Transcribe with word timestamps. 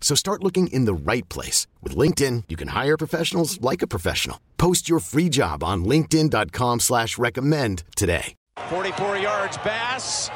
So 0.00 0.14
start 0.14 0.42
looking 0.42 0.68
in 0.68 0.86
the 0.86 0.94
right 0.94 1.28
place. 1.28 1.66
With 1.82 1.94
LinkedIn, 1.94 2.44
you 2.48 2.56
can 2.56 2.68
hire 2.68 2.96
professionals 2.96 3.60
like 3.60 3.82
a 3.82 3.86
professional. 3.86 4.40
Post 4.56 4.88
your 4.88 5.00
free 5.00 5.28
job 5.28 5.62
on 5.62 5.84
linkedin.com 5.84 6.80
slash 6.80 7.18
recommend 7.18 7.82
today. 7.94 8.34
44 8.70 9.18
yards, 9.18 9.58
Bass. 9.58 10.30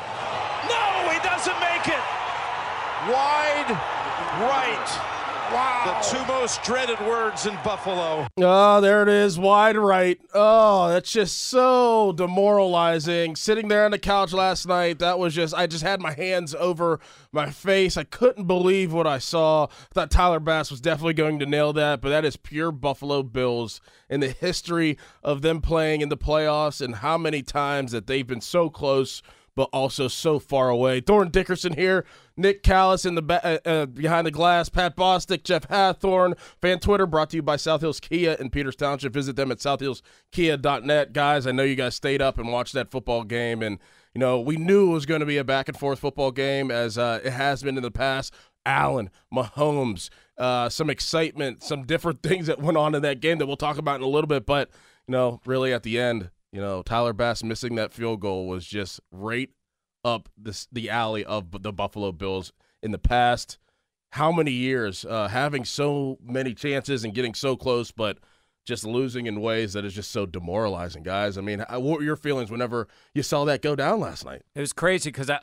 No, 0.68 1.10
he 1.10 1.18
doesn't 1.26 1.58
make 1.58 1.88
it. 1.88 2.04
Wide 3.10 4.02
right. 4.40 5.11
Wow. 5.52 6.00
The 6.00 6.16
two 6.16 6.26
most 6.26 6.62
dreaded 6.62 6.98
words 7.00 7.44
in 7.44 7.54
Buffalo. 7.62 8.26
Oh, 8.38 8.80
there 8.80 9.02
it 9.02 9.08
is, 9.10 9.38
wide 9.38 9.76
right. 9.76 10.18
Oh, 10.32 10.88
that's 10.88 11.12
just 11.12 11.36
so 11.42 12.12
demoralizing. 12.12 13.36
Sitting 13.36 13.68
there 13.68 13.84
on 13.84 13.90
the 13.90 13.98
couch 13.98 14.32
last 14.32 14.66
night, 14.66 14.98
that 15.00 15.18
was 15.18 15.34
just, 15.34 15.52
I 15.54 15.66
just 15.66 15.82
had 15.84 16.00
my 16.00 16.12
hands 16.12 16.54
over 16.54 17.00
my 17.32 17.50
face. 17.50 17.98
I 17.98 18.04
couldn't 18.04 18.46
believe 18.46 18.94
what 18.94 19.06
I 19.06 19.18
saw. 19.18 19.64
I 19.64 19.68
thought 19.92 20.10
Tyler 20.10 20.40
Bass 20.40 20.70
was 20.70 20.80
definitely 20.80 21.14
going 21.14 21.38
to 21.40 21.46
nail 21.46 21.74
that, 21.74 22.00
but 22.00 22.08
that 22.08 22.24
is 22.24 22.38
pure 22.38 22.72
Buffalo 22.72 23.22
Bills 23.22 23.82
in 24.08 24.20
the 24.20 24.30
history 24.30 24.96
of 25.22 25.42
them 25.42 25.60
playing 25.60 26.00
in 26.00 26.08
the 26.08 26.16
playoffs 26.16 26.80
and 26.80 26.96
how 26.96 27.18
many 27.18 27.42
times 27.42 27.92
that 27.92 28.06
they've 28.06 28.26
been 28.26 28.40
so 28.40 28.70
close 28.70 29.22
but 29.54 29.68
also 29.72 30.08
so 30.08 30.38
far 30.38 30.70
away. 30.70 31.00
Dorn 31.00 31.28
Dickerson 31.28 31.74
here, 31.74 32.04
Nick 32.36 32.62
Callis 32.62 33.04
in 33.04 33.14
the 33.14 33.22
uh, 33.44 33.68
uh, 33.68 33.86
behind 33.86 34.26
the 34.26 34.30
glass, 34.30 34.68
Pat 34.68 34.96
Bostick, 34.96 35.44
Jeff 35.44 35.68
Hathhorn, 35.68 36.38
fan 36.60 36.78
Twitter 36.78 37.06
brought 37.06 37.30
to 37.30 37.36
you 37.36 37.42
by 37.42 37.56
South 37.56 37.80
Hills 37.80 38.00
Kia 38.00 38.36
in 38.38 38.50
Peters 38.50 38.76
Township. 38.76 39.12
Visit 39.12 39.36
them 39.36 39.50
at 39.50 39.58
southhillskia.net. 39.58 41.12
Guys, 41.12 41.46
I 41.46 41.52
know 41.52 41.62
you 41.62 41.76
guys 41.76 41.94
stayed 41.94 42.22
up 42.22 42.38
and 42.38 42.50
watched 42.50 42.72
that 42.74 42.90
football 42.90 43.24
game, 43.24 43.62
and 43.62 43.78
you 44.14 44.18
know 44.18 44.40
we 44.40 44.56
knew 44.56 44.90
it 44.90 44.94
was 44.94 45.06
going 45.06 45.20
to 45.20 45.26
be 45.26 45.36
a 45.36 45.44
back 45.44 45.68
and 45.68 45.78
forth 45.78 45.98
football 45.98 46.30
game 46.30 46.70
as 46.70 46.98
uh, 46.98 47.20
it 47.24 47.32
has 47.32 47.62
been 47.62 47.76
in 47.76 47.82
the 47.82 47.90
past. 47.90 48.34
Allen, 48.64 49.10
Mahomes, 49.34 50.08
uh, 50.38 50.68
some 50.68 50.88
excitement, 50.88 51.62
some 51.62 51.84
different 51.84 52.22
things 52.22 52.46
that 52.46 52.60
went 52.60 52.76
on 52.78 52.94
in 52.94 53.02
that 53.02 53.20
game 53.20 53.38
that 53.38 53.46
we'll 53.46 53.56
talk 53.56 53.78
about 53.78 53.96
in 53.96 54.02
a 54.02 54.08
little 54.08 54.28
bit, 54.28 54.46
but 54.46 54.70
you 55.08 55.12
know, 55.12 55.40
really 55.44 55.72
at 55.72 55.82
the 55.82 55.98
end, 55.98 56.30
you 56.52 56.60
know, 56.60 56.82
Tyler 56.82 57.12
Bass 57.12 57.42
missing 57.42 57.74
that 57.74 57.92
field 57.92 58.20
goal 58.20 58.46
was 58.46 58.66
just 58.66 59.00
right 59.10 59.50
up 60.04 60.28
this 60.36 60.66
the 60.72 60.90
alley 60.90 61.24
of 61.24 61.62
the 61.62 61.72
Buffalo 61.72 62.12
Bills 62.12 62.52
in 62.82 62.90
the 62.90 62.98
past. 62.98 63.58
How 64.12 64.30
many 64.30 64.50
years 64.50 65.04
uh, 65.04 65.28
having 65.28 65.64
so 65.64 66.18
many 66.22 66.52
chances 66.54 67.04
and 67.04 67.14
getting 67.14 67.34
so 67.34 67.56
close, 67.56 67.90
but 67.90 68.18
just 68.64 68.84
losing 68.84 69.26
in 69.26 69.40
ways 69.40 69.72
that 69.72 69.84
is 69.84 69.94
just 69.94 70.10
so 70.10 70.26
demoralizing, 70.26 71.02
guys. 71.02 71.36
I 71.36 71.40
mean, 71.40 71.64
what 71.68 71.98
were 71.98 72.02
your 72.02 72.16
feelings 72.16 72.50
whenever 72.50 72.88
you 73.14 73.22
saw 73.22 73.44
that 73.46 73.62
go 73.62 73.74
down 73.74 74.00
last 74.00 74.24
night? 74.24 74.42
It 74.54 74.60
was 74.60 74.72
crazy 74.72 75.10
because 75.10 75.30
I, 75.30 75.40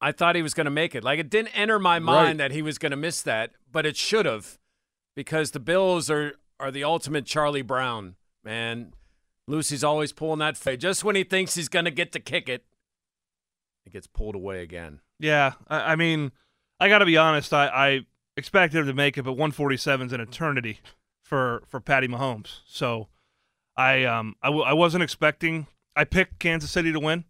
I 0.00 0.12
thought 0.12 0.36
he 0.36 0.42
was 0.42 0.54
going 0.54 0.64
to 0.66 0.70
make 0.70 0.94
it. 0.94 1.04
Like 1.04 1.18
it 1.18 1.28
didn't 1.28 1.58
enter 1.58 1.78
my 1.78 1.98
mind 1.98 2.38
right. 2.38 2.48
that 2.48 2.52
he 2.52 2.62
was 2.62 2.78
going 2.78 2.90
to 2.90 2.96
miss 2.96 3.20
that, 3.22 3.50
but 3.70 3.84
it 3.84 3.96
should 3.96 4.26
have, 4.26 4.58
because 5.14 5.50
the 5.50 5.60
Bills 5.60 6.08
are 6.08 6.34
are 6.60 6.70
the 6.70 6.84
ultimate 6.84 7.26
Charlie 7.26 7.62
Brown 7.62 8.16
man. 8.44 8.92
Lucy's 9.46 9.84
always 9.84 10.12
pulling 10.12 10.40
that 10.40 10.56
fade. 10.56 10.80
Just 10.80 11.04
when 11.04 11.16
he 11.16 11.24
thinks 11.24 11.54
he's 11.54 11.68
going 11.68 11.86
to 11.86 11.90
get 11.90 12.12
to 12.12 12.20
kick 12.20 12.48
it, 12.48 12.64
it 13.88 13.92
gets 13.92 14.06
pulled 14.06 14.34
away 14.34 14.62
again. 14.62 15.00
Yeah, 15.18 15.54
I, 15.66 15.92
I 15.92 15.96
mean, 15.96 16.32
I 16.78 16.88
got 16.88 16.98
to 16.98 17.06
be 17.06 17.16
honest. 17.16 17.52
I, 17.52 17.66
I 17.66 18.00
expected 18.36 18.78
him 18.78 18.86
to 18.86 18.94
make 18.94 19.18
it, 19.18 19.24
but 19.24 19.32
147 19.32 20.06
is 20.06 20.12
an 20.12 20.20
eternity 20.20 20.80
for 21.22 21.62
for 21.66 21.80
Patty 21.80 22.08
Mahomes. 22.08 22.60
So 22.66 23.08
I 23.76 24.04
um 24.04 24.36
I 24.42 24.48
w- 24.48 24.64
I 24.64 24.72
wasn't 24.72 25.02
expecting. 25.02 25.66
I 25.96 26.04
picked 26.04 26.38
Kansas 26.38 26.70
City 26.70 26.92
to 26.92 27.00
win. 27.00 27.24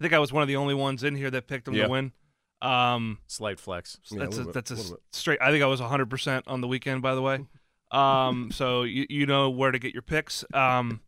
I 0.00 0.02
think 0.02 0.14
I 0.14 0.18
was 0.18 0.32
one 0.32 0.42
of 0.42 0.48
the 0.48 0.56
only 0.56 0.74
ones 0.74 1.02
in 1.02 1.16
here 1.16 1.30
that 1.30 1.46
picked 1.46 1.64
them 1.64 1.74
to 1.74 1.86
win. 1.88 2.12
Um, 2.60 3.18
Slight 3.26 3.58
flex. 3.58 3.98
That's 4.10 4.36
yeah, 4.36 4.44
a, 4.44 4.48
a 4.48 4.52
that's 4.52 4.70
a, 4.70 4.96
straight. 5.10 5.40
I 5.42 5.50
think 5.50 5.64
I 5.64 5.66
was 5.66 5.80
100 5.80 6.08
percent 6.08 6.46
on 6.46 6.60
the 6.60 6.68
weekend. 6.68 7.02
By 7.02 7.14
the 7.14 7.22
way, 7.22 7.46
um, 7.90 8.50
so 8.52 8.84
you 8.84 9.06
you 9.08 9.26
know 9.26 9.50
where 9.50 9.72
to 9.72 9.78
get 9.78 9.92
your 9.92 10.02
picks. 10.02 10.44
Um, 10.54 11.00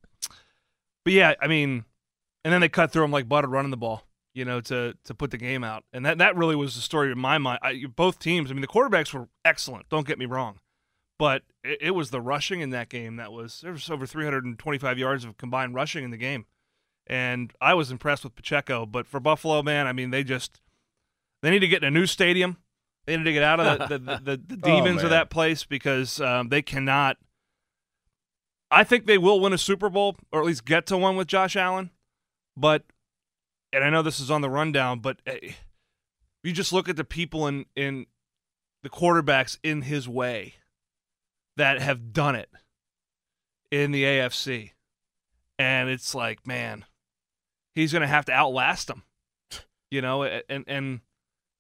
but 1.04 1.12
yeah, 1.12 1.34
I 1.40 1.46
mean, 1.46 1.84
and 2.44 2.52
then 2.52 2.60
they 2.60 2.68
cut 2.68 2.90
through 2.90 3.04
him 3.04 3.12
like 3.12 3.28
butter 3.28 3.48
running 3.48 3.70
the 3.70 3.76
ball, 3.76 4.06
you 4.34 4.44
know, 4.44 4.60
to 4.62 4.94
to 5.04 5.14
put 5.14 5.30
the 5.30 5.38
game 5.38 5.64
out, 5.64 5.84
and 5.92 6.04
that 6.04 6.18
that 6.18 6.36
really 6.36 6.56
was 6.56 6.74
the 6.74 6.80
story 6.80 7.10
in 7.10 7.18
my 7.18 7.38
mind. 7.38 7.60
I, 7.62 7.84
both 7.94 8.18
teams, 8.18 8.50
I 8.50 8.54
mean, 8.54 8.60
the 8.60 8.66
quarterbacks 8.66 9.12
were 9.14 9.28
excellent. 9.44 9.88
Don't 9.88 10.06
get 10.06 10.18
me 10.18 10.26
wrong, 10.26 10.60
but 11.18 11.42
it, 11.62 11.78
it 11.80 11.90
was 11.92 12.10
the 12.10 12.20
rushing 12.20 12.60
in 12.60 12.70
that 12.70 12.88
game 12.88 13.16
that 13.16 13.32
was 13.32 13.60
there 13.62 13.72
was 13.72 13.88
over 13.88 14.06
325 14.06 14.98
yards 14.98 15.24
of 15.24 15.36
combined 15.36 15.74
rushing 15.74 16.04
in 16.04 16.10
the 16.10 16.16
game, 16.16 16.46
and 17.06 17.52
I 17.60 17.74
was 17.74 17.90
impressed 17.90 18.24
with 18.24 18.34
Pacheco. 18.34 18.86
But 18.86 19.06
for 19.06 19.20
Buffalo, 19.20 19.62
man, 19.62 19.86
I 19.86 19.92
mean, 19.92 20.10
they 20.10 20.24
just 20.24 20.60
they 21.42 21.50
need 21.50 21.60
to 21.60 21.68
get 21.68 21.82
in 21.82 21.88
a 21.88 21.90
new 21.90 22.06
stadium. 22.06 22.58
They 23.06 23.16
need 23.16 23.24
to 23.24 23.32
get 23.32 23.42
out 23.42 23.60
of 23.60 23.78
the 23.78 23.98
the, 23.98 23.98
the, 23.98 24.56
the, 24.56 24.58
oh, 24.62 24.66
demons 24.66 25.02
oh, 25.02 25.04
of 25.04 25.10
that 25.10 25.30
place 25.30 25.64
because 25.64 26.20
um, 26.20 26.48
they 26.48 26.62
cannot 26.62 27.18
I 28.74 28.82
think 28.82 29.06
they 29.06 29.18
will 29.18 29.40
win 29.40 29.52
a 29.52 29.58
Super 29.58 29.88
Bowl 29.88 30.16
or 30.32 30.40
at 30.40 30.46
least 30.46 30.64
get 30.64 30.86
to 30.86 30.98
one 30.98 31.16
with 31.16 31.28
Josh 31.28 31.54
Allen. 31.54 31.90
But, 32.56 32.82
and 33.74 33.84
I 33.84 33.90
know 33.90 34.02
this 34.02 34.20
is 34.20 34.30
on 34.30 34.40
the 34.40 34.50
rundown, 34.50 35.00
but 35.00 35.20
eh, 35.26 35.52
you 36.42 36.52
just 36.52 36.72
look 36.72 36.88
at 36.88 36.96
the 36.96 37.04
people 37.04 37.46
in, 37.46 37.66
in 37.74 38.06
the 38.82 38.90
quarterbacks 38.90 39.58
in 39.62 39.82
his 39.82 40.08
way 40.08 40.54
that 41.56 41.80
have 41.80 42.12
done 42.12 42.34
it 42.34 42.50
in 43.70 43.90
the 43.90 44.04
AFC. 44.04 44.70
And 45.58 45.88
it's 45.88 46.14
like, 46.14 46.46
man, 46.46 46.84
he's 47.74 47.92
going 47.92 48.02
to 48.02 48.08
have 48.08 48.24
to 48.26 48.32
outlast 48.32 48.88
them, 48.88 49.02
you 49.90 50.00
know, 50.00 50.24
and, 50.24 50.64
and 50.66 51.00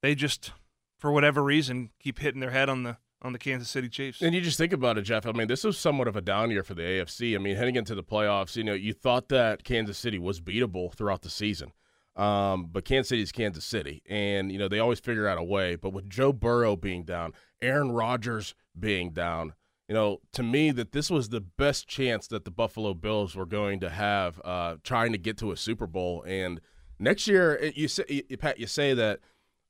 they 0.02 0.14
just, 0.14 0.52
for 0.98 1.12
whatever 1.12 1.42
reason, 1.42 1.90
keep 2.00 2.18
hitting 2.18 2.40
their 2.40 2.50
head 2.50 2.68
on 2.68 2.82
the 2.82 2.96
on 3.22 3.32
the 3.32 3.38
Kansas 3.38 3.70
City 3.70 3.88
Chiefs. 3.88 4.20
And 4.20 4.34
you 4.34 4.42
just 4.42 4.58
think 4.58 4.74
about 4.74 4.98
it, 4.98 5.02
Jeff. 5.02 5.26
I 5.26 5.32
mean, 5.32 5.48
this 5.48 5.64
was 5.64 5.78
somewhat 5.78 6.08
of 6.08 6.14
a 6.14 6.20
down 6.20 6.50
year 6.50 6.62
for 6.62 6.74
the 6.74 6.82
AFC. 6.82 7.34
I 7.34 7.38
mean, 7.38 7.56
heading 7.56 7.74
into 7.74 7.94
the 7.94 8.02
playoffs, 8.02 8.54
you 8.54 8.62
know, 8.62 8.74
you 8.74 8.92
thought 8.92 9.30
that 9.30 9.64
Kansas 9.64 9.96
City 9.96 10.18
was 10.18 10.42
beatable 10.42 10.92
throughout 10.92 11.22
the 11.22 11.30
season. 11.30 11.72
Um, 12.16 12.68
but 12.70 12.84
Kansas 12.84 13.08
City 13.08 13.22
is 13.22 13.32
Kansas 13.32 13.64
City, 13.64 14.02
and 14.08 14.52
you 14.52 14.58
know 14.58 14.68
they 14.68 14.78
always 14.78 15.00
figure 15.00 15.26
out 15.26 15.38
a 15.38 15.42
way. 15.42 15.74
But 15.74 15.92
with 15.92 16.08
Joe 16.08 16.32
Burrow 16.32 16.76
being 16.76 17.04
down, 17.04 17.32
Aaron 17.60 17.90
Rodgers 17.90 18.54
being 18.78 19.10
down, 19.10 19.54
you 19.88 19.94
know, 19.94 20.20
to 20.32 20.42
me 20.42 20.70
that 20.70 20.92
this 20.92 21.10
was 21.10 21.30
the 21.30 21.40
best 21.40 21.88
chance 21.88 22.28
that 22.28 22.44
the 22.44 22.50
Buffalo 22.50 22.94
Bills 22.94 23.34
were 23.34 23.46
going 23.46 23.80
to 23.80 23.90
have 23.90 24.40
uh, 24.44 24.76
trying 24.84 25.12
to 25.12 25.18
get 25.18 25.36
to 25.38 25.50
a 25.50 25.56
Super 25.56 25.88
Bowl. 25.88 26.22
And 26.26 26.60
next 27.00 27.26
year, 27.26 27.72
you 27.74 27.88
say, 27.88 28.04
you, 28.08 28.36
Pat, 28.36 28.60
you 28.60 28.68
say 28.68 28.94
that 28.94 29.20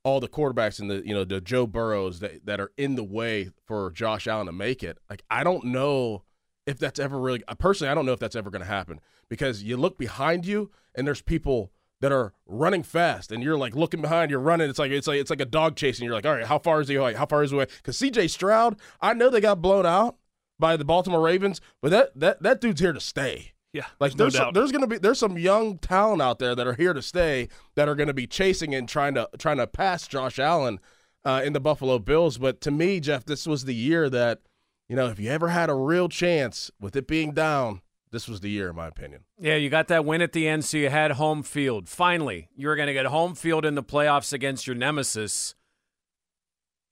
all 0.04 0.20
the 0.20 0.28
quarterbacks 0.28 0.78
in 0.78 0.88
the 0.88 1.02
you 1.04 1.14
know 1.14 1.24
the 1.24 1.40
Joe 1.40 1.66
Burrows 1.66 2.20
that, 2.20 2.44
that 2.46 2.60
are 2.60 2.70
in 2.76 2.94
the 2.94 3.04
way 3.04 3.50
for 3.66 3.90
Josh 3.90 4.26
Allen 4.26 4.46
to 4.46 4.52
make 4.52 4.82
it. 4.82 4.98
Like 5.10 5.22
I 5.30 5.42
don't 5.42 5.64
know 5.64 6.22
if 6.66 6.78
that's 6.78 7.00
ever 7.00 7.18
really 7.18 7.42
personally 7.58 7.90
I 7.90 7.94
don't 7.94 8.06
know 8.06 8.12
if 8.12 8.20
that's 8.20 8.36
ever 8.36 8.50
going 8.50 8.62
to 8.62 8.68
happen 8.68 9.00
because 9.28 9.62
you 9.62 9.76
look 9.76 9.98
behind 9.98 10.46
you 10.46 10.70
and 10.94 11.06
there's 11.06 11.22
people 11.22 11.72
that 12.00 12.12
are 12.12 12.34
running 12.46 12.82
fast, 12.82 13.32
and 13.32 13.42
you're 13.42 13.56
like 13.56 13.74
looking 13.74 14.02
behind, 14.02 14.30
you're 14.30 14.40
running. 14.40 14.68
It's 14.68 14.78
like 14.78 14.90
it's 14.90 15.06
like 15.06 15.20
it's 15.20 15.30
like 15.30 15.40
a 15.40 15.46
dog 15.46 15.76
chasing. 15.76 16.04
You're 16.04 16.14
like, 16.14 16.26
all 16.26 16.34
right, 16.34 16.46
how 16.46 16.58
far 16.58 16.80
is 16.80 16.88
he 16.88 16.96
away? 16.96 17.14
How 17.14 17.26
far 17.26 17.42
is 17.42 17.50
he 17.50 17.56
away? 17.56 17.66
Because 17.66 17.96
C.J. 17.96 18.28
Stroud, 18.28 18.76
I 19.00 19.14
know 19.14 19.30
they 19.30 19.40
got 19.40 19.62
blown 19.62 19.86
out 19.86 20.16
by 20.58 20.76
the 20.76 20.84
Baltimore 20.84 21.20
Ravens, 21.20 21.60
but 21.80 21.90
that 21.90 22.18
that 22.18 22.42
that 22.42 22.60
dude's 22.60 22.80
here 22.80 22.92
to 22.92 23.00
stay. 23.00 23.52
Yeah, 23.72 23.86
Like 23.98 24.12
no 24.12 24.24
there's 24.24 24.36
some, 24.36 24.54
there's 24.54 24.70
gonna 24.70 24.86
be 24.86 24.98
there's 24.98 25.18
some 25.18 25.36
young 25.36 25.78
talent 25.78 26.22
out 26.22 26.38
there 26.38 26.54
that 26.54 26.66
are 26.66 26.74
here 26.74 26.94
to 26.94 27.02
stay 27.02 27.48
that 27.74 27.88
are 27.88 27.96
gonna 27.96 28.14
be 28.14 28.28
chasing 28.28 28.72
and 28.72 28.88
trying 28.88 29.14
to 29.14 29.28
trying 29.36 29.56
to 29.56 29.66
pass 29.66 30.06
Josh 30.06 30.38
Allen 30.38 30.78
uh, 31.24 31.42
in 31.44 31.54
the 31.54 31.60
Buffalo 31.60 31.98
Bills. 31.98 32.38
But 32.38 32.60
to 32.62 32.70
me, 32.70 33.00
Jeff, 33.00 33.24
this 33.24 33.48
was 33.48 33.64
the 33.64 33.74
year 33.74 34.08
that 34.10 34.42
you 34.88 34.94
know 34.94 35.08
if 35.08 35.18
you 35.18 35.28
ever 35.28 35.48
had 35.48 35.70
a 35.70 35.74
real 35.74 36.08
chance 36.08 36.70
with 36.80 36.94
it 36.94 37.08
being 37.08 37.32
down, 37.32 37.80
this 38.14 38.28
was 38.28 38.40
the 38.40 38.48
year, 38.48 38.70
in 38.70 38.76
my 38.76 38.86
opinion. 38.86 39.24
Yeah, 39.38 39.56
you 39.56 39.68
got 39.68 39.88
that 39.88 40.04
win 40.04 40.22
at 40.22 40.32
the 40.32 40.46
end, 40.46 40.64
so 40.64 40.76
you 40.76 40.88
had 40.88 41.10
home 41.12 41.42
field. 41.42 41.88
Finally, 41.88 42.48
you 42.56 42.68
were 42.68 42.76
going 42.76 42.86
to 42.86 42.92
get 42.92 43.06
home 43.06 43.34
field 43.34 43.64
in 43.64 43.74
the 43.74 43.82
playoffs 43.82 44.32
against 44.32 44.68
your 44.68 44.76
nemesis. 44.76 45.56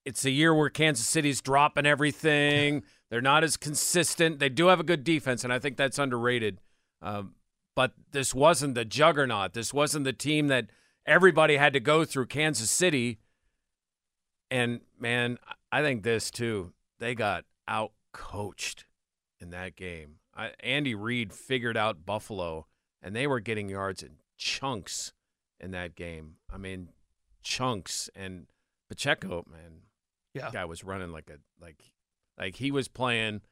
It's 0.05 0.25
a 0.25 0.31
year 0.31 0.53
where 0.53 0.69
Kansas 0.69 1.07
City's 1.07 1.41
dropping 1.41 1.87
everything. 1.87 2.83
They're 3.11 3.21
not 3.21 3.45
as 3.45 3.57
consistent. 3.57 4.41
They 4.41 4.49
do 4.49 4.67
have 4.67 4.81
a 4.81 4.85
good 4.85 5.05
defense, 5.05 5.45
and 5.45 5.53
I 5.53 5.61
think 5.61 5.77
that's 5.77 5.99
underrated. 5.99 6.61
Um, 7.01 7.37
but 7.77 7.93
this 8.11 8.35
wasn't 8.35 8.75
the 8.75 8.85
juggernaut. 8.85 9.53
This 9.53 9.73
wasn't 9.73 10.05
the 10.05 10.13
team 10.13 10.49
that 10.49 10.71
everybody 11.07 11.57
had 11.57 11.73
to 11.75 11.81
go 11.81 12.05
through. 12.05 12.27
Kansas 12.27 12.69
City, 12.69 13.21
and 14.51 14.81
man, 14.99 15.39
I 15.71 15.83
think 15.83 16.03
this 16.03 16.33
too. 16.33 16.73
They 16.99 17.15
got 17.15 17.45
out 17.69 17.93
coached 18.13 18.87
in 19.41 19.51
that 19.51 19.77
game. 19.77 20.17
I, 20.35 20.53
Andy 20.61 20.95
Reid 20.95 21.33
figured 21.33 21.77
out 21.77 22.07
Buffalo, 22.07 22.67
and 23.03 23.15
they 23.15 23.27
were 23.27 23.41
getting 23.41 23.69
yards 23.69 24.03
in 24.03 24.17
chunks 24.39 25.13
in 25.61 25.71
that 25.73 25.95
game. 25.95 26.37
I 26.53 26.57
mean, 26.59 26.89
chunks. 27.43 28.09
And 28.15 28.47
Pacheco, 28.89 29.45
man, 29.51 29.83
Yeah. 30.35 30.51
guy 30.53 30.65
was 30.65 30.85
running 30.85 31.13
like 31.13 31.31
a 31.31 31.39
like 31.61 31.93
like 32.39 32.57
he 32.57 32.71
was 32.71 32.89
playing 32.89 33.43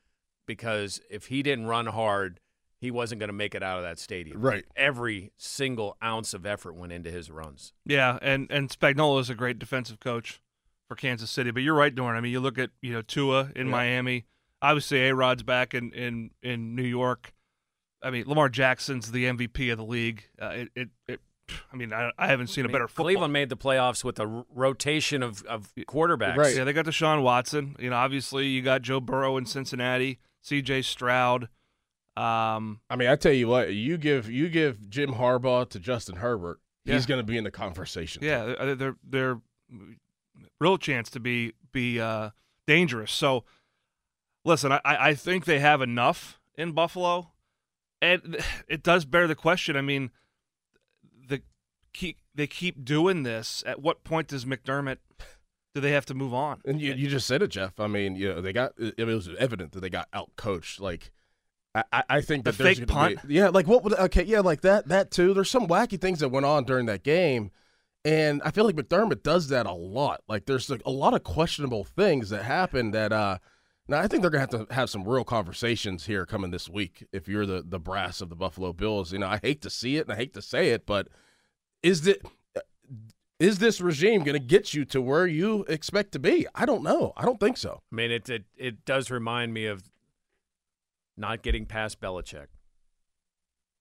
because 0.46 1.00
if 1.10 1.26
he 1.26 1.42
didn't 1.42 1.66
run 1.66 1.86
hard, 1.86 2.40
he 2.80 2.90
wasn't 2.90 3.18
going 3.18 3.28
to 3.28 3.34
make 3.34 3.54
it 3.54 3.62
out 3.62 3.76
of 3.76 3.84
that 3.84 3.98
stadium. 3.98 4.40
Right. 4.40 4.64
Every 4.74 5.32
single 5.36 5.96
ounce 6.02 6.32
of 6.32 6.46
effort 6.46 6.72
went 6.74 6.92
into 6.92 7.10
his 7.10 7.30
runs. 7.30 7.72
Yeah, 7.84 8.18
and 8.22 8.46
and 8.50 8.68
Spagnuolo 8.70 9.20
is 9.20 9.28
a 9.30 9.34
great 9.34 9.58
defensive 9.58 10.00
coach 10.00 10.40
for 10.88 10.94
Kansas 10.96 11.30
City. 11.30 11.50
But 11.50 11.62
you're 11.62 11.74
right, 11.74 11.94
Dorn. 11.94 12.16
I 12.16 12.20
mean, 12.20 12.32
you 12.32 12.40
look 12.40 12.58
at 12.58 12.70
you 12.80 12.92
know 12.92 13.02
Tua 13.02 13.50
in 13.54 13.66
Yeah. 13.66 13.72
Miami. 13.72 14.24
Obviously, 14.62 15.08
A 15.08 15.14
Rod's 15.14 15.42
back 15.42 15.74
in, 15.74 15.92
in 15.92 16.30
in 16.42 16.74
New 16.74 16.82
York. 16.84 17.32
I 18.02 18.10
mean, 18.10 18.24
Lamar 18.26 18.48
Jackson's 18.48 19.10
the 19.12 19.24
MVP 19.24 19.70
of 19.70 19.78
the 19.78 19.84
league. 19.84 20.24
Uh, 20.40 20.48
it, 20.48 20.68
it, 20.74 20.88
it 21.08 21.20
I 21.72 21.76
mean, 21.76 21.92
I, 21.92 22.10
I 22.18 22.28
haven't 22.28 22.46
seen 22.46 22.64
I 22.64 22.66
a 22.66 22.68
mean, 22.68 22.72
better 22.72 22.88
football. 22.88 23.06
Cleveland 23.06 23.32
made 23.32 23.48
the 23.48 23.56
playoffs 23.56 24.04
with 24.04 24.18
a 24.18 24.24
r- 24.26 24.44
rotation 24.54 25.22
of, 25.22 25.42
of 25.46 25.72
quarterbacks. 25.88 26.36
Right. 26.36 26.56
Yeah, 26.56 26.64
they 26.64 26.72
got 26.72 26.86
Deshaun 26.86 27.22
Watson. 27.22 27.76
You 27.78 27.90
know, 27.90 27.96
obviously 27.96 28.46
you 28.46 28.62
got 28.62 28.82
Joe 28.82 29.00
Burrow 29.00 29.36
in 29.36 29.46
Cincinnati, 29.46 30.18
C.J. 30.42 30.82
Stroud. 30.82 31.48
Um, 32.16 32.80
I 32.88 32.96
mean, 32.96 33.08
I 33.08 33.16
tell 33.16 33.32
you 33.32 33.48
what, 33.48 33.72
you 33.72 33.96
give 33.96 34.30
you 34.30 34.48
give 34.48 34.90
Jim 34.90 35.14
Harbaugh 35.14 35.68
to 35.70 35.78
Justin 35.78 36.16
Herbert, 36.16 36.60
he's 36.84 37.06
going 37.06 37.20
to 37.20 37.24
be 37.24 37.36
in 37.38 37.44
the 37.44 37.50
conversation. 37.50 38.22
yeah, 38.22 38.44
they're 38.58 38.74
they're, 38.74 38.96
they're 39.08 39.40
real 40.60 40.76
chance 40.76 41.08
to 41.10 41.20
be 41.20 41.52
be 41.72 42.00
uh, 42.00 42.30
dangerous. 42.66 43.12
So, 43.12 43.44
listen, 44.44 44.72
I, 44.72 44.80
I 44.84 45.14
think 45.14 45.44
they 45.44 45.58
have 45.60 45.82
enough 45.82 46.40
in 46.56 46.72
Buffalo, 46.72 47.32
and 48.00 48.38
it 48.68 48.82
does 48.82 49.04
bear 49.04 49.26
the 49.26 49.34
question. 49.34 49.76
I 49.76 49.82
mean, 49.82 50.10
the 51.26 51.42
keep 51.92 52.18
they 52.34 52.46
keep 52.46 52.84
doing 52.84 53.22
this. 53.22 53.62
At 53.66 53.80
what 53.80 54.04
point 54.04 54.28
does 54.28 54.44
McDermott? 54.44 54.98
Do 55.74 55.80
they 55.80 55.92
have 55.92 56.06
to 56.06 56.14
move 56.14 56.34
on? 56.34 56.60
And 56.64 56.80
you, 56.80 56.94
you 56.94 57.08
just 57.08 57.28
said 57.28 57.42
it, 57.42 57.48
Jeff. 57.48 57.78
I 57.78 57.86
mean, 57.86 58.16
you 58.16 58.28
know, 58.34 58.40
they 58.40 58.52
got 58.52 58.72
it, 58.76 58.94
it 58.98 59.04
was 59.04 59.28
evident 59.38 59.70
that 59.72 59.80
they 59.80 59.90
got 59.90 60.08
out 60.12 60.30
coached. 60.34 60.80
Like, 60.80 61.12
I, 61.74 61.84
I- 62.08 62.20
think 62.22 62.44
The 62.44 62.50
that 62.50 62.62
there's 62.62 62.78
fake 62.78 62.88
punt? 62.88 63.28
Be, 63.28 63.34
yeah, 63.34 63.48
like 63.50 63.68
what 63.68 63.84
would 63.84 63.94
okay, 63.94 64.24
yeah, 64.24 64.40
like 64.40 64.62
that 64.62 64.88
that 64.88 65.12
too. 65.12 65.32
There's 65.32 65.50
some 65.50 65.68
wacky 65.68 66.00
things 66.00 66.20
that 66.20 66.30
went 66.30 66.44
on 66.44 66.64
during 66.64 66.86
that 66.86 67.04
game, 67.04 67.52
and 68.04 68.42
I 68.44 68.50
feel 68.50 68.64
like 68.64 68.74
McDermott 68.74 69.22
does 69.22 69.48
that 69.48 69.66
a 69.66 69.72
lot. 69.72 70.22
Like, 70.26 70.46
there's 70.46 70.68
like, 70.68 70.82
a 70.84 70.90
lot 70.90 71.14
of 71.14 71.22
questionable 71.22 71.84
things 71.84 72.30
that 72.30 72.44
happen 72.44 72.90
that. 72.92 73.12
uh 73.12 73.38
now 73.90 73.98
I 73.98 74.06
think 74.06 74.22
they're 74.22 74.30
gonna 74.30 74.40
have 74.40 74.68
to 74.68 74.72
have 74.72 74.88
some 74.88 75.06
real 75.06 75.24
conversations 75.24 76.06
here 76.06 76.24
coming 76.24 76.52
this 76.52 76.68
week. 76.68 77.06
If 77.12 77.28
you're 77.28 77.44
the 77.44 77.62
the 77.66 77.80
brass 77.80 78.20
of 78.20 78.28
the 78.28 78.36
Buffalo 78.36 78.72
Bills, 78.72 79.12
you 79.12 79.18
know 79.18 79.26
I 79.26 79.40
hate 79.42 79.60
to 79.62 79.70
see 79.70 79.96
it 79.96 80.06
and 80.06 80.12
I 80.12 80.16
hate 80.16 80.32
to 80.34 80.42
say 80.42 80.70
it, 80.70 80.86
but 80.86 81.08
is 81.82 82.06
it 82.06 82.24
uh, 82.56 82.60
is 83.40 83.58
this 83.58 83.80
regime 83.80 84.22
going 84.22 84.38
to 84.38 84.46
get 84.46 84.74
you 84.74 84.84
to 84.86 85.00
where 85.00 85.26
you 85.26 85.64
expect 85.64 86.12
to 86.12 86.18
be? 86.18 86.46
I 86.54 86.66
don't 86.66 86.82
know. 86.82 87.14
I 87.16 87.24
don't 87.24 87.40
think 87.40 87.56
so. 87.56 87.80
I 87.90 87.96
mean, 87.96 88.10
it, 88.10 88.28
it 88.28 88.44
it 88.56 88.84
does 88.84 89.10
remind 89.10 89.52
me 89.52 89.66
of 89.66 89.90
not 91.16 91.42
getting 91.42 91.66
past 91.66 92.00
Belichick. 92.00 92.46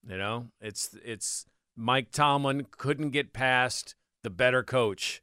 You 0.08 0.18
know, 0.18 0.48
it's 0.60 0.96
it's 1.04 1.46
Mike 1.76 2.10
Tomlin 2.10 2.66
couldn't 2.70 3.10
get 3.10 3.32
past 3.32 3.94
the 4.24 4.30
better 4.30 4.62
coach. 4.62 5.22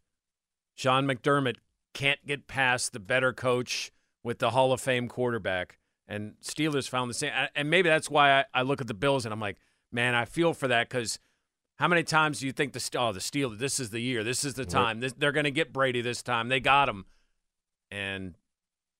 Sean 0.75 1.05
McDermott 1.05 1.57
can't 1.93 2.25
get 2.25 2.47
past 2.47 2.93
the 2.93 2.99
better 2.99 3.33
coach 3.33 3.91
with 4.27 4.39
the 4.39 4.51
Hall 4.51 4.71
of 4.71 4.81
Fame 4.81 5.07
quarterback. 5.07 5.79
And 6.07 6.33
Steelers 6.43 6.87
found 6.87 7.09
the 7.09 7.13
same. 7.13 7.31
And 7.55 7.69
maybe 7.69 7.89
that's 7.89 8.09
why 8.09 8.39
I, 8.39 8.45
I 8.53 8.61
look 8.61 8.81
at 8.81 8.87
the 8.87 8.93
Bills 8.93 9.25
and 9.25 9.33
I'm 9.33 9.39
like, 9.39 9.57
man, 9.91 10.13
I 10.13 10.25
feel 10.25 10.53
for 10.53 10.67
that 10.67 10.89
because 10.89 11.17
how 11.77 11.87
many 11.87 12.03
times 12.03 12.39
do 12.39 12.45
you 12.45 12.51
think 12.51 12.73
the 12.73 12.89
oh 12.99 13.11
the 13.11 13.19
Steelers? 13.19 13.59
This 13.59 13.79
is 13.79 13.89
the 13.89 13.99
year. 13.99 14.23
This 14.23 14.43
is 14.43 14.55
the 14.55 14.65
time. 14.65 14.99
This, 14.99 15.13
they're 15.13 15.31
going 15.31 15.45
to 15.45 15.51
get 15.51 15.73
Brady 15.73 16.01
this 16.01 16.21
time. 16.21 16.49
They 16.49 16.59
got 16.59 16.89
him, 16.89 17.05
and 17.91 18.35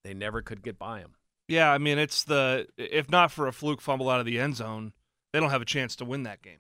they 0.04 0.14
never 0.14 0.42
could 0.42 0.62
get 0.62 0.78
by 0.78 1.00
him. 1.00 1.16
Yeah, 1.48 1.72
I 1.72 1.78
mean, 1.78 1.98
it's 1.98 2.24
the 2.24 2.68
if 2.78 3.10
not 3.10 3.32
for 3.32 3.48
a 3.48 3.52
fluke 3.52 3.82
fumble 3.82 4.10
out 4.10 4.20
of 4.20 4.26
the 4.26 4.40
end 4.40 4.58
zone, 4.58 4.94
they 5.34 5.40
don't 5.40 5.50
have 5.50 5.62
a 5.62 5.66
chance 5.66 5.96
to 5.98 6.06
win 6.06 6.24
that 6.24 6.42
game. 6.42 6.60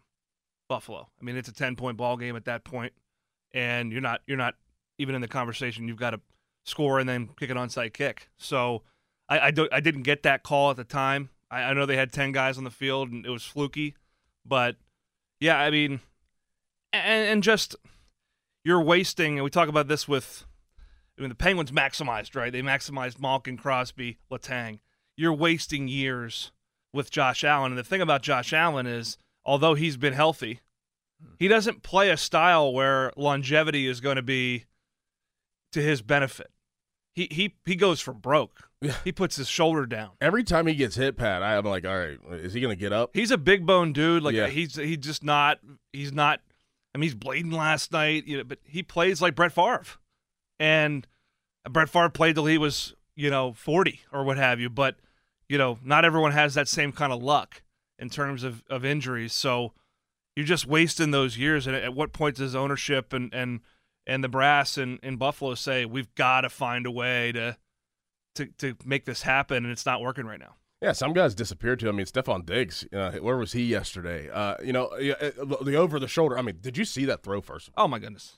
Buffalo. 0.67 1.07
I 1.21 1.23
mean, 1.23 1.37
it's 1.37 1.49
a 1.49 1.53
ten 1.53 1.75
point 1.75 1.97
ball 1.97 2.17
game 2.17 2.35
at 2.35 2.45
that 2.45 2.63
point, 2.63 2.93
and 3.53 3.91
you're 3.91 4.01
not 4.01 4.21
you're 4.25 4.37
not 4.37 4.55
even 4.97 5.13
in 5.13 5.21
the 5.21 5.27
conversation. 5.27 5.87
You've 5.87 5.97
got 5.97 6.11
to 6.11 6.21
score 6.67 6.99
and 6.99 7.07
then 7.07 7.29
kick 7.39 7.49
an 7.49 7.57
onside 7.57 7.93
kick. 7.93 8.29
So 8.37 8.83
I 9.27 9.39
I, 9.39 9.51
don't, 9.51 9.73
I 9.73 9.79
didn't 9.79 10.03
get 10.03 10.23
that 10.23 10.43
call 10.43 10.69
at 10.69 10.77
the 10.77 10.83
time. 10.83 11.29
I, 11.49 11.63
I 11.63 11.73
know 11.73 11.85
they 11.85 11.97
had 11.97 12.11
ten 12.11 12.31
guys 12.31 12.57
on 12.57 12.63
the 12.63 12.71
field 12.71 13.09
and 13.11 13.25
it 13.25 13.29
was 13.29 13.43
fluky, 13.43 13.95
but 14.45 14.75
yeah, 15.39 15.57
I 15.59 15.69
mean, 15.71 16.01
and, 16.93 17.29
and 17.29 17.43
just 17.43 17.75
you're 18.63 18.81
wasting. 18.81 19.35
And 19.35 19.44
we 19.44 19.49
talk 19.49 19.69
about 19.69 19.87
this 19.87 20.07
with 20.07 20.45
I 21.18 21.21
mean, 21.21 21.30
the 21.30 21.35
Penguins 21.35 21.71
maximized, 21.71 22.35
right? 22.35 22.51
They 22.51 22.61
maximized 22.61 23.19
Malkin, 23.19 23.57
Crosby, 23.57 24.19
Letang. 24.31 24.80
You're 25.15 25.33
wasting 25.33 25.87
years 25.87 26.51
with 26.94 27.09
Josh 27.09 27.44
Allen. 27.44 27.71
And 27.71 27.80
the 27.80 27.83
thing 27.83 28.01
about 28.01 28.21
Josh 28.21 28.53
Allen 28.53 28.85
is, 28.85 29.18
although 29.44 29.73
he's 29.73 29.97
been 29.97 30.13
healthy, 30.13 30.61
he 31.39 31.47
doesn't 31.47 31.81
play 31.81 32.11
a 32.11 32.18
style 32.18 32.71
where 32.71 33.11
longevity 33.18 33.87
is 33.87 33.99
going 33.99 34.18
to 34.18 34.21
be 34.21 34.65
to 35.71 35.81
his 35.81 36.03
benefit. 36.03 36.51
He 37.18 37.28
he 37.31 37.56
he 37.66 37.76
goes 37.76 38.00
for 38.00 38.14
broke. 38.14 38.69
He 39.04 39.12
puts 39.12 39.36
his 39.38 39.47
shoulder 39.47 39.88
down. 39.88 40.12
Every 40.21 40.44
time 40.44 40.68
he 40.68 40.76
gets 40.76 40.95
hit, 40.95 41.18
Pat, 41.18 41.42
I'm 41.42 41.66
like, 41.66 41.83
all 41.83 41.97
right, 41.97 42.19
is 42.31 42.54
he 42.54 42.62
going 42.62 42.78
to 42.78 42.80
get 42.80 42.94
up? 42.94 43.09
He's 43.16 43.31
a 43.31 43.38
big 43.40 43.66
bone 43.66 43.92
dude. 43.92 44.21
Like 44.21 44.36
Yeah. 44.36 44.45
he's 44.45 44.76
he's 44.76 45.00
just 45.00 45.24
not 45.24 45.57
he's 45.92 46.14
not. 46.14 46.42
I 46.94 47.00
mean, 47.00 47.04
he's 47.09 47.16
bleeding 47.16 47.52
last 47.52 47.92
night, 47.92 48.28
you 48.28 48.38
know, 48.38 48.44
but 48.44 48.59
he 48.64 48.83
plays 48.83 49.19
like 49.19 49.33
Brett 49.33 49.52
Favre, 49.52 49.83
and 50.59 51.07
Brett 51.68 51.90
Favre 51.90 52.09
played 52.09 52.36
till 52.36 52.45
he 52.45 52.59
was 52.59 52.94
you 53.16 53.31
know 53.31 53.52
40 53.54 54.02
or 54.14 54.24
what 54.24 54.38
have 54.38 54.59
you. 54.59 54.69
But 54.69 54.97
you 55.50 55.57
know, 55.57 55.80
not 55.83 56.06
everyone 56.06 56.33
has 56.33 56.54
that 56.54 56.68
same 56.68 56.92
kind 56.92 57.12
of 57.12 57.24
luck 57.24 57.64
in 57.97 58.09
terms 58.12 58.44
of 58.44 58.64
of 58.69 58.86
injuries. 58.86 59.33
So 59.33 59.74
you're 60.36 60.45
just 60.45 60.68
wasting 60.68 61.09
those 61.09 61.36
years. 61.36 61.66
And 61.66 61.76
at 61.76 61.95
what 61.95 62.14
point 62.14 62.36
does 62.36 62.54
ownership 62.54 63.12
and 63.12 63.33
and 63.33 63.62
and 64.07 64.23
the 64.23 64.30
brass 64.30 64.78
in, 64.80 64.97
in 65.04 65.18
Buffalo 65.18 65.54
say 65.54 65.85
we've 65.85 66.14
got 66.16 66.42
to 66.42 66.49
find 66.49 66.87
a 66.87 66.92
way 66.92 67.31
to 67.33 67.57
to 68.35 68.47
to 68.57 68.76
make 68.85 69.06
this 69.06 69.21
happen, 69.21 69.57
and 69.57 69.71
it's 69.71 69.85
not 69.85 70.02
working 70.02 70.26
right 70.26 70.40
now. 70.40 70.56
Yeah, 70.81 70.92
some 70.94 71.14
guys 71.14 71.33
disappeared 71.35 71.80
too. 71.80 71.90
I 71.90 71.92
mean, 71.92 72.06
Stefon 72.06 72.45
Diggs, 72.45 72.85
uh, 72.94 73.14
where 73.14 73.37
was 73.37 73.52
he 73.54 73.64
yesterday? 73.64 74.30
Uh, 74.30 74.56
you 74.64 74.71
know, 74.71 74.85
uh, 74.85 75.31
the 75.64 75.76
over 75.76 75.99
the 75.99 76.07
shoulder. 76.07 76.37
I 76.37 76.42
mean, 76.44 76.59
did 76.61 76.78
you 76.78 76.85
see 76.85 77.06
that 77.06 77.23
throw 77.23 77.42
first? 77.42 77.69
Oh 77.76 77.87
my 77.87 77.99
goodness. 77.99 78.37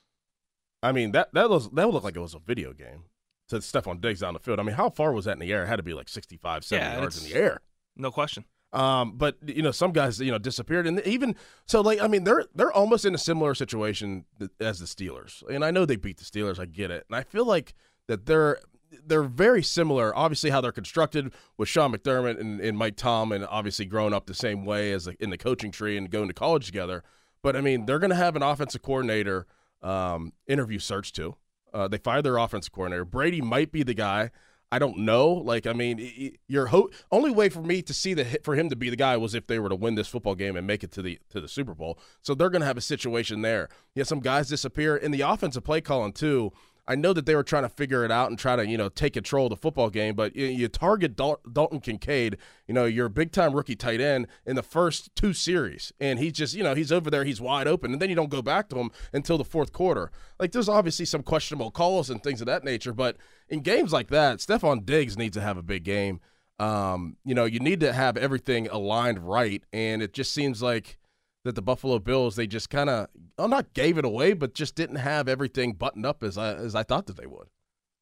I 0.81 0.91
mean, 0.93 1.11
that 1.11 1.33
that 1.33 1.49
was 1.49 1.69
that 1.71 1.85
would 1.85 1.93
look 1.93 2.03
like 2.03 2.15
it 2.15 2.21
was 2.21 2.33
a 2.33 2.39
video 2.39 2.73
game 2.73 3.03
to 3.49 3.57
Stefon 3.57 3.99
Diggs 3.99 4.21
down 4.21 4.33
the 4.33 4.39
field. 4.39 4.59
I 4.59 4.63
mean, 4.63 4.75
how 4.75 4.89
far 4.89 5.11
was 5.11 5.25
that 5.25 5.33
in 5.33 5.39
the 5.39 5.51
air? 5.51 5.63
It 5.65 5.67
had 5.67 5.77
to 5.77 5.83
be 5.83 5.93
like 5.93 6.07
65, 6.07 6.63
70 6.63 6.85
Yeah, 6.85 6.99
yards 6.99 7.23
in 7.23 7.29
the 7.29 7.37
air. 7.37 7.61
No 7.97 8.11
question. 8.11 8.45
Um, 8.71 9.13
but 9.17 9.37
you 9.45 9.63
know, 9.63 9.71
some 9.71 9.91
guys 9.91 10.19
you 10.19 10.31
know 10.31 10.37
disappeared, 10.37 10.85
and 10.85 10.99
even 11.01 11.35
so, 11.65 11.81
like 11.81 11.99
I 12.01 12.07
mean, 12.07 12.23
they're 12.23 12.45
they're 12.53 12.71
almost 12.71 13.03
in 13.05 13.15
a 13.15 13.17
similar 13.17 13.55
situation 13.55 14.25
as 14.59 14.79
the 14.79 14.85
Steelers. 14.85 15.43
And 15.49 15.65
I 15.65 15.71
know 15.71 15.85
they 15.85 15.95
beat 15.95 16.17
the 16.17 16.23
Steelers, 16.23 16.59
I 16.59 16.65
get 16.65 16.91
it, 16.91 17.05
and 17.09 17.15
I 17.15 17.23
feel 17.23 17.45
like 17.45 17.73
that 18.07 18.27
they're 18.27 18.59
they're 19.05 19.23
very 19.23 19.63
similar. 19.63 20.15
Obviously, 20.15 20.51
how 20.51 20.61
they're 20.61 20.71
constructed 20.71 21.33
with 21.57 21.67
Sean 21.69 21.93
McDermott 21.93 22.39
and, 22.39 22.59
and 22.59 22.77
Mike 22.77 22.95
Tom, 22.95 23.31
and 23.31 23.45
obviously 23.45 23.85
growing 23.85 24.13
up 24.13 24.27
the 24.27 24.33
same 24.33 24.65
way 24.65 24.91
as 24.91 25.07
in 25.19 25.29
the 25.31 25.37
coaching 25.37 25.71
tree 25.71 25.97
and 25.97 26.09
going 26.09 26.27
to 26.27 26.33
college 26.33 26.65
together. 26.65 27.03
But 27.41 27.55
I 27.55 27.61
mean, 27.61 27.85
they're 27.85 27.99
going 27.99 28.09
to 28.09 28.15
have 28.15 28.35
an 28.35 28.43
offensive 28.43 28.81
coordinator 28.81 29.47
um, 29.81 30.33
interview 30.47 30.79
search 30.79 31.13
too. 31.13 31.35
Uh, 31.73 31.87
they 31.87 31.97
fired 31.97 32.23
their 32.23 32.37
offensive 32.37 32.71
coordinator. 32.71 33.05
Brady 33.05 33.41
might 33.41 33.71
be 33.71 33.83
the 33.83 33.93
guy. 33.93 34.31
I 34.71 34.77
don't 34.77 34.99
know. 34.99 35.29
Like, 35.29 35.65
I 35.65 35.73
mean, 35.73 36.37
your 36.47 36.67
ho- 36.67 36.89
only 37.11 37.31
way 37.31 37.49
for 37.49 37.61
me 37.61 37.81
to 37.81 37.93
see 37.93 38.13
the 38.13 38.23
hit 38.23 38.43
for 38.43 38.55
him 38.55 38.69
to 38.69 38.75
be 38.75 38.89
the 38.89 38.95
guy 38.95 39.17
was 39.17 39.33
if 39.33 39.47
they 39.47 39.57
were 39.57 39.69
to 39.69 39.75
win 39.75 39.95
this 39.95 40.07
football 40.07 40.35
game 40.35 40.55
and 40.55 40.67
make 40.67 40.83
it 40.83 40.91
to 40.91 41.01
the 41.01 41.19
to 41.29 41.41
the 41.41 41.47
Super 41.47 41.73
Bowl. 41.73 41.99
So 42.21 42.35
they're 42.35 42.51
going 42.51 42.61
to 42.61 42.67
have 42.67 42.77
a 42.77 42.81
situation 42.81 43.41
there. 43.41 43.69
Yeah, 43.95 44.03
some 44.03 44.19
guys 44.19 44.47
disappear 44.47 44.95
in 44.95 45.11
the 45.11 45.21
offensive 45.21 45.63
play 45.63 45.81
calling 45.81 46.13
too. 46.13 46.51
I 46.89 46.95
know 46.95 47.13
that 47.13 47.27
they 47.27 47.35
were 47.35 47.43
trying 47.43 47.63
to 47.63 47.69
figure 47.69 48.03
it 48.03 48.09
out 48.09 48.31
and 48.31 48.39
try 48.39 48.55
to, 48.55 48.65
you 48.65 48.75
know, 48.75 48.89
take 48.89 49.13
control 49.13 49.45
of 49.45 49.51
the 49.51 49.57
football 49.57 49.91
game, 49.91 50.15
but 50.15 50.35
you, 50.35 50.47
you 50.47 50.67
target 50.67 51.15
Dal- 51.15 51.39
Dalton 51.53 51.81
Kincaid, 51.81 52.37
you 52.67 52.73
know, 52.73 52.85
your 52.85 53.09
big 53.09 53.31
time 53.31 53.53
rookie 53.53 53.75
tight 53.75 54.01
end 54.01 54.25
in 54.43 54.55
the 54.55 54.63
first 54.63 55.15
two 55.15 55.31
series. 55.31 55.93
And 55.99 56.17
he's 56.17 56.33
just, 56.33 56.55
you 56.55 56.63
know, 56.63 56.73
he's 56.73 56.91
over 56.91 57.11
there, 57.11 57.25
he's 57.25 57.39
wide 57.39 57.67
open. 57.67 57.93
And 57.93 58.01
then 58.01 58.09
you 58.09 58.15
don't 58.15 58.31
go 58.31 58.41
back 58.41 58.69
to 58.69 58.77
him 58.77 58.89
until 59.13 59.37
the 59.37 59.43
fourth 59.43 59.71
quarter. 59.71 60.09
Like, 60.39 60.51
there's 60.51 60.67
obviously 60.67 61.05
some 61.05 61.21
questionable 61.21 61.69
calls 61.69 62.09
and 62.09 62.23
things 62.23 62.41
of 62.41 62.47
that 62.47 62.63
nature, 62.63 62.91
but 62.91 63.17
in 63.49 63.61
games 63.61 63.91
like 63.91 64.09
that, 64.09 64.39
Stefon 64.39 64.85
Diggs 64.85 65.17
needs 65.17 65.35
to 65.35 65.41
have 65.41 65.57
a 65.57 65.63
big 65.63 65.83
game. 65.83 66.19
Um, 66.59 67.17
you 67.23 67.33
know, 67.33 67.45
you 67.45 67.59
need 67.59 67.79
to 67.81 67.93
have 67.93 68.17
everything 68.17 68.67
aligned 68.67 69.19
right. 69.19 69.63
And 69.71 70.01
it 70.01 70.13
just 70.13 70.33
seems 70.33 70.61
like 70.61 70.97
that 71.45 71.55
the 71.55 71.61
Buffalo 71.61 71.99
Bills 71.99 72.35
they 72.35 72.47
just 72.47 72.69
kind 72.69 72.89
of 72.89 73.07
well, 73.37 73.47
not 73.47 73.73
gave 73.73 73.97
it 73.97 74.05
away, 74.05 74.33
but 74.33 74.53
just 74.53 74.75
didn't 74.75 74.97
have 74.97 75.27
everything 75.27 75.73
buttoned 75.73 76.05
up 76.05 76.23
as 76.23 76.37
I 76.37 76.53
as 76.53 76.75
I 76.75 76.83
thought 76.83 77.07
that 77.07 77.17
they 77.17 77.25
would. 77.25 77.47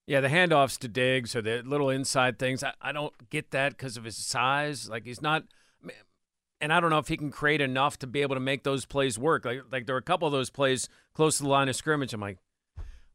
Yeah, 0.07 0.21
the 0.21 0.29
handoffs 0.29 0.77
to 0.79 0.87
Diggs 0.87 1.35
or 1.35 1.41
the 1.41 1.61
little 1.63 1.89
inside 1.89 2.39
things, 2.39 2.63
I, 2.63 2.73
I 2.81 2.93
don't 2.93 3.29
get 3.29 3.51
that 3.51 3.73
because 3.77 3.97
of 3.97 4.05
his 4.05 4.15
size. 4.15 4.89
Like 4.89 5.05
he's 5.05 5.21
not, 5.21 5.43
and 6.61 6.71
I 6.71 6.79
don't 6.79 6.89
know 6.89 6.97
if 6.97 7.09
he 7.09 7.17
can 7.17 7.29
create 7.29 7.59
enough 7.59 7.99
to 7.99 8.07
be 8.07 8.21
able 8.21 8.35
to 8.35 8.39
make 8.39 8.63
those 8.63 8.85
plays 8.85 9.19
work. 9.19 9.45
Like 9.45 9.61
like 9.71 9.85
there 9.85 9.95
were 9.95 9.99
a 9.99 10.03
couple 10.03 10.27
of 10.27 10.31
those 10.31 10.49
plays 10.49 10.89
close 11.13 11.37
to 11.37 11.43
the 11.43 11.49
line 11.49 11.69
of 11.69 11.75
scrimmage. 11.75 12.13
I'm 12.13 12.21
like, 12.21 12.39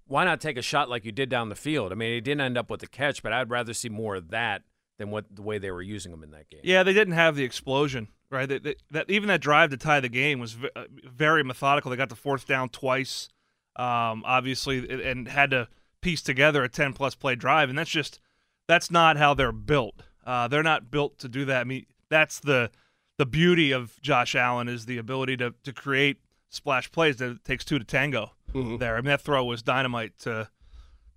why 0.06 0.24
not 0.24 0.40
take 0.40 0.56
a 0.56 0.62
shot 0.62 0.90
like 0.90 1.04
you 1.04 1.12
did 1.12 1.28
down 1.28 1.48
the 1.48 1.54
field? 1.54 1.92
I 1.92 1.94
mean, 1.94 2.12
he 2.12 2.20
didn't 2.20 2.42
end 2.42 2.58
up 2.58 2.70
with 2.70 2.80
the 2.80 2.86
catch, 2.86 3.22
but 3.22 3.32
I'd 3.32 3.50
rather 3.50 3.74
see 3.74 3.88
more 3.88 4.16
of 4.16 4.30
that 4.30 4.62
than 4.98 5.10
what 5.10 5.24
the 5.34 5.42
way 5.42 5.58
they 5.58 5.70
were 5.70 5.82
using 5.82 6.12
him 6.12 6.22
in 6.22 6.30
that 6.32 6.50
game. 6.50 6.60
Yeah, 6.62 6.82
they 6.82 6.92
didn't 6.92 7.14
have 7.14 7.36
the 7.36 7.44
explosion 7.44 8.08
right? 8.32 8.48
That, 8.48 8.64
that, 8.64 8.82
that, 8.90 9.10
even 9.10 9.28
that 9.28 9.40
drive 9.40 9.70
to 9.70 9.76
tie 9.76 10.00
the 10.00 10.08
game 10.08 10.40
was 10.40 10.54
v- 10.54 10.70
uh, 10.74 10.84
very 11.04 11.44
methodical. 11.44 11.90
They 11.90 11.96
got 11.96 12.08
the 12.08 12.16
fourth 12.16 12.46
down 12.46 12.70
twice, 12.70 13.28
um, 13.76 14.24
obviously, 14.26 14.88
and 15.02 15.28
had 15.28 15.50
to 15.50 15.68
piece 16.00 16.22
together 16.22 16.64
a 16.64 16.68
ten 16.68 16.94
plus 16.94 17.14
play 17.14 17.36
drive, 17.36 17.68
and 17.68 17.78
that's 17.78 17.90
just 17.90 18.18
that's 18.66 18.90
not 18.90 19.16
how 19.16 19.34
they're 19.34 19.52
built. 19.52 20.02
Uh, 20.26 20.48
they're 20.48 20.62
not 20.62 20.90
built 20.90 21.18
to 21.18 21.28
do 21.28 21.44
that. 21.44 21.60
I 21.60 21.64
mean, 21.64 21.86
that's 22.08 22.40
the 22.40 22.70
the 23.18 23.26
beauty 23.26 23.70
of 23.70 24.00
Josh 24.02 24.34
Allen 24.34 24.68
is 24.68 24.86
the 24.86 24.98
ability 24.98 25.36
to 25.36 25.54
to 25.62 25.72
create 25.72 26.18
splash 26.48 26.90
plays 26.90 27.18
that 27.18 27.30
it 27.30 27.44
takes 27.44 27.64
two 27.64 27.78
to 27.78 27.84
tango. 27.84 28.32
Mm-hmm. 28.54 28.76
There, 28.76 28.94
I 28.94 28.98
mean, 28.98 29.06
that 29.06 29.22
throw 29.22 29.44
was 29.44 29.62
dynamite 29.62 30.18
to 30.20 30.48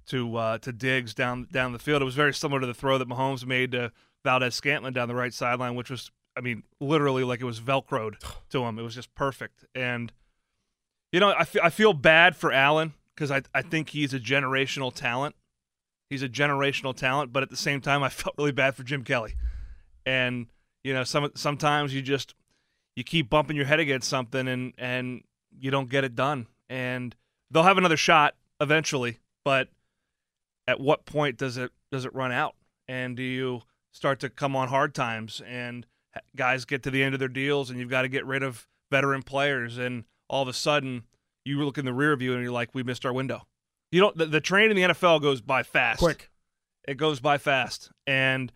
to 0.08 0.36
uh, 0.38 0.58
to 0.60 0.72
Diggs 0.72 1.14
down 1.14 1.48
down 1.52 1.74
the 1.74 1.80
field. 1.80 2.02
It 2.02 2.06
was 2.06 2.16
very 2.16 2.34
similar 2.34 2.62
to 2.62 2.68
the 2.68 2.74
throw 2.74 2.98
that 2.98 3.10
Mahomes 3.10 3.46
made 3.46 3.72
to 3.72 3.92
Valdes-Scantling 4.24 4.94
down 4.94 5.08
the 5.08 5.16
right 5.16 5.34
sideline, 5.34 5.76
which 5.76 5.90
was 5.90 6.12
I 6.38 6.42
mean, 6.42 6.64
literally 6.80 7.24
like 7.24 7.42
it 7.42 7.46
was 7.46 7.60
velcroed 7.60 8.16
to 8.50 8.64
him. 8.64 8.80
It 8.80 8.84
was 8.84 8.96
just 8.96 9.14
perfect. 9.16 9.66
And 9.74 10.12
you 11.12 11.20
know, 11.20 11.30
I, 11.30 11.42
f- 11.42 11.58
I 11.64 11.70
feel 11.70 11.94
bad 11.94 12.36
for 12.36 12.52
Allen 12.52 12.94
because 13.16 13.32
I 13.32 13.42
I 13.54 13.62
think 13.62 13.90
he's 13.90 14.14
a 14.14 14.20
generational 14.20 14.94
talent. 14.94 15.36
He's 16.10 16.24
a 16.24 16.30
generational 16.30 16.96
talent, 16.96 17.34
but 17.34 17.42
at 17.42 17.50
the 17.50 17.58
same 17.58 17.82
time, 17.82 18.04
I 18.04 18.10
felt 18.10 18.36
really 18.38 18.52
bad 18.52 18.76
for 18.76 18.84
Jim 18.84 19.04
Kelly. 19.04 19.36
And 20.06 20.48
you 20.84 20.94
know, 20.94 21.04
some 21.04 21.32
sometimes 21.36 21.94
you 21.94 22.02
just 22.02 22.36
you 22.96 23.04
keep 23.04 23.30
bumping 23.30 23.56
your 23.56 23.66
head 23.66 23.80
against 23.80 24.10
something 24.10 24.48
and 24.48 24.74
and 24.78 25.24
you 25.58 25.72
don't 25.72 25.90
get 25.90 26.04
it 26.04 26.16
done. 26.16 26.48
And 26.70 27.16
they'll 27.52 27.64
have 27.64 27.78
another 27.78 27.98
shot 27.98 28.36
eventually, 28.60 29.20
but 29.44 29.70
at 30.68 30.80
what 30.80 31.06
point 31.06 31.38
does 31.38 31.58
it 31.58 31.72
does 31.92 32.06
it 32.06 32.14
run 32.14 32.32
out? 32.32 32.56
And 32.88 33.16
do 33.16 33.24
you 33.24 33.62
start 33.92 34.20
to 34.22 34.30
come 34.30 34.56
on 34.56 34.68
hard 34.68 34.94
times 34.94 35.42
and 35.48 35.86
guys 36.36 36.66
get 36.66 36.84
to 36.84 36.92
the 36.92 37.04
end 37.04 37.14
of 37.14 37.20
their 37.20 37.30
deals 37.30 37.70
and 37.70 37.80
you've 37.80 37.90
got 37.90 38.04
to 38.04 38.08
get 38.08 38.26
rid 38.26 38.44
of 38.44 38.68
veteran 38.92 39.24
players 39.24 39.78
and 39.78 40.06
all 40.30 40.42
of 40.42 40.48
a 40.48 40.54
sudden 40.54 41.04
you 41.44 41.64
look 41.64 41.78
in 41.78 41.86
the 41.86 41.94
rear 41.94 42.16
view 42.16 42.34
and 42.34 42.44
you're 42.44 42.52
like 42.52 42.70
we 42.74 42.84
missed 42.84 43.06
our 43.06 43.14
window. 43.14 43.46
You 43.92 44.02
don't 44.02 44.18
the, 44.18 44.26
the 44.26 44.42
train 44.42 44.70
in 44.70 44.76
the 44.76 44.84
nfl 44.84 45.22
goes 45.22 45.42
by 45.42 45.64
fast. 45.64 46.00
Quick. 46.00 46.30
It 46.88 46.96
goes 46.96 47.20
by 47.20 47.38
fast. 47.38 47.92
And 48.06 48.52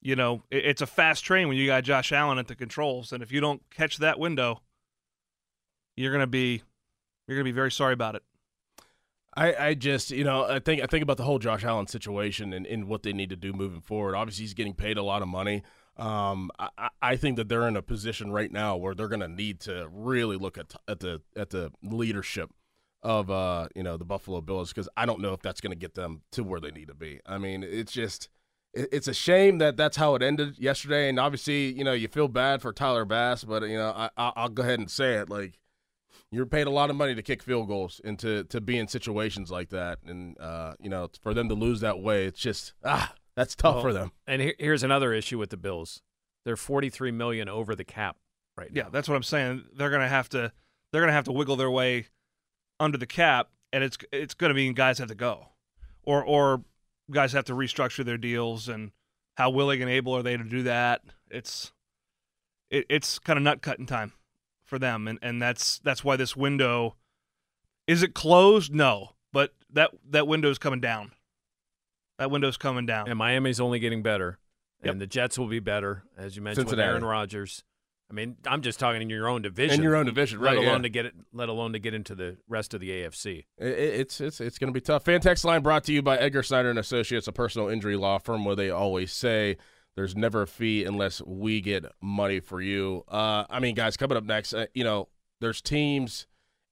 you 0.00 0.16
know 0.16 0.42
it, 0.50 0.64
it's 0.64 0.82
a 0.82 0.86
fast 0.86 1.24
train 1.24 1.48
when 1.48 1.56
you 1.56 1.66
got 1.66 1.84
josh 1.84 2.12
allen 2.12 2.38
at 2.38 2.48
the 2.48 2.54
controls. 2.54 3.12
And 3.12 3.22
if 3.22 3.32
you 3.32 3.40
don't 3.40 3.62
catch 3.70 3.98
that 3.98 4.18
window 4.18 4.60
you're 5.96 6.12
going 6.12 6.20
to 6.20 6.26
be 6.26 6.62
you're 7.26 7.36
going 7.36 7.44
to 7.44 7.52
be 7.52 7.54
very 7.54 7.70
sorry 7.70 7.92
about 7.92 8.14
it 8.14 8.22
I, 9.36 9.54
I 9.54 9.74
just 9.74 10.10
you 10.10 10.24
know 10.24 10.44
I 10.44 10.58
think 10.58 10.82
I 10.82 10.86
think 10.86 11.02
about 11.02 11.18
the 11.18 11.24
whole 11.24 11.38
Josh 11.38 11.62
Allen 11.62 11.86
situation 11.86 12.52
and, 12.52 12.66
and 12.66 12.88
what 12.88 13.02
they 13.02 13.12
need 13.12 13.28
to 13.30 13.36
do 13.36 13.52
moving 13.52 13.82
forward. 13.82 14.14
Obviously, 14.14 14.44
he's 14.44 14.54
getting 14.54 14.74
paid 14.74 14.96
a 14.96 15.02
lot 15.02 15.20
of 15.20 15.28
money. 15.28 15.62
Um, 15.98 16.50
I, 16.58 16.88
I 17.00 17.16
think 17.16 17.36
that 17.36 17.48
they're 17.48 17.68
in 17.68 17.76
a 17.76 17.82
position 17.82 18.30
right 18.30 18.50
now 18.50 18.76
where 18.76 18.94
they're 18.94 19.08
going 19.08 19.20
to 19.20 19.28
need 19.28 19.60
to 19.60 19.88
really 19.92 20.36
look 20.36 20.56
at 20.56 20.74
at 20.88 21.00
the 21.00 21.20
at 21.36 21.50
the 21.50 21.70
leadership 21.82 22.50
of 23.02 23.30
uh 23.30 23.68
you 23.74 23.82
know 23.82 23.98
the 23.98 24.06
Buffalo 24.06 24.40
Bills 24.40 24.72
because 24.72 24.88
I 24.96 25.04
don't 25.04 25.20
know 25.20 25.34
if 25.34 25.42
that's 25.42 25.60
going 25.60 25.70
to 25.72 25.78
get 25.78 25.94
them 25.94 26.22
to 26.32 26.42
where 26.42 26.60
they 26.60 26.70
need 26.70 26.88
to 26.88 26.94
be. 26.94 27.20
I 27.26 27.36
mean, 27.36 27.62
it's 27.62 27.92
just 27.92 28.30
it's 28.72 29.08
a 29.08 29.14
shame 29.14 29.58
that 29.58 29.76
that's 29.76 29.98
how 29.98 30.14
it 30.14 30.22
ended 30.22 30.58
yesterday, 30.58 31.10
and 31.10 31.20
obviously 31.20 31.72
you 31.72 31.84
know 31.84 31.92
you 31.92 32.08
feel 32.08 32.28
bad 32.28 32.62
for 32.62 32.72
Tyler 32.72 33.04
Bass, 33.04 33.44
but 33.44 33.64
you 33.64 33.76
know 33.76 33.92
I 33.94 34.08
I'll 34.16 34.48
go 34.48 34.62
ahead 34.62 34.78
and 34.78 34.90
say 34.90 35.16
it 35.16 35.28
like 35.28 35.58
you're 36.30 36.46
paid 36.46 36.66
a 36.66 36.70
lot 36.70 36.90
of 36.90 36.96
money 36.96 37.14
to 37.14 37.22
kick 37.22 37.42
field 37.42 37.68
goals 37.68 38.00
and 38.04 38.18
to 38.18 38.44
to 38.44 38.60
be 38.60 38.78
in 38.78 38.88
situations 38.88 39.50
like 39.50 39.70
that, 39.70 39.98
and 40.06 40.38
uh 40.40 40.74
you 40.80 40.90
know 40.90 41.08
for 41.22 41.34
them 41.34 41.48
to 41.48 41.54
lose 41.54 41.80
that 41.80 42.00
way, 42.00 42.24
it's 42.26 42.40
just 42.40 42.74
ah 42.84 43.14
that's 43.36 43.54
tough 43.54 43.76
well, 43.76 43.82
for 43.82 43.92
them. 43.92 44.12
And 44.26 44.42
here, 44.42 44.54
here's 44.58 44.82
another 44.82 45.12
issue 45.12 45.38
with 45.38 45.50
the 45.50 45.56
Bills: 45.56 46.02
they're 46.44 46.56
43 46.56 47.10
million 47.12 47.48
over 47.48 47.74
the 47.74 47.84
cap 47.84 48.16
right 48.56 48.72
now. 48.72 48.82
Yeah, 48.82 48.88
that's 48.90 49.08
what 49.08 49.14
I'm 49.14 49.22
saying. 49.22 49.64
They're 49.76 49.90
gonna 49.90 50.08
have 50.08 50.28
to 50.30 50.52
they're 50.92 51.02
gonna 51.02 51.12
have 51.12 51.24
to 51.24 51.32
wiggle 51.32 51.56
their 51.56 51.70
way 51.70 52.06
under 52.80 52.98
the 52.98 53.06
cap, 53.06 53.50
and 53.72 53.84
it's 53.84 53.96
it's 54.12 54.34
gonna 54.34 54.54
mean 54.54 54.74
guys 54.74 54.98
have 54.98 55.08
to 55.08 55.14
go, 55.14 55.48
or 56.02 56.24
or 56.24 56.64
guys 57.10 57.32
have 57.32 57.44
to 57.44 57.52
restructure 57.52 58.04
their 58.04 58.18
deals, 58.18 58.68
and 58.68 58.90
how 59.36 59.50
willing 59.50 59.80
and 59.80 59.90
able 59.90 60.16
are 60.16 60.22
they 60.22 60.36
to 60.36 60.44
do 60.44 60.64
that? 60.64 61.02
It's 61.30 61.72
it, 62.70 62.86
it's 62.88 63.18
kind 63.18 63.36
of 63.36 63.42
nut 63.44 63.62
cutting 63.62 63.86
time 63.86 64.12
for 64.66 64.78
them, 64.78 65.08
and 65.08 65.18
and 65.22 65.40
that's 65.40 65.78
that's 65.78 66.04
why 66.04 66.16
this 66.16 66.36
window 66.36 66.96
is 67.86 68.02
it 68.02 68.14
closed? 68.14 68.74
No, 68.74 69.10
but 69.32 69.54
that 69.72 69.90
that 70.10 70.26
window 70.26 70.50
is 70.50 70.58
coming 70.58 70.80
down. 70.80 71.12
That 72.18 72.30
window's 72.30 72.56
coming 72.56 72.86
down. 72.86 73.08
And 73.08 73.18
Miami's 73.18 73.60
only 73.60 73.78
getting 73.78 74.02
better. 74.02 74.38
Yep. 74.82 74.92
And 74.92 75.00
the 75.00 75.06
Jets 75.06 75.38
will 75.38 75.48
be 75.48 75.60
better, 75.60 76.04
as 76.16 76.36
you 76.36 76.42
mentioned 76.42 76.68
Cincinnati. 76.68 76.88
with 76.88 76.92
Aaron 76.92 77.04
Rodgers. 77.04 77.64
I 78.10 78.14
mean, 78.14 78.36
I'm 78.46 78.62
just 78.62 78.78
talking 78.78 79.02
in 79.02 79.10
your 79.10 79.26
own 79.26 79.42
division. 79.42 79.80
In 79.80 79.82
your 79.82 79.96
own 79.96 80.06
division, 80.06 80.38
right? 80.38 80.56
Let 80.56 80.64
alone 80.64 80.78
yeah. 80.78 80.82
to 80.82 80.88
get 80.88 81.06
it, 81.06 81.14
let 81.32 81.48
alone 81.48 81.72
to 81.72 81.78
get 81.78 81.92
into 81.92 82.14
the 82.14 82.36
rest 82.48 82.72
of 82.72 82.80
the 82.80 82.90
AFC. 82.90 83.44
It, 83.58 83.66
it's 83.66 84.20
it's 84.20 84.40
it's 84.40 84.58
going 84.58 84.72
to 84.72 84.74
be 84.74 84.80
tough. 84.80 85.04
Fan 85.04 85.20
text 85.20 85.44
line 85.44 85.62
brought 85.62 85.84
to 85.84 85.92
you 85.92 86.02
by 86.02 86.16
Edgar 86.16 86.42
Snyder 86.42 86.70
and 86.70 86.78
Associates, 86.78 87.26
a 87.26 87.32
personal 87.32 87.68
injury 87.68 87.96
law 87.96 88.18
firm 88.18 88.44
where 88.44 88.54
they 88.54 88.70
always 88.70 89.12
say 89.12 89.56
there's 89.96 90.14
never 90.14 90.42
a 90.42 90.46
fee 90.46 90.84
unless 90.84 91.20
we 91.22 91.60
get 91.60 91.84
money 92.00 92.38
for 92.38 92.60
you. 92.60 93.04
Uh, 93.08 93.44
I 93.50 93.58
mean, 93.60 93.74
guys, 93.74 93.96
coming 93.96 94.16
up 94.16 94.24
next, 94.24 94.54
uh, 94.54 94.66
you 94.74 94.84
know, 94.84 95.08
there's 95.40 95.60
teams 95.60 96.26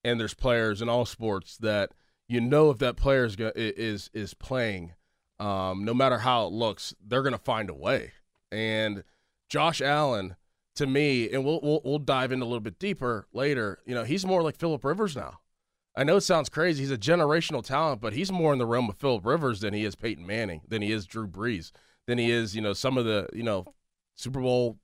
and 0.05 0.21
there's 0.21 0.35
players 0.35 0.81
in 0.81 0.89
all 0.89 1.07
sports 1.07 1.57
that 1.59 1.93
you 2.29 2.41
know 2.41 2.71
if 2.71 2.79
that 2.79 2.97
player 2.97 3.25
is 3.25 3.37
is 3.39 4.11
is 4.15 4.35
playing 4.35 4.93
um, 5.41 5.85
no 5.85 5.95
matter 5.95 6.19
how 6.19 6.47
it 6.47 6.53
looks, 6.53 6.95
they're 7.05 7.23
going 7.23 7.33
to 7.33 7.39
find 7.39 7.69
a 7.71 7.75
way. 7.75 8.13
And 8.53 9.03
Josh 9.49 9.81
Allen, 9.81 10.37
to 10.77 10.87
me, 10.87 11.31
and 11.31 11.45
we'll, 11.45 11.61
we'll, 11.63 11.81
we'll 11.85 11.99
dive 11.99 12.33
in 12.33 12.41
a 12.41 12.45
little 12.45 12.61
bit 12.61 12.79
deeper 12.79 13.27
later. 13.33 13.81
You 13.87 13.95
know, 13.95 14.05
he's 14.05 14.25
more 14.25 14.43
like 14.43 14.57
Philip 14.57 14.85
Rivers 14.85 15.17
now. 15.17 15.41
I 15.97 16.05
know 16.05 16.17
it 16.17 16.23
sounds 16.23 16.49
crazy. 16.49 16.83
He's 16.83 16.91
a 16.91 16.99
generational 16.99 17.65
talent, 17.65 18.01
but 18.01 18.15
he's 18.15 18.33
more 18.33 18.53
in 18.53 18.59
the 18.59 18.67
realm 18.67 18.89
of 18.89 18.97
Philip 18.97 19.25
Rivers 19.25 19.61
than 19.61 19.75
he 19.75 19.85
is 19.85 19.95
Peyton 19.95 20.27
Manning, 20.27 20.63
than 20.67 20.83
he 20.83 20.91
is 20.91 21.07
Drew 21.07 21.29
Brees, 21.29 21.71
than 22.07 22.19
he 22.19 22.31
is, 22.31 22.55
you 22.55 22.63
know, 22.63 22.73
some 22.73 22.99
of 22.99 23.05
the, 23.05 23.29
you 23.33 23.43
know, 23.43 23.67
Super 24.15 24.41
Bowl 24.41 24.79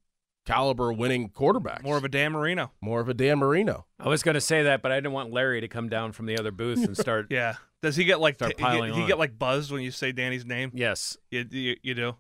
caliber 0.46 0.92
winning 0.92 1.28
quarterbacks. 1.28 1.82
More 1.82 1.96
of 1.96 2.04
a 2.04 2.08
Dan 2.08 2.32
Marino. 2.32 2.72
More 2.80 3.00
of 3.00 3.08
a 3.08 3.14
Dan 3.14 3.38
Marino. 3.38 3.86
I 3.98 4.08
was 4.08 4.22
going 4.22 4.34
to 4.34 4.40
say 4.40 4.64
that, 4.64 4.82
but 4.82 4.92
I 4.92 4.96
didn't 4.96 5.12
want 5.12 5.32
Larry 5.32 5.60
to 5.60 5.68
come 5.68 5.88
down 5.88 6.12
from 6.12 6.26
the 6.26 6.38
other 6.38 6.50
booth 6.50 6.84
and 6.84 6.96
start. 6.96 7.26
yeah. 7.30 7.56
Does 7.82 7.96
he 7.96 8.04
get 8.04 8.20
like 8.20 8.34
start 8.34 8.56
t- 8.56 8.62
piling 8.62 8.92
he, 8.92 8.96
get, 8.96 9.02
he 9.02 9.06
get 9.06 9.18
like 9.18 9.38
buzzed 9.38 9.70
when 9.70 9.82
you 9.82 9.90
say 9.90 10.12
Danny's 10.12 10.44
name? 10.44 10.70
Yes. 10.74 11.16
You, 11.30 11.46
you, 11.50 11.76
you 11.82 11.94
do? 11.94 12.16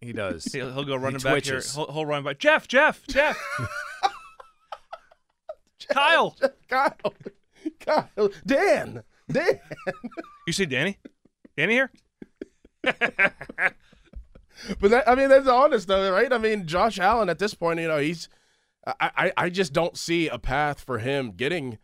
He 0.00 0.12
does. 0.12 0.44
He'll, 0.52 0.72
he'll 0.72 0.84
go 0.84 0.96
running 0.96 1.20
back 1.20 1.44
here. 1.44 1.60
He'll, 1.60 1.92
he'll 1.92 2.06
run 2.06 2.24
back. 2.24 2.38
Jeff, 2.38 2.68
Jeff, 2.68 3.06
Jeff. 3.06 3.38
Kyle. 5.88 6.36
Kyle. 6.68 7.14
Kyle. 7.80 8.30
Dan. 8.44 9.02
Dan. 9.30 9.60
You 10.46 10.52
see 10.52 10.66
Danny? 10.66 10.98
Danny 11.56 11.74
here? 11.74 11.90
But 14.80 14.90
that, 14.90 15.08
I 15.08 15.14
mean, 15.14 15.28
that's 15.28 15.48
honest 15.48 15.88
though, 15.88 16.12
right? 16.12 16.32
I 16.32 16.38
mean, 16.38 16.66
Josh 16.66 16.98
Allen 16.98 17.28
at 17.28 17.38
this 17.38 17.54
point, 17.54 17.80
you 17.80 17.88
know, 17.88 17.98
he's 17.98 18.28
I, 18.86 18.94
I, 19.00 19.32
I 19.36 19.50
just 19.50 19.72
don't 19.72 19.96
see 19.96 20.28
a 20.28 20.38
path 20.38 20.80
for 20.80 20.98
him 20.98 21.32
getting 21.32 21.78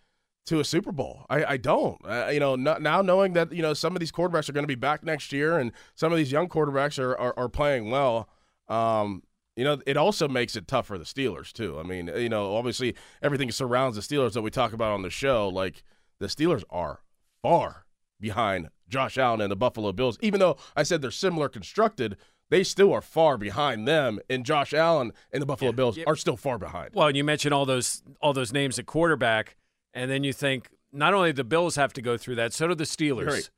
to 0.46 0.60
a 0.60 0.64
Super 0.64 0.92
Bowl. 0.92 1.26
I, 1.28 1.44
I 1.44 1.56
don't. 1.56 2.00
Uh, 2.04 2.30
you 2.32 2.40
know, 2.40 2.56
now 2.56 3.02
knowing 3.02 3.32
that 3.34 3.52
you 3.52 3.62
know 3.62 3.74
some 3.74 3.94
of 3.94 4.00
these 4.00 4.12
quarterbacks 4.12 4.48
are 4.48 4.52
going 4.52 4.64
to 4.64 4.68
be 4.68 4.74
back 4.74 5.04
next 5.04 5.32
year, 5.32 5.58
and 5.58 5.72
some 5.94 6.12
of 6.12 6.18
these 6.18 6.32
young 6.32 6.48
quarterbacks 6.48 6.98
are 6.98 7.16
are, 7.18 7.34
are 7.36 7.48
playing 7.48 7.90
well. 7.90 8.28
Um, 8.68 9.22
you 9.56 9.64
know, 9.64 9.80
it 9.86 9.96
also 9.96 10.28
makes 10.28 10.56
it 10.56 10.66
tough 10.66 10.86
for 10.86 10.98
the 10.98 11.04
Steelers 11.04 11.52
too. 11.52 11.78
I 11.78 11.82
mean, 11.82 12.10
you 12.16 12.28
know, 12.28 12.56
obviously 12.56 12.94
everything 13.22 13.50
surrounds 13.50 13.96
the 13.96 14.02
Steelers 14.02 14.32
that 14.32 14.42
we 14.42 14.50
talk 14.50 14.72
about 14.72 14.92
on 14.92 15.02
the 15.02 15.10
show. 15.10 15.48
Like 15.48 15.82
the 16.20 16.26
Steelers 16.26 16.64
are 16.70 17.00
far 17.42 17.84
behind 18.18 18.68
Josh 18.88 19.18
Allen 19.18 19.40
and 19.40 19.50
the 19.50 19.56
Buffalo 19.56 19.92
Bills. 19.92 20.18
Even 20.22 20.40
though 20.40 20.56
I 20.74 20.84
said 20.84 21.02
they're 21.02 21.10
similar 21.10 21.48
constructed, 21.48 22.16
they 22.52 22.62
still 22.62 22.92
are 22.92 23.00
far 23.00 23.38
behind 23.38 23.88
them. 23.88 24.20
And 24.28 24.44
Josh 24.44 24.74
Allen 24.74 25.12
and 25.32 25.40
the 25.40 25.46
Buffalo 25.46 25.70
yeah, 25.70 25.74
Bills 25.76 25.96
yeah. 25.96 26.04
are 26.06 26.16
still 26.16 26.36
far 26.36 26.58
behind. 26.58 26.90
Well, 26.92 27.08
and 27.08 27.16
you 27.16 27.24
mentioned 27.24 27.54
all 27.54 27.64
those 27.64 28.02
all 28.20 28.34
those 28.34 28.52
names 28.52 28.78
at 28.78 28.84
quarterback, 28.84 29.56
and 29.94 30.10
then 30.10 30.22
you 30.22 30.34
think 30.34 30.68
not 30.92 31.14
only 31.14 31.32
the 31.32 31.44
Bills 31.44 31.76
have 31.76 31.94
to 31.94 32.02
go 32.02 32.18
through 32.18 32.34
that, 32.34 32.52
so 32.52 32.68
do 32.68 32.74
the 32.74 32.84
Steelers. 32.84 33.26
Right. 33.26 33.50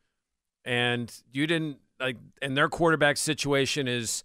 And 0.65 1.13
you 1.33 1.49
didn't 1.49 1.79
like, 1.99 2.17
and 2.41 2.57
their 2.57 2.69
quarterback 2.69 3.17
situation 3.17 3.89
is 3.89 4.23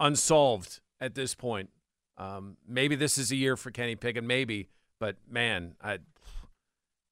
unsolved 0.00 0.80
at 1.00 1.14
this 1.14 1.36
point. 1.36 1.70
Um, 2.16 2.56
maybe 2.66 2.96
this 2.96 3.18
is 3.18 3.30
a 3.30 3.36
year 3.36 3.56
for 3.56 3.70
Kenny 3.70 3.94
Pickett, 3.94 4.24
maybe, 4.24 4.68
but 4.98 5.14
man, 5.30 5.76
I, 5.80 6.00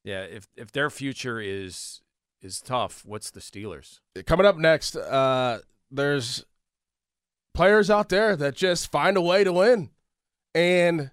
yeah, 0.02 0.22
if 0.22 0.48
if 0.56 0.72
their 0.72 0.90
future 0.90 1.38
is 1.40 2.02
is 2.42 2.60
tough, 2.60 3.04
what's 3.06 3.30
the 3.30 3.38
Steelers? 3.38 4.00
Coming 4.26 4.44
up 4.44 4.56
next, 4.56 4.96
uh, 4.96 5.60
there's 5.88 6.44
players 7.56 7.90
out 7.90 8.10
there 8.10 8.36
that 8.36 8.54
just 8.54 8.92
find 8.92 9.16
a 9.16 9.22
way 9.22 9.42
to 9.42 9.52
win, 9.52 9.90
and 10.54 11.10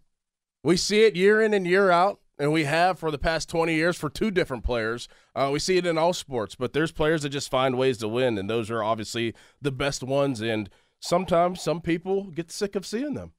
we 0.64 0.76
see 0.78 1.06
it 1.06 1.16
year 1.16 1.42
in 1.42 1.54
and 1.54 1.66
year 1.66 1.90
out. 1.90 2.20
And 2.40 2.52
we 2.52 2.64
have 2.64 2.98
for 2.98 3.12
the 3.12 3.20
past 3.20 3.48
20 3.48 3.76
years 3.76 3.96
for 3.96 4.10
two 4.10 4.32
different 4.32 4.64
players. 4.64 5.08
Uh, 5.36 5.52
we 5.54 5.60
see 5.60 5.78
it 5.78 5.86
in 5.86 6.00
all 6.00 6.14
sports, 6.14 6.56
but 6.56 6.74
there's 6.74 6.92
players 6.92 7.22
that 7.22 7.30
just 7.30 7.50
find 7.50 7.78
ways 7.78 8.00
to 8.00 8.08
win, 8.08 8.38
and 8.40 8.50
those 8.50 8.72
are 8.72 8.84
obviously 8.84 9.36
the 9.62 9.72
best 9.72 10.04
ones. 10.04 10.42
And 10.42 10.70
sometimes 11.00 11.62
some 11.62 11.80
people 11.80 12.32
get 12.32 12.52
sick 12.52 12.76
of 12.76 12.88
seeing 12.88 13.14
them. 13.14 13.34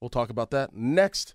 We'll 0.00 0.10
talk 0.10 0.28
about 0.28 0.50
that 0.50 0.74
next. 0.74 1.34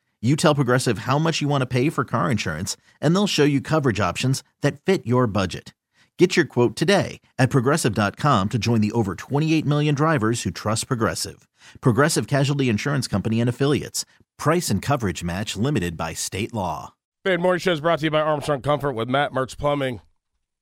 You 0.23 0.35
tell 0.35 0.53
Progressive 0.53 0.99
how 0.99 1.17
much 1.17 1.41
you 1.41 1.47
want 1.47 1.61
to 1.63 1.65
pay 1.65 1.89
for 1.89 2.05
car 2.05 2.29
insurance, 2.29 2.77
and 3.01 3.15
they'll 3.15 3.25
show 3.25 3.43
you 3.43 3.59
coverage 3.59 3.99
options 3.99 4.43
that 4.61 4.79
fit 4.79 5.03
your 5.05 5.25
budget. 5.25 5.73
Get 6.19 6.35
your 6.35 6.45
quote 6.45 6.75
today 6.75 7.19
at 7.39 7.49
progressive.com 7.49 8.49
to 8.49 8.59
join 8.59 8.81
the 8.81 8.91
over 8.91 9.15
28 9.15 9.65
million 9.65 9.95
drivers 9.95 10.43
who 10.43 10.51
trust 10.51 10.85
Progressive. 10.85 11.47
Progressive 11.81 12.27
Casualty 12.27 12.69
Insurance 12.69 13.07
Company 13.07 13.39
and 13.39 13.49
Affiliates. 13.49 14.05
Price 14.37 14.69
and 14.69 14.83
coverage 14.83 15.23
match 15.23 15.55
limited 15.55 15.97
by 15.97 16.13
state 16.13 16.53
law. 16.53 16.93
Fan 17.23 17.41
Morning 17.41 17.59
Show 17.59 17.71
is 17.71 17.81
brought 17.81 17.97
to 17.99 18.05
you 18.05 18.11
by 18.11 18.21
Armstrong 18.21 18.61
Comfort 18.61 18.91
with 18.91 19.09
Matt 19.09 19.31
Mertz 19.31 19.57
Plumbing. 19.57 20.01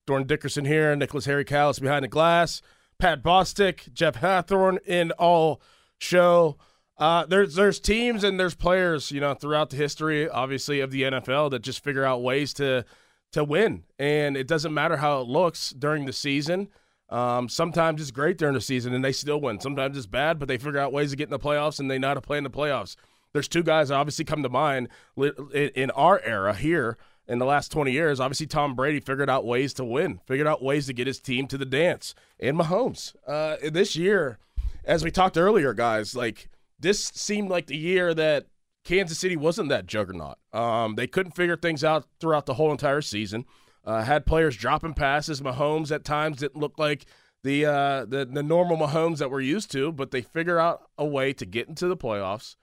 Dorn 0.07 0.25
Dickerson 0.25 0.63
here, 0.63 0.95
Nicholas 0.95 1.25
Harry 1.25 1.43
Callis 1.43 1.79
behind 1.79 2.05
the 2.05 2.07
glass, 2.07 2.61
Pat 2.97 3.21
Bostick, 3.21 3.91
Jeff 3.91 4.21
Hathhorn 4.21 4.77
in 4.85 5.11
all 5.11 5.61
show. 5.97 6.57
Uh, 6.99 7.25
there's 7.25 7.55
there's 7.55 7.79
teams 7.79 8.23
and 8.23 8.39
there's 8.39 8.55
players, 8.55 9.09
you 9.09 9.21
know, 9.21 9.33
throughout 9.33 9.69
the 9.69 9.77
history, 9.77 10.29
obviously, 10.29 10.81
of 10.81 10.91
the 10.91 11.03
NFL 11.03 11.51
that 11.51 11.61
just 11.61 11.83
figure 11.83 12.03
out 12.03 12.21
ways 12.21 12.53
to 12.55 12.85
to 13.31 13.43
win, 13.43 13.83
and 13.97 14.35
it 14.35 14.47
doesn't 14.47 14.73
matter 14.73 14.97
how 14.97 15.21
it 15.21 15.27
looks 15.27 15.69
during 15.71 16.05
the 16.05 16.13
season. 16.13 16.67
Um, 17.09 17.49
sometimes 17.49 18.01
it's 18.01 18.11
great 18.11 18.37
during 18.37 18.53
the 18.53 18.61
season 18.61 18.93
and 18.93 19.03
they 19.03 19.11
still 19.11 19.41
win. 19.41 19.59
Sometimes 19.59 19.97
it's 19.97 20.05
bad, 20.05 20.37
but 20.37 20.47
they 20.47 20.57
figure 20.57 20.79
out 20.79 20.93
ways 20.93 21.09
to 21.09 21.15
get 21.15 21.23
in 21.23 21.31
the 21.31 21.39
playoffs 21.39 21.79
and 21.79 21.89
they 21.89 21.97
know 21.97 22.09
how 22.09 22.13
to 22.13 22.21
play 22.21 22.37
in 22.37 22.43
the 22.43 22.51
playoffs. 22.51 22.95
There's 23.33 23.47
two 23.47 23.63
guys 23.63 23.89
that 23.89 23.95
obviously 23.95 24.25
come 24.25 24.43
to 24.43 24.49
mind 24.49 24.89
in 25.17 25.91
our 25.91 26.21
era 26.23 26.53
here 26.53 26.97
in 27.27 27.39
the 27.39 27.45
last 27.45 27.71
20 27.71 27.91
years. 27.91 28.19
Obviously, 28.19 28.47
Tom 28.47 28.75
Brady 28.75 28.99
figured 28.99 29.29
out 29.29 29.45
ways 29.45 29.73
to 29.75 29.85
win, 29.85 30.19
figured 30.27 30.47
out 30.47 30.63
ways 30.63 30.87
to 30.87 30.93
get 30.93 31.07
his 31.07 31.19
team 31.19 31.47
to 31.47 31.57
the 31.57 31.65
dance. 31.65 32.13
And 32.39 32.57
Mahomes, 32.57 33.15
uh, 33.27 33.57
this 33.71 33.95
year, 33.95 34.39
as 34.83 35.03
we 35.03 35.11
talked 35.11 35.37
earlier, 35.37 35.73
guys, 35.73 36.15
like 36.15 36.49
this 36.79 37.03
seemed 37.03 37.49
like 37.49 37.67
the 37.67 37.77
year 37.77 38.13
that 38.13 38.47
Kansas 38.85 39.19
City 39.19 39.35
wasn't 39.35 39.69
that 39.69 39.85
juggernaut. 39.85 40.37
Um, 40.53 40.95
they 40.95 41.07
couldn't 41.07 41.33
figure 41.35 41.57
things 41.57 41.83
out 41.83 42.05
throughout 42.19 42.45
the 42.45 42.55
whole 42.55 42.71
entire 42.71 43.01
season. 43.01 43.45
Uh, 43.85 44.03
had 44.03 44.25
players 44.25 44.55
dropping 44.55 44.93
passes. 44.93 45.41
Mahomes 45.41 45.91
at 45.91 46.03
times 46.03 46.37
didn't 46.37 46.59
look 46.59 46.77
like 46.77 47.05
the, 47.43 47.65
uh, 47.65 48.05
the 48.05 48.25
the 48.25 48.43
normal 48.43 48.77
Mahomes 48.77 49.17
that 49.19 49.31
we're 49.31 49.41
used 49.41 49.71
to, 49.71 49.91
but 49.91 50.11
they 50.11 50.21
figure 50.21 50.59
out 50.59 50.89
a 50.97 51.05
way 51.05 51.33
to 51.33 51.45
get 51.45 51.67
into 51.69 51.87
the 51.87 51.97
playoffs. 51.97 52.55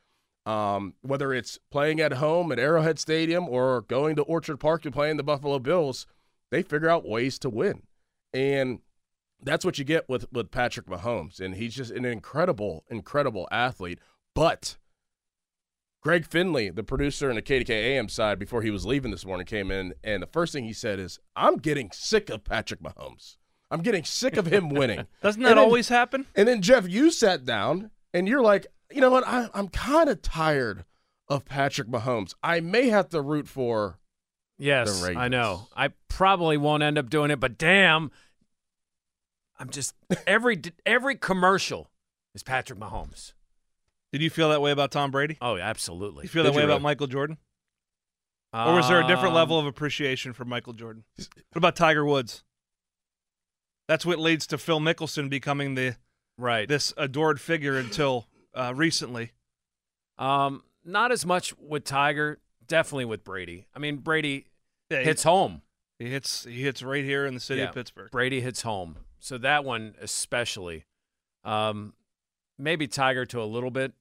Um, 0.44 0.94
whether 1.00 1.32
it's 1.32 1.58
playing 1.70 2.00
at 2.00 2.14
home 2.14 2.52
at 2.52 2.58
Arrowhead 2.58 2.98
Stadium 2.98 3.48
or 3.48 3.80
going 3.82 4.14
to 4.16 4.22
Orchard 4.22 4.58
Park 4.58 4.84
and 4.84 4.94
playing 4.94 5.16
the 5.16 5.24
Buffalo 5.24 5.58
Bills, 5.58 6.06
they 6.50 6.62
figure 6.62 6.88
out 6.88 7.08
ways 7.08 7.38
to 7.40 7.50
win, 7.50 7.82
and 8.32 8.80
that's 9.42 9.64
what 9.64 9.78
you 9.78 9.84
get 9.84 10.08
with 10.08 10.26
with 10.32 10.50
Patrick 10.50 10.86
Mahomes. 10.86 11.40
And 11.40 11.54
he's 11.54 11.74
just 11.74 11.90
an 11.90 12.04
incredible, 12.04 12.84
incredible 12.90 13.48
athlete. 13.50 13.98
But 14.34 14.76
Greg 16.02 16.24
Finley, 16.24 16.70
the 16.70 16.84
producer 16.84 17.28
in 17.28 17.36
the 17.36 17.42
KDKA 17.42 17.70
AM 17.70 18.08
side, 18.08 18.38
before 18.38 18.62
he 18.62 18.70
was 18.70 18.86
leaving 18.86 19.10
this 19.10 19.26
morning, 19.26 19.46
came 19.46 19.70
in, 19.70 19.92
and 20.04 20.22
the 20.22 20.28
first 20.28 20.52
thing 20.52 20.64
he 20.64 20.72
said 20.72 20.98
is, 20.98 21.18
"I'm 21.34 21.56
getting 21.56 21.90
sick 21.92 22.30
of 22.30 22.44
Patrick 22.44 22.80
Mahomes. 22.80 23.36
I'm 23.70 23.82
getting 23.82 24.04
sick 24.04 24.36
of 24.36 24.46
him 24.46 24.68
winning." 24.68 25.06
Doesn't 25.22 25.42
that 25.42 25.50
then, 25.50 25.58
always 25.58 25.88
happen? 25.88 26.26
And 26.34 26.46
then 26.46 26.62
Jeff, 26.62 26.88
you 26.88 27.10
sat 27.10 27.44
down, 27.44 27.90
and 28.14 28.28
you're 28.28 28.42
like, 28.42 28.66
"You 28.90 29.00
know 29.00 29.10
what? 29.10 29.26
I, 29.26 29.48
I'm 29.52 29.68
kind 29.68 30.08
of 30.08 30.22
tired 30.22 30.84
of 31.28 31.44
Patrick 31.44 31.88
Mahomes. 31.88 32.34
I 32.42 32.60
may 32.60 32.88
have 32.88 33.08
to 33.08 33.20
root 33.20 33.48
for." 33.48 33.98
Yes, 34.58 35.04
I 35.04 35.28
know. 35.28 35.68
I 35.76 35.90
probably 36.08 36.56
won't 36.56 36.82
end 36.82 36.96
up 36.96 37.10
doing 37.10 37.30
it, 37.30 37.40
but 37.40 37.58
damn, 37.58 38.10
I'm 39.58 39.70
just 39.70 39.94
every 40.26 40.60
every 40.84 41.16
commercial 41.16 41.90
is 42.34 42.42
Patrick 42.42 42.78
Mahomes. 42.78 43.32
Did 44.12 44.22
you 44.22 44.30
feel 44.30 44.50
that 44.50 44.62
way 44.62 44.70
about 44.70 44.92
Tom 44.92 45.10
Brady? 45.10 45.36
Oh, 45.40 45.56
absolutely. 45.56 46.24
You 46.24 46.28
feel 46.28 46.42
Did 46.42 46.52
that 46.52 46.56
way 46.56 46.62
really? 46.62 46.74
about 46.74 46.82
Michael 46.82 47.06
Jordan? 47.06 47.38
or 48.54 48.74
was 48.74 48.88
there 48.88 49.00
a 49.00 49.06
different 49.06 49.34
level 49.34 49.58
of 49.58 49.66
appreciation 49.66 50.32
for 50.32 50.44
Michael 50.46 50.72
Jordan? 50.72 51.04
What 51.16 51.56
about 51.56 51.76
Tiger 51.76 52.04
Woods? 52.04 52.42
That's 53.88 54.06
what 54.06 54.18
leads 54.18 54.46
to 54.48 54.58
Phil 54.58 54.80
Mickelson 54.80 55.28
becoming 55.28 55.74
the 55.74 55.96
right 56.38 56.68
this 56.68 56.92
adored 56.96 57.40
figure 57.40 57.76
until 57.76 58.26
uh, 58.54 58.72
recently. 58.74 59.32
Um, 60.18 60.62
not 60.84 61.12
as 61.12 61.26
much 61.26 61.56
with 61.58 61.84
Tiger, 61.84 62.38
definitely 62.66 63.04
with 63.04 63.24
Brady. 63.24 63.66
I 63.74 63.78
mean, 63.78 63.98
Brady 63.98 64.46
yeah, 64.90 65.02
hits 65.02 65.22
he, 65.22 65.28
home. 65.28 65.62
He 65.98 66.06
hits 66.10 66.44
he 66.44 66.62
hits 66.62 66.82
right 66.82 67.04
here 67.04 67.26
in 67.26 67.34
the 67.34 67.40
city 67.40 67.60
yeah, 67.60 67.68
of 67.68 67.74
Pittsburgh. 67.74 68.10
Brady 68.10 68.40
hits 68.40 68.62
home, 68.62 68.96
so 69.18 69.38
that 69.38 69.64
one 69.64 69.94
especially. 70.00 70.84
Um, 71.44 71.94
maybe 72.58 72.88
Tiger 72.88 73.24
to 73.26 73.40
a 73.40 73.44
little 73.44 73.70
bit, 73.70 73.92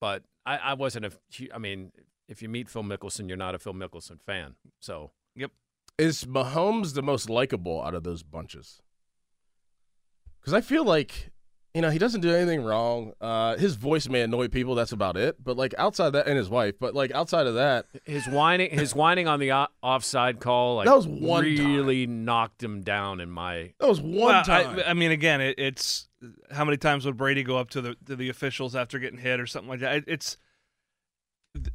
but 0.00 0.24
I, 0.44 0.58
I 0.58 0.74
wasn't 0.74 1.06
a. 1.06 1.12
I 1.54 1.58
mean, 1.58 1.92
if 2.28 2.42
you 2.42 2.48
meet 2.48 2.68
Phil 2.68 2.82
Mickelson, 2.82 3.28
you're 3.28 3.36
not 3.36 3.54
a 3.54 3.58
Phil 3.58 3.74
Mickelson 3.74 4.20
fan. 4.20 4.54
So 4.80 5.10
yep. 5.34 5.50
Is 5.98 6.24
Mahomes 6.24 6.94
the 6.94 7.02
most 7.02 7.28
likable 7.28 7.82
out 7.82 7.94
of 7.94 8.02
those 8.02 8.22
bunches? 8.22 8.80
Because 10.40 10.54
I 10.54 10.60
feel 10.60 10.84
like, 10.84 11.30
you 11.74 11.80
know, 11.80 11.88
he 11.90 11.98
doesn't 11.98 12.20
do 12.20 12.30
anything 12.34 12.62
wrong. 12.62 13.12
Uh, 13.20 13.56
his 13.56 13.76
voice 13.76 14.08
may 14.08 14.20
annoy 14.22 14.48
people. 14.48 14.74
That's 14.74 14.92
about 14.92 15.16
it. 15.16 15.42
But 15.42 15.56
like 15.56 15.74
outside 15.78 16.10
that, 16.10 16.26
and 16.26 16.36
his 16.36 16.50
wife. 16.50 16.74
But 16.78 16.94
like 16.94 17.10
outside 17.12 17.46
of 17.46 17.54
that, 17.54 17.86
his 18.04 18.26
whining, 18.28 18.70
his 18.70 18.94
whining 18.94 19.26
on 19.26 19.40
the 19.40 19.52
o- 19.52 19.68
offside 19.82 20.38
call, 20.40 20.76
like 20.76 20.86
That 20.86 20.96
was 20.96 21.06
one 21.06 21.44
really 21.44 22.06
knocked 22.06 22.62
him 22.62 22.82
down 22.82 23.20
in 23.20 23.30
my. 23.30 23.72
that 23.80 23.88
was 23.88 24.00
one 24.00 24.12
Well, 24.34 24.44
time. 24.44 24.78
I, 24.80 24.90
I 24.90 24.94
mean, 24.94 25.12
again, 25.12 25.40
it, 25.40 25.58
it's 25.58 26.08
how 26.50 26.64
many 26.64 26.76
times 26.76 27.06
would 27.06 27.16
Brady 27.16 27.42
go 27.42 27.56
up 27.56 27.70
to 27.70 27.80
the 27.80 27.96
to 28.06 28.16
the 28.16 28.28
officials 28.28 28.76
after 28.76 28.98
getting 28.98 29.18
hit 29.18 29.40
or 29.40 29.46
something 29.46 29.70
like 29.70 29.80
that? 29.80 29.96
It, 29.96 30.04
it's 30.06 30.36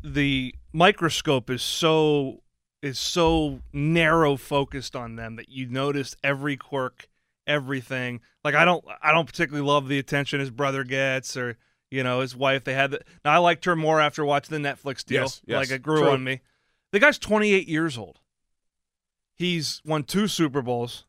the 0.04 0.56
microscope 0.74 1.50
is 1.50 1.62
so 1.62 2.42
is 2.82 3.00
so 3.00 3.60
narrow 3.74 4.36
focused 4.38 4.96
on 4.96 5.16
them 5.16 5.36
that 5.36 5.50
you 5.50 5.66
notice 5.68 6.16
every 6.24 6.56
quirk, 6.56 7.08
everything. 7.48 8.22
Like 8.44 8.56
I 8.56 8.66
don't 8.66 8.86
I 9.02 9.12
don't 9.12 9.26
particularly 9.26 9.68
love 9.68 9.88
the 9.88 10.00
attention 10.00 10.40
his 10.40 10.52
brother 10.52 10.84
gets 10.84 11.36
or 11.36 11.58
you 11.90 12.04
know 12.04 12.20
his 12.20 12.36
wife. 12.36 12.64
They 12.64 12.74
had 12.74 12.92
the, 12.92 13.02
now 13.26 13.34
I 13.34 13.38
liked 13.38 13.66
her 13.66 13.76
more 13.76 14.00
after 14.00 14.24
watching 14.24 14.62
the 14.62 14.70
Netflix 14.70 15.04
deal. 15.04 15.24
Yes, 15.24 15.42
yes, 15.46 15.58
like 15.58 15.72
it 15.72 15.82
grew 15.82 16.02
true. 16.02 16.10
on 16.10 16.24
me. 16.24 16.42
The 16.92 17.00
guy's 17.00 17.18
28 17.18 17.68
years 17.68 17.98
old. 17.98 18.20
He's 19.36 19.82
won 19.86 20.04
two 20.04 20.28
Super 20.28 20.62
Bowls. 20.62 21.06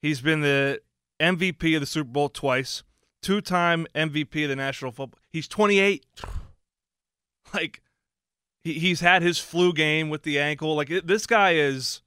He's 0.00 0.20
been 0.20 0.40
the 0.40 0.80
MVP 1.20 1.76
of 1.76 1.80
the 1.80 1.86
Super 1.86 2.10
Bowl 2.10 2.28
twice, 2.28 2.82
two 3.22 3.40
time 3.40 3.86
MVP 3.94 4.42
of 4.44 4.48
the 4.48 4.56
National 4.56 4.90
Football. 4.90 5.20
He's 5.30 5.48
28. 5.48 6.04
Like, 7.54 7.82
he, 8.64 8.74
he's 8.74 9.00
had 9.00 9.20
his 9.20 9.38
flu 9.38 9.74
game 9.74 10.08
with 10.08 10.22
the 10.22 10.38
ankle. 10.38 10.74
Like, 10.74 10.88
it, 10.88 11.06
this 11.06 11.26
guy 11.26 11.50
is, 11.50 12.00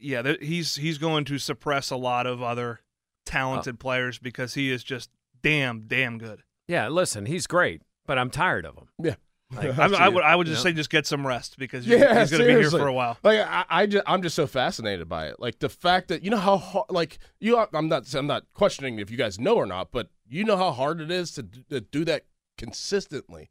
yeah, 0.00 0.22
th- 0.22 0.38
he's 0.40 0.76
he's 0.76 0.98
going 0.98 1.24
to 1.26 1.38
suppress 1.38 1.90
a 1.90 1.96
lot 1.96 2.26
of 2.26 2.42
other 2.42 2.80
talented 3.24 3.78
players 3.80 4.18
because 4.18 4.54
he 4.54 4.70
is 4.70 4.82
just 4.84 5.10
damn, 5.42 5.82
damn 5.86 6.18
good. 6.18 6.42
Yeah, 6.68 6.88
listen, 6.88 7.26
he's 7.26 7.46
great, 7.46 7.82
but 8.06 8.18
I'm 8.18 8.30
tired 8.30 8.64
of 8.66 8.76
him. 8.76 8.88
yeah. 9.02 9.14
I, 9.56 9.68
I 9.98 10.08
would 10.08 10.24
I 10.24 10.34
would 10.34 10.48
You 10.48 10.54
just 10.54 10.64
know? 10.64 10.70
say 10.70 10.74
just 10.74 10.90
get 10.90 11.06
some 11.06 11.24
rest 11.24 11.56
because 11.56 11.86
you 11.86 11.96
Yeah, 11.96 12.18
he's 12.18 12.32
going 12.32 12.40
to 12.42 12.46
be 12.52 12.60
here 12.60 12.70
for 12.70 12.88
a 12.88 12.92
while. 12.92 13.16
Like 13.22 13.38
I, 13.40 13.64
I 13.68 13.86
just, 13.86 14.02
I'm 14.04 14.20
just 14.20 14.34
so 14.34 14.48
fascinated 14.48 15.08
by 15.08 15.28
it. 15.28 15.38
Like 15.38 15.60
the 15.60 15.68
fact 15.68 16.08
that 16.08 16.24
you 16.24 16.30
know 16.30 16.36
how 16.36 16.56
hard, 16.56 16.86
like 16.90 17.18
you, 17.38 17.56
I'm 17.72 17.88
not, 17.88 18.12
I'm 18.12 18.26
not 18.26 18.44
questioning 18.54 18.98
if 18.98 19.08
you 19.08 19.16
guys 19.16 19.38
know 19.38 19.54
or 19.54 19.66
not, 19.66 19.92
but 19.92 20.08
you 20.28 20.42
know 20.42 20.56
how 20.56 20.72
hard 20.72 21.00
it 21.00 21.12
is 21.12 21.30
to, 21.32 21.44
to 21.70 21.80
do 21.80 22.04
that 22.06 22.24
consistently, 22.58 23.50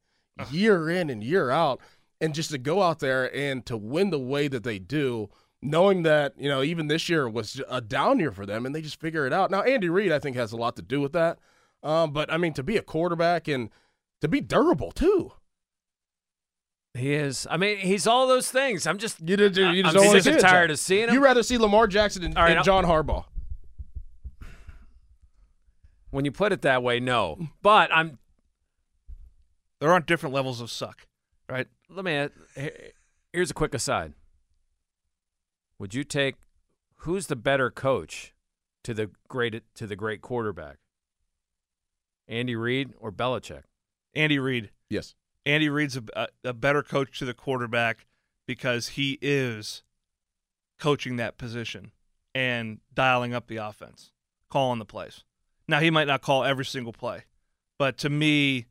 year 0.51 0.89
in 0.89 1.09
and 1.09 1.23
year 1.23 1.49
out, 1.49 1.79
and 2.19 2.33
just 2.35 2.51
to 2.51 2.57
go 2.57 2.81
out 2.81 2.99
there 2.99 3.33
and 3.33 3.65
to 3.65 3.77
win 3.77 4.09
the 4.09 4.19
way 4.19 4.49
that 4.49 4.63
they 4.63 4.79
do, 4.79 5.29
knowing 5.65 6.03
that 6.03 6.33
you 6.37 6.49
know 6.49 6.61
even 6.63 6.87
this 6.87 7.09
year 7.09 7.27
was 7.27 7.61
a 7.69 7.81
down 7.81 8.19
year 8.19 8.31
for 8.31 8.45
them, 8.45 8.65
and 8.65 8.73
they 8.73 8.81
just 8.81 8.99
figure 8.99 9.25
it 9.25 9.33
out. 9.33 9.51
Now 9.51 9.61
Andy 9.61 9.89
Reid, 9.89 10.11
I 10.11 10.19
think, 10.19 10.35
has 10.35 10.51
a 10.51 10.57
lot 10.57 10.75
to 10.77 10.81
do 10.81 11.01
with 11.01 11.13
that. 11.13 11.39
Um, 11.83 12.11
but 12.11 12.31
I 12.31 12.37
mean, 12.37 12.53
to 12.53 12.63
be 12.63 12.77
a 12.77 12.81
quarterback 12.81 13.47
and 13.47 13.69
to 14.21 14.27
be 14.27 14.41
durable 14.41 14.91
too. 14.91 15.33
He 16.95 17.13
is. 17.13 17.45
I 17.51 17.57
mean, 17.57 17.77
he's 17.77 18.07
all 18.07 18.25
those 18.25 18.49
things. 18.49 18.87
I'm 18.87 18.97
just. 18.97 19.19
You, 19.19 19.35
did, 19.35 19.57
you 19.57 19.65
I'm 19.65 19.83
just 19.83 19.95
don't 19.95 20.21
sick 20.21 20.33
and 20.33 20.41
tired 20.41 20.71
of 20.71 20.79
seeing 20.79 21.09
him. 21.09 21.13
You 21.13 21.21
rather 21.21 21.43
see 21.43 21.57
Lamar 21.57 21.87
Jackson 21.87 22.23
and, 22.23 22.37
All 22.37 22.43
right, 22.43 22.55
and 22.55 22.65
John 22.65 22.85
Harbaugh. 22.85 23.25
when 26.11 26.23
you 26.23 26.31
put 26.31 26.53
it 26.53 26.61
that 26.61 26.81
way, 26.81 26.99
no. 26.99 27.49
But 27.61 27.91
I'm. 27.93 28.17
There 29.81 29.91
aren't 29.91 30.05
different 30.05 30.33
levels 30.33 30.61
of 30.61 30.71
suck, 30.71 31.05
right? 31.49 31.67
Let 31.89 32.05
me. 32.05 32.29
Here's 33.33 33.51
a 33.51 33.53
quick 33.53 33.73
aside. 33.73 34.13
Would 35.79 35.93
you 35.93 36.03
take 36.03 36.35
who's 36.99 37.27
the 37.27 37.35
better 37.35 37.69
coach 37.69 38.33
to 38.83 38.93
the 38.93 39.11
great 39.27 39.61
to 39.75 39.87
the 39.87 39.95
great 39.95 40.21
quarterback? 40.21 40.77
Andy 42.27 42.55
Reid 42.55 42.93
or 42.99 43.11
Belichick? 43.11 43.63
Andy 44.15 44.39
Reid. 44.39 44.71
Yes. 44.89 45.15
Andy 45.45 45.69
Reid's 45.69 45.97
a, 45.97 46.03
a, 46.15 46.27
a 46.45 46.53
better 46.53 46.81
coach 46.81 47.19
to 47.19 47.25
the 47.25 47.33
quarterback 47.33 48.07
because 48.47 48.89
he 48.89 49.19
is 49.21 49.83
coaching 50.79 51.17
that 51.17 51.37
position 51.37 51.91
and 52.33 52.79
dialing 52.93 53.33
up 53.33 53.47
the 53.47 53.57
offense, 53.57 54.11
calling 54.49 54.79
the 54.79 54.85
plays. 54.85 55.23
Now 55.67 55.79
he 55.79 55.89
might 55.89 56.07
not 56.07 56.21
call 56.21 56.43
every 56.43 56.65
single 56.65 56.93
play, 56.93 57.25
but 57.77 57.97
to 57.99 58.09
me, 58.09 58.65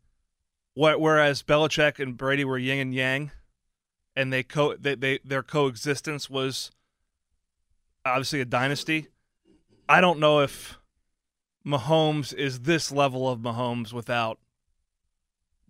whereas 0.75 1.43
Belichick 1.43 1.99
and 1.99 2.17
Brady 2.17 2.45
were 2.45 2.59
yin 2.59 2.79
and 2.79 2.95
yang, 2.95 3.31
and 4.17 4.33
they 4.33 4.43
co 4.43 4.77
they, 4.77 4.95
they 4.95 5.19
their 5.25 5.43
coexistence 5.43 6.29
was 6.31 6.71
obviously 8.05 8.41
a 8.41 8.45
dynasty. 8.45 9.09
I 9.89 10.01
don't 10.01 10.19
know 10.19 10.41
if 10.41 10.79
Mahomes 11.67 12.35
is 12.35 12.61
this 12.61 12.93
level 12.93 13.29
of 13.29 13.41
Mahomes 13.41 13.93
without 13.93 14.39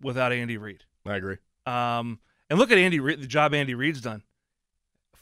without 0.01 0.31
Andy 0.31 0.57
Reid. 0.57 0.83
I 1.05 1.15
agree. 1.15 1.37
Um, 1.65 2.19
and 2.49 2.59
look 2.59 2.71
at 2.71 2.77
Andy 2.77 2.99
Reid, 2.99 3.21
the 3.21 3.27
job 3.27 3.53
Andy 3.53 3.73
Reid's 3.73 4.01
done. 4.01 4.23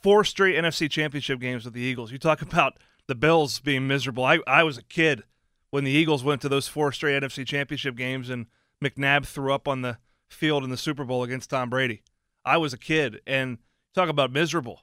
Four 0.01 0.23
straight 0.23 0.55
NFC 0.55 0.89
Championship 0.89 1.39
games 1.39 1.65
with 1.65 1.73
the 1.73 1.81
Eagles. 1.81 2.11
You 2.11 2.17
talk 2.17 2.41
about 2.41 2.73
the 3.07 3.15
Bills 3.15 3.59
being 3.59 3.87
miserable. 3.87 4.25
I, 4.25 4.39
I 4.45 4.63
was 4.63 4.77
a 4.77 4.83
kid 4.83 5.23
when 5.69 5.83
the 5.83 5.91
Eagles 5.91 6.23
went 6.23 6.41
to 6.41 6.49
those 6.49 6.67
four 6.67 6.91
straight 6.91 7.21
NFC 7.21 7.45
Championship 7.45 7.95
games 7.95 8.29
and 8.29 8.47
McNabb 8.83 9.25
threw 9.25 9.53
up 9.53 9.67
on 9.67 9.81
the 9.81 9.97
field 10.29 10.63
in 10.63 10.69
the 10.69 10.77
Super 10.77 11.05
Bowl 11.05 11.23
against 11.23 11.49
Tom 11.49 11.69
Brady. 11.69 12.01
I 12.45 12.57
was 12.57 12.73
a 12.73 12.77
kid, 12.77 13.21
and 13.25 13.59
talk 13.95 14.09
about 14.09 14.31
miserable. 14.31 14.81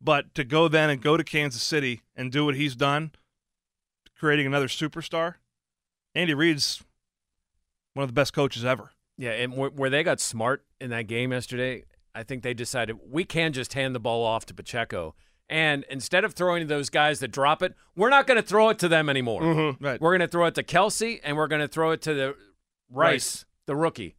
But 0.00 0.34
to 0.34 0.44
go 0.44 0.68
then 0.68 0.90
and 0.90 1.02
go 1.02 1.16
to 1.16 1.24
Kansas 1.24 1.62
City 1.62 2.02
and 2.14 2.30
do 2.30 2.44
what 2.44 2.54
he's 2.54 2.76
done, 2.76 3.12
creating 4.18 4.46
another 4.46 4.68
superstar, 4.68 5.34
Andy 6.14 6.34
Reid's 6.34 6.82
one 7.94 8.04
of 8.04 8.08
the 8.08 8.14
best 8.14 8.32
coaches 8.32 8.64
ever. 8.64 8.92
Yeah, 9.16 9.30
and 9.30 9.56
where, 9.56 9.70
where 9.70 9.90
they 9.90 10.04
got 10.04 10.20
smart 10.20 10.64
in 10.80 10.90
that 10.90 11.08
game 11.08 11.32
yesterday, 11.32 11.84
I 12.14 12.22
think 12.22 12.42
they 12.42 12.54
decided 12.54 12.98
we 13.10 13.24
can 13.24 13.52
just 13.52 13.74
hand 13.74 13.94
the 13.94 14.00
ball 14.00 14.24
off 14.24 14.46
to 14.46 14.54
Pacheco. 14.54 15.14
And 15.48 15.84
instead 15.90 16.24
of 16.24 16.34
throwing 16.34 16.60
to 16.60 16.66
those 16.66 16.90
guys 16.90 17.20
that 17.20 17.28
drop 17.28 17.62
it, 17.62 17.74
we're 17.96 18.10
not 18.10 18.26
going 18.26 18.40
to 18.40 18.46
throw 18.46 18.68
it 18.68 18.78
to 18.80 18.88
them 18.88 19.08
anymore. 19.08 19.42
Mm-hmm. 19.42 19.84
Right. 19.84 20.00
We're 20.00 20.10
going 20.10 20.20
to 20.20 20.28
throw 20.28 20.46
it 20.46 20.54
to 20.56 20.62
Kelce, 20.62 21.20
and 21.24 21.36
we're 21.36 21.48
going 21.48 21.60
to 21.60 21.68
throw 21.68 21.90
it 21.90 22.02
to 22.02 22.14
the 22.14 22.36
Rice, 22.90 23.44
the 23.66 23.74
rookie. 23.74 24.16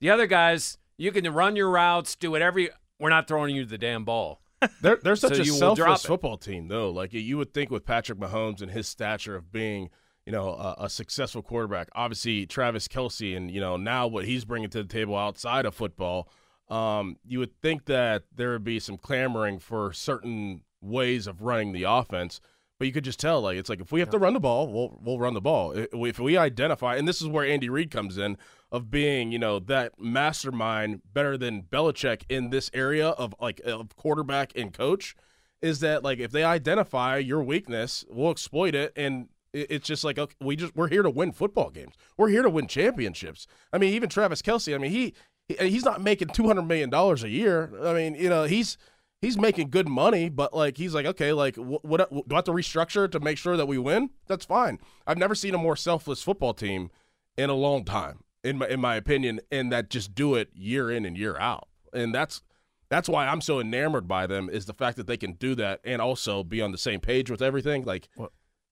The 0.00 0.10
other 0.10 0.26
guys, 0.26 0.78
you 0.96 1.12
can 1.12 1.30
run 1.32 1.56
your 1.56 1.70
routes, 1.70 2.14
do 2.16 2.30
whatever. 2.30 2.58
You, 2.58 2.70
we're 2.98 3.10
not 3.10 3.28
throwing 3.28 3.54
you 3.54 3.64
the 3.64 3.78
damn 3.78 4.04
ball. 4.04 4.40
They're, 4.80 4.98
they're 5.02 5.16
such 5.16 5.36
So 5.36 5.42
a 5.42 5.44
selfless 5.44 6.04
football 6.04 6.36
team, 6.36 6.68
though. 6.68 6.90
Like 6.90 7.12
you 7.12 7.38
would 7.38 7.54
think 7.54 7.70
with 7.70 7.86
Patrick 7.86 8.18
Mahomes 8.18 8.62
and 8.62 8.70
his 8.70 8.86
stature 8.86 9.36
of 9.36 9.50
being, 9.50 9.90
you 10.26 10.32
know, 10.32 10.50
a, 10.50 10.84
a 10.84 10.90
successful 10.90 11.42
quarterback. 11.42 11.88
Obviously, 11.94 12.46
Travis 12.46 12.88
Kelce, 12.88 13.36
and 13.36 13.50
you 13.50 13.60
know 13.60 13.76
now 13.76 14.06
what 14.06 14.24
he's 14.24 14.44
bringing 14.44 14.70
to 14.70 14.82
the 14.82 14.88
table 14.88 15.16
outside 15.16 15.66
of 15.66 15.74
football. 15.74 16.28
Um, 16.68 17.16
you 17.26 17.40
would 17.40 17.60
think 17.60 17.86
that 17.86 18.24
there 18.34 18.52
would 18.52 18.64
be 18.64 18.78
some 18.78 18.96
clamoring 18.96 19.58
for 19.58 19.92
certain 19.92 20.62
ways 20.80 21.26
of 21.26 21.42
running 21.42 21.72
the 21.72 21.82
offense, 21.82 22.40
but 22.80 22.86
you 22.86 22.94
could 22.94 23.04
just 23.04 23.20
tell, 23.20 23.42
like 23.42 23.58
it's 23.58 23.68
like 23.68 23.82
if 23.82 23.92
we 23.92 24.00
have 24.00 24.08
to 24.08 24.18
run 24.18 24.32
the 24.32 24.40
ball, 24.40 24.66
we'll 24.66 24.98
we'll 25.02 25.18
run 25.18 25.34
the 25.34 25.40
ball. 25.42 25.74
If 25.76 26.18
we 26.18 26.38
identify, 26.38 26.96
and 26.96 27.06
this 27.06 27.20
is 27.20 27.28
where 27.28 27.44
Andy 27.44 27.68
Reid 27.68 27.90
comes 27.90 28.16
in 28.16 28.38
of 28.72 28.90
being, 28.90 29.30
you 29.30 29.38
know, 29.38 29.58
that 29.58 30.00
mastermind 30.00 31.02
better 31.12 31.36
than 31.36 31.64
Belichick 31.64 32.22
in 32.30 32.48
this 32.48 32.70
area 32.72 33.08
of 33.10 33.34
like 33.38 33.60
of 33.66 33.94
quarterback 33.96 34.52
and 34.56 34.72
coach, 34.72 35.14
is 35.60 35.80
that 35.80 36.02
like 36.02 36.20
if 36.20 36.32
they 36.32 36.42
identify 36.42 37.18
your 37.18 37.42
weakness, 37.42 38.06
we'll 38.08 38.32
exploit 38.32 38.74
it 38.74 38.94
and. 38.96 39.28
It's 39.52 39.88
just 39.88 40.04
like 40.04 40.16
okay, 40.16 40.36
we 40.40 40.54
just 40.54 40.76
we're 40.76 40.86
here 40.86 41.02
to 41.02 41.10
win 41.10 41.32
football 41.32 41.70
games. 41.70 41.94
We're 42.16 42.28
here 42.28 42.42
to 42.42 42.48
win 42.48 42.68
championships. 42.68 43.48
I 43.72 43.78
mean, 43.78 43.92
even 43.94 44.08
Travis 44.08 44.42
Kelce. 44.42 44.72
I 44.72 44.78
mean, 44.78 44.92
he, 44.92 45.12
he 45.48 45.56
he's 45.68 45.84
not 45.84 46.00
making 46.00 46.28
two 46.28 46.46
hundred 46.46 46.62
million 46.62 46.88
dollars 46.88 47.24
a 47.24 47.28
year. 47.28 47.72
I 47.82 47.92
mean, 47.92 48.14
you 48.14 48.28
know, 48.28 48.44
he's 48.44 48.78
he's 49.20 49.38
making 49.38 49.70
good 49.70 49.88
money, 49.88 50.28
but 50.28 50.54
like 50.54 50.76
he's 50.76 50.94
like, 50.94 51.06
okay, 51.06 51.32
like 51.32 51.56
what, 51.56 51.84
what 51.84 52.10
do 52.10 52.34
I 52.34 52.36
have 52.36 52.44
to 52.44 52.52
restructure 52.52 53.10
to 53.10 53.20
make 53.20 53.38
sure 53.38 53.56
that 53.56 53.66
we 53.66 53.78
win? 53.78 54.10
That's 54.26 54.44
fine. 54.44 54.78
I've 55.06 55.18
never 55.18 55.34
seen 55.34 55.54
a 55.54 55.58
more 55.58 55.76
selfless 55.76 56.22
football 56.22 56.54
team 56.54 56.90
in 57.36 57.50
a 57.50 57.54
long 57.54 57.84
time, 57.84 58.24
in 58.42 58.58
my 58.58 58.68
in 58.68 58.80
my 58.80 58.96
opinion, 58.96 59.40
and 59.50 59.70
that 59.72 59.90
just 59.90 60.14
do 60.14 60.34
it 60.34 60.50
year 60.54 60.90
in 60.90 61.04
and 61.04 61.16
year 61.16 61.36
out. 61.38 61.68
And 61.92 62.14
that's 62.14 62.42
that's 62.88 63.08
why 63.08 63.26
I'm 63.26 63.40
so 63.40 63.60
enamored 63.60 64.08
by 64.08 64.26
them 64.26 64.50
is 64.50 64.66
the 64.66 64.74
fact 64.74 64.96
that 64.96 65.06
they 65.06 65.16
can 65.16 65.34
do 65.34 65.54
that 65.54 65.80
and 65.84 66.02
also 66.02 66.42
be 66.42 66.60
on 66.60 66.72
the 66.72 66.78
same 66.78 67.00
page 67.00 67.30
with 67.30 67.40
everything. 67.40 67.84
Like, 67.84 68.08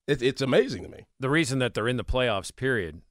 it, 0.08 0.20
it's 0.22 0.42
amazing 0.42 0.82
to 0.82 0.88
me. 0.88 1.06
The 1.20 1.30
reason 1.30 1.60
that 1.60 1.74
they're 1.74 1.86
in 1.86 1.98
the 1.98 2.04
playoffs, 2.04 2.54
period, 2.54 3.02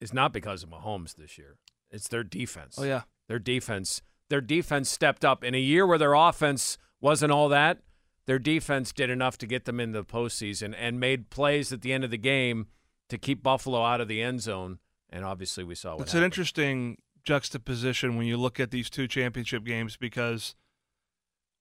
is 0.00 0.12
not 0.12 0.32
because 0.32 0.62
of 0.62 0.68
Mahomes 0.68 1.14
this 1.16 1.38
year. 1.38 1.56
It's 1.90 2.08
their 2.08 2.24
defense. 2.24 2.76
Oh 2.78 2.84
yeah. 2.84 3.02
Their 3.28 3.38
defense. 3.38 4.02
Their 4.30 4.40
defense 4.40 4.88
stepped 4.90 5.24
up 5.24 5.42
in 5.42 5.54
a 5.54 5.60
year 5.60 5.86
where 5.86 5.98
their 5.98 6.14
offense 6.14 6.76
wasn't 7.00 7.32
all 7.32 7.48
that. 7.48 7.78
Their 8.26 8.38
defense 8.38 8.92
did 8.92 9.08
enough 9.08 9.38
to 9.38 9.46
get 9.46 9.64
them 9.64 9.80
in 9.80 9.92
the 9.92 10.04
postseason 10.04 10.74
and 10.78 11.00
made 11.00 11.30
plays 11.30 11.72
at 11.72 11.80
the 11.80 11.92
end 11.92 12.04
of 12.04 12.10
the 12.10 12.18
game 12.18 12.66
to 13.08 13.16
keep 13.16 13.42
Buffalo 13.42 13.82
out 13.82 14.00
of 14.02 14.08
the 14.08 14.20
end 14.22 14.42
zone 14.42 14.78
and 15.10 15.24
obviously 15.24 15.64
we 15.64 15.74
saw 15.74 15.92
what 15.94 16.02
It's 16.02 16.12
happened. 16.12 16.24
an 16.24 16.26
interesting 16.26 16.98
juxtaposition 17.24 18.18
when 18.18 18.26
you 18.26 18.36
look 18.36 18.60
at 18.60 18.70
these 18.70 18.90
two 18.90 19.08
championship 19.08 19.64
games 19.64 19.96
because, 19.96 20.54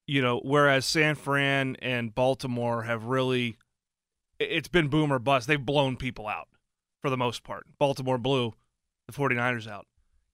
you 0.05 0.21
know, 0.21 0.41
whereas 0.43 0.85
San 0.85 1.15
Fran 1.15 1.77
and 1.81 2.13
Baltimore 2.13 2.83
have 2.83 3.05
really, 3.05 3.57
it's 4.39 4.67
been 4.67 4.89
boom 4.89 5.13
or 5.13 5.19
bust. 5.19 5.47
They've 5.47 5.65
blown 5.65 5.95
people 5.95 6.27
out 6.27 6.49
for 7.01 7.09
the 7.09 7.15
most 7.17 7.43
part. 7.43 7.65
Baltimore 7.79 8.17
blew 8.17 8.53
the 9.07 9.13
49ers 9.13 9.69
out. 9.71 9.85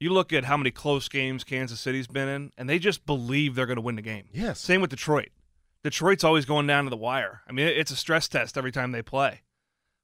You 0.03 0.11
look 0.11 0.33
at 0.33 0.43
how 0.43 0.57
many 0.57 0.69
close 0.69 1.07
games 1.07 1.45
Kansas 1.45 1.79
City's 1.79 2.07
been 2.07 2.27
in, 2.27 2.51
and 2.57 2.69
they 2.69 2.77
just 2.77 3.05
believe 3.05 3.55
they're 3.55 3.65
going 3.65 3.77
to 3.77 3.81
win 3.81 3.95
the 3.95 4.01
game. 4.01 4.25
Yes. 4.33 4.59
Same 4.59 4.81
with 4.81 4.89
Detroit. 4.89 5.29
Detroit's 5.81 6.25
always 6.25 6.43
going 6.43 6.67
down 6.67 6.83
to 6.83 6.89
the 6.89 6.97
wire. 6.97 7.39
I 7.47 7.53
mean, 7.53 7.67
it's 7.67 7.89
a 7.89 7.95
stress 7.95 8.27
test 8.27 8.57
every 8.57 8.73
time 8.73 8.91
they 8.91 9.01
play. 9.01 9.43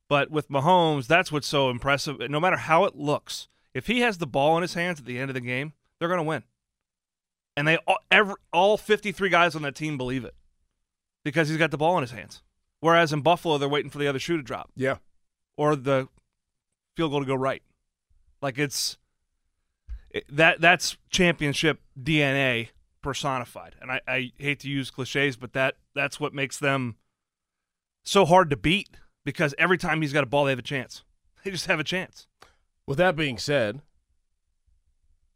But 0.07 0.31
with 0.31 0.47
Mahomes, 0.47 1.05
that's 1.07 1.33
what's 1.33 1.47
so 1.49 1.69
impressive. 1.69 2.17
No 2.29 2.39
matter 2.39 2.55
how 2.55 2.85
it 2.85 2.95
looks, 2.95 3.49
if 3.73 3.87
he 3.87 3.99
has 3.99 4.19
the 4.19 4.25
ball 4.25 4.55
in 4.55 4.61
his 4.61 4.73
hands 4.73 4.99
at 4.99 5.05
the 5.05 5.19
end 5.19 5.29
of 5.29 5.33
the 5.33 5.41
game, 5.41 5.73
they're 5.99 6.07
going 6.07 6.17
to 6.19 6.23
win. 6.23 6.43
And 7.57 7.67
they 7.67 7.75
all, 7.85 7.97
every, 8.09 8.35
all 8.53 8.77
53 8.77 9.27
guys 9.29 9.53
on 9.53 9.63
that 9.63 9.75
team 9.75 9.97
believe 9.97 10.23
it 10.23 10.33
because 11.25 11.49
he's 11.49 11.57
got 11.57 11.71
the 11.71 11.77
ball 11.77 11.97
in 11.97 12.03
his 12.03 12.11
hands. 12.11 12.41
Whereas 12.79 13.11
in 13.11 13.19
Buffalo, 13.19 13.57
they're 13.57 13.67
waiting 13.67 13.91
for 13.91 13.97
the 13.97 14.07
other 14.07 14.19
shoe 14.19 14.37
to 14.37 14.43
drop 14.43 14.71
Yeah. 14.77 14.99
or 15.57 15.75
the 15.75 16.07
field 16.95 17.11
goal 17.11 17.19
to 17.19 17.25
go 17.25 17.35
right. 17.35 17.63
Like 18.41 18.57
it's 18.57 18.97
it, 20.11 20.25
that 20.29 20.61
that's 20.61 20.97
championship 21.09 21.79
DNA 22.01 22.69
personified. 23.01 23.75
And 23.81 23.91
I, 23.91 24.01
I 24.07 24.31
hate 24.37 24.59
to 24.61 24.69
use 24.69 24.91
cliches, 24.91 25.37
but 25.37 25.53
that 25.53 25.75
that's 25.95 26.19
what 26.19 26.33
makes 26.33 26.57
them 26.57 26.95
so 28.03 28.25
hard 28.25 28.49
to 28.49 28.57
beat 28.57 28.89
because 29.25 29.53
every 29.57 29.77
time 29.77 30.01
he's 30.01 30.13
got 30.13 30.23
a 30.23 30.27
ball, 30.27 30.45
they 30.45 30.51
have 30.51 30.59
a 30.59 30.63
chance. 30.63 31.03
They 31.45 31.51
just 31.51 31.67
have 31.67 31.79
a 31.79 31.85
chance. 31.85 32.27
With 32.85 32.97
that 32.97 33.15
being 33.15 33.37
said, 33.37 33.81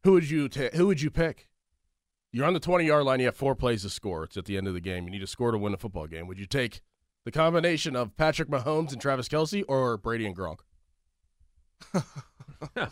who 0.03 0.11
would 0.11 0.29
you 0.29 0.49
ta- 0.49 0.75
who 0.75 0.87
would 0.87 1.01
you 1.01 1.09
pick? 1.09 1.47
You're 2.33 2.45
on 2.45 2.53
the 2.53 2.59
20 2.59 2.85
yard 2.85 3.05
line. 3.05 3.21
You 3.21 3.27
have 3.27 3.37
four 3.37 3.55
plays 3.55 3.83
to 3.83 3.89
score. 3.89 4.25
It's 4.25 4.35
at 4.35 4.43
the 4.43 4.57
end 4.57 4.67
of 4.67 4.73
the 4.73 4.81
game. 4.81 5.05
You 5.05 5.11
need 5.11 5.19
to 5.19 5.27
score 5.27 5.51
to 5.51 5.57
win 5.57 5.73
a 5.73 5.77
football 5.77 6.07
game. 6.07 6.27
Would 6.27 6.39
you 6.39 6.45
take 6.45 6.81
the 7.23 7.31
combination 7.31 7.95
of 7.95 8.17
Patrick 8.17 8.49
Mahomes 8.49 8.91
and 8.91 8.99
Travis 8.99 9.29
Kelce 9.29 9.63
or 9.65 9.95
Brady 9.97 10.25
and 10.25 10.35
Gronk? 10.35 10.57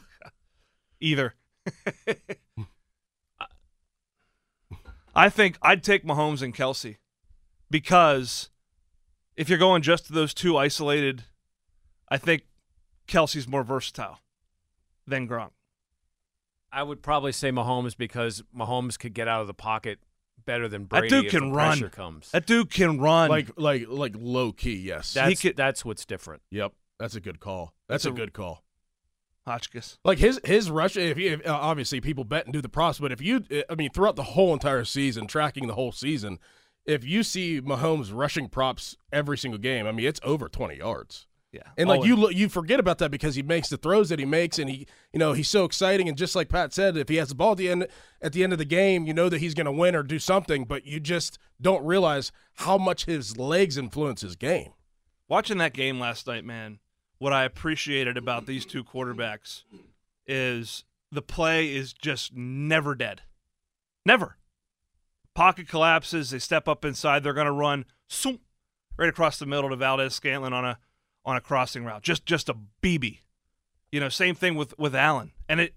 Either. 1.02 1.36
I 5.13 5.30
think 5.30 5.58
I'd 5.62 5.84
take 5.84 6.06
Mahomes 6.06 6.41
and 6.41 6.56
Kelce 6.56 6.97
because 7.69 8.50
if 9.36 9.50
you're 9.50 9.58
going 9.60 9.82
just 9.82 10.06
to 10.08 10.13
those 10.13 10.34
two 10.34 10.58
isolated, 10.58 11.24
I 12.10 12.17
think 12.17 12.43
Kelce's 13.08 13.47
more 13.47 13.63
versatile 13.63 14.19
than 15.06 15.28
Gronk. 15.28 15.52
I 16.71 16.84
would 16.84 17.02
probably 17.02 17.34
say 17.34 17.52
Mahomes 17.52 17.97
because 17.97 18.41
Mahomes 18.56 18.97
could 18.97 19.13
get 19.13 19.28
out 19.28 19.41
of 19.41 19.47
the 19.47 19.54
pocket 19.54 20.00
better 20.45 20.69
than 20.69 20.86
Brady. 20.86 21.10
That 21.10 21.10
Brady 21.10 21.24
dude 21.24 21.26
if 21.34 21.39
can 21.41 21.50
the 21.50 21.56
run. 21.56 21.78
pressure 21.80 21.89
comes. 21.89 22.32
That 22.32 22.45
dude 22.45 22.69
can 22.71 22.97
run. 23.00 23.30
Like 23.30 23.50
like 23.58 23.86
like 23.89 24.13
low 24.17 24.54
key, 24.54 24.76
yes. 24.76 25.13
That's 25.13 25.41
could- 25.41 25.58
that's 25.58 25.84
what's 25.84 26.06
different. 26.06 26.41
yep. 26.50 26.71
That's 27.00 27.15
a 27.15 27.19
good 27.19 27.39
call. 27.41 27.74
That's, 27.89 28.04
That's 28.04 28.12
a, 28.12 28.13
a- 28.13 28.26
good 28.26 28.32
call. 28.32 28.63
Hotchkiss. 29.47 29.97
Like 30.04 30.19
his 30.19 30.39
his 30.43 30.69
rush. 30.69 30.95
If, 30.97 31.17
you, 31.17 31.41
uh, 31.45 31.51
obviously 31.51 31.99
people 32.01 32.23
bet 32.23 32.45
and 32.45 32.54
do 32.54 32.62
the 32.62 32.69
props, 32.69 32.99
but 32.99 33.12
if 33.12 33.21
you, 33.21 33.43
I 33.69 33.75
mean, 33.75 33.89
throughout 33.91 34.15
the 34.15 34.23
whole 34.23 34.54
entire 34.54 34.86
season, 34.86 35.27
tracking 35.27 35.67
the 35.67 35.73
whole 35.73 35.91
season, 35.91 36.39
if 36.86 37.04
you 37.04 37.23
see 37.23 37.60
Mahomes 37.62 38.12
rushing 38.13 38.49
props 38.49 38.97
every 39.12 39.38
single 39.38 39.60
game, 39.60 39.88
I 39.88 39.91
mean, 39.91 40.06
it's 40.06 40.19
over 40.23 40.47
twenty 40.47 40.77
yards. 40.77 41.27
Yeah. 41.51 41.63
And 41.77 41.89
like 41.89 42.01
Oh, 42.01 42.04
you, 42.06 42.15
look, 42.15 42.34
you 42.34 42.47
forget 42.47 42.80
about 42.80 42.99
that 42.99 43.12
because 43.12 43.36
he 43.36 43.41
makes 43.41 43.67
the 43.67 43.75
throws 43.75 44.08
that 44.08 44.19
he 44.19 44.25
makes, 44.25 44.58
and 44.58 44.69
he, 44.69 44.88
you 45.12 45.19
know, 45.19 45.34
he's 45.34 45.49
so 45.49 45.65
exciting. 45.65 46.08
And 46.08 46.17
just 46.17 46.34
like 46.34 46.47
Pat 46.47 46.73
said, 46.73 46.95
if 46.95 47.10
he 47.10 47.17
has 47.17 47.27
the 47.27 47.36
ball 47.36 47.51
at 47.51 47.58
the 47.58 47.67
end, 47.69 47.88
at 48.21 48.32
the 48.32 48.41
end 48.41 48.54
of 48.54 48.60
the 48.60 48.63
game, 48.63 49.06
you 49.06 49.13
know 49.13 49.27
that 49.27 49.39
he's 49.39 49.54
going 49.54 49.65
to 49.65 49.71
win 49.71 49.93
or 49.93 50.01
do 50.01 50.17
something, 50.17 50.63
but 50.63 50.86
you 50.86 51.01
just 51.01 51.38
don't 51.60 51.84
realize 51.86 52.32
how 52.54 52.77
much 52.77 53.04
his 53.04 53.38
legs 53.38 53.77
influence 53.77 54.21
his 54.21 54.38
game. 54.38 54.71
Watching 55.27 55.58
that 55.58 55.73
game 55.73 55.99
last 55.99 56.25
night, 56.25 56.45
man, 56.45 56.80
what 57.21 57.34
I 57.34 57.43
appreciated 57.43 58.17
about 58.17 58.47
these 58.47 58.65
two 58.65 58.84
quarterbacks 58.84 59.62
is 60.25 60.86
the 61.12 61.21
play 61.21 61.71
is 61.71 61.93
just 61.93 62.34
never 62.34 62.95
dead. 62.95 63.21
Never. 64.03 64.38
Pocket 65.36 65.67
collapses, 65.67 66.31
they 66.31 66.39
step 66.39 66.67
up 66.67 66.84
inside, 66.84 67.21
they're 67.21 67.34
going 67.34 67.45
to 67.45 67.51
run 67.51 67.86
right 68.97 69.07
across 69.07 69.38
the 69.38 69.45
middle 69.45 69.69
to 69.69 69.75
Valdes-Scantling 69.75 70.51
on 70.51 70.65
a 70.65 70.79
on 71.23 71.38
a 71.38 71.41
crossing 71.41 71.86
route. 71.86 72.01
Just 72.01 72.25
just 72.25 72.49
a 72.49 72.55
BB. 72.81 73.19
You 73.91 73.99
know, 73.99 74.10
same 74.10 74.34
thing 74.34 74.55
with 74.55 74.75
with 74.79 74.95
Allen. 74.95 75.31
And 75.47 75.60
it 75.62 75.75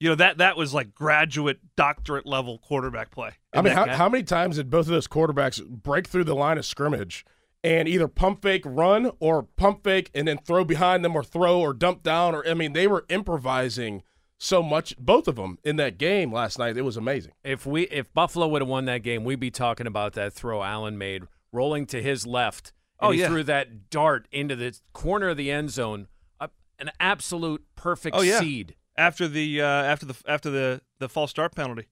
you 0.00 0.08
know 0.08 0.14
that 0.14 0.38
that 0.38 0.56
was 0.56 0.72
like 0.72 0.94
graduate 0.94 1.58
doctorate 1.76 2.24
level 2.24 2.60
quarterback 2.60 3.10
play. 3.10 3.32
I 3.52 3.60
mean, 3.60 3.74
how, 3.74 3.86
how 3.88 4.08
many 4.08 4.24
times 4.24 4.56
did 4.56 4.70
both 4.70 4.86
of 4.86 4.92
those 4.92 5.06
quarterbacks 5.06 5.62
break 5.68 6.06
through 6.06 6.24
the 6.24 6.34
line 6.34 6.56
of 6.56 6.64
scrimmage 6.64 7.26
and 7.64 7.88
either 7.88 8.08
pump 8.08 8.42
fake 8.42 8.62
run 8.64 9.10
or 9.20 9.42
pump 9.42 9.82
fake 9.84 10.10
and 10.14 10.28
then 10.28 10.38
throw 10.38 10.64
behind 10.64 11.04
them 11.04 11.16
or 11.16 11.24
throw 11.24 11.60
or 11.60 11.72
dump 11.74 12.02
down? 12.02 12.34
Or 12.34 12.46
I 12.48 12.54
mean, 12.54 12.72
they 12.72 12.86
were 12.86 13.04
improvising 13.08 14.02
so 14.38 14.62
much, 14.62 14.96
both 14.98 15.26
of 15.26 15.34
them 15.36 15.58
in 15.64 15.76
that 15.76 15.98
game 15.98 16.32
last 16.32 16.58
night. 16.58 16.76
It 16.76 16.82
was 16.82 16.96
amazing. 16.96 17.32
If 17.42 17.66
we 17.66 17.82
if 17.88 18.12
Buffalo 18.14 18.46
would 18.48 18.62
have 18.62 18.68
won 18.68 18.84
that 18.84 19.02
game, 19.02 19.24
we'd 19.24 19.40
be 19.40 19.50
talking 19.50 19.86
about 19.86 20.12
that 20.12 20.32
throw 20.32 20.62
Allen 20.62 20.96
made 20.96 21.24
rolling 21.52 21.86
to 21.86 22.00
his 22.02 22.26
left. 22.26 22.72
And 23.00 23.08
Oh, 23.08 23.10
he 23.12 23.20
yeah. 23.20 23.28
threw 23.28 23.42
that 23.44 23.90
dart 23.90 24.28
into 24.32 24.54
the 24.56 24.78
corner 24.92 25.28
of 25.30 25.36
the 25.36 25.50
end 25.50 25.70
zone. 25.70 26.06
Uh, 26.40 26.48
an 26.78 26.90
absolute 27.00 27.64
perfect 27.76 28.14
Oh, 28.16 28.22
yeah. 28.22 28.38
seed. 28.40 28.76
after 28.96 29.26
the 29.28 29.60
uh, 29.60 29.66
after 29.66 30.06
the 30.06 30.14
after 30.28 30.50
the 30.50 30.82
the 31.00 31.08
false 31.08 31.30
start 31.30 31.54
penalty 31.56 31.88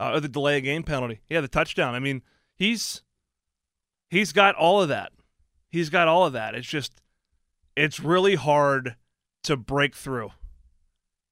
uh, 0.00 0.12
or 0.14 0.20
the 0.20 0.28
delay 0.28 0.56
of 0.58 0.64
game 0.64 0.82
penalty. 0.82 1.20
Yeah, 1.28 1.40
the 1.40 1.48
touchdown. 1.48 1.94
I 1.94 2.00
mean, 2.00 2.22
he's 2.56 3.02
he's 4.14 4.32
got 4.32 4.54
all 4.54 4.80
of 4.80 4.88
that. 4.88 5.12
He's 5.68 5.90
got 5.90 6.06
all 6.06 6.24
of 6.24 6.32
that. 6.34 6.54
It's 6.54 6.68
just 6.68 7.02
it's 7.76 7.98
really 7.98 8.36
hard 8.36 8.96
to 9.42 9.56
break 9.56 9.94
through. 9.96 10.30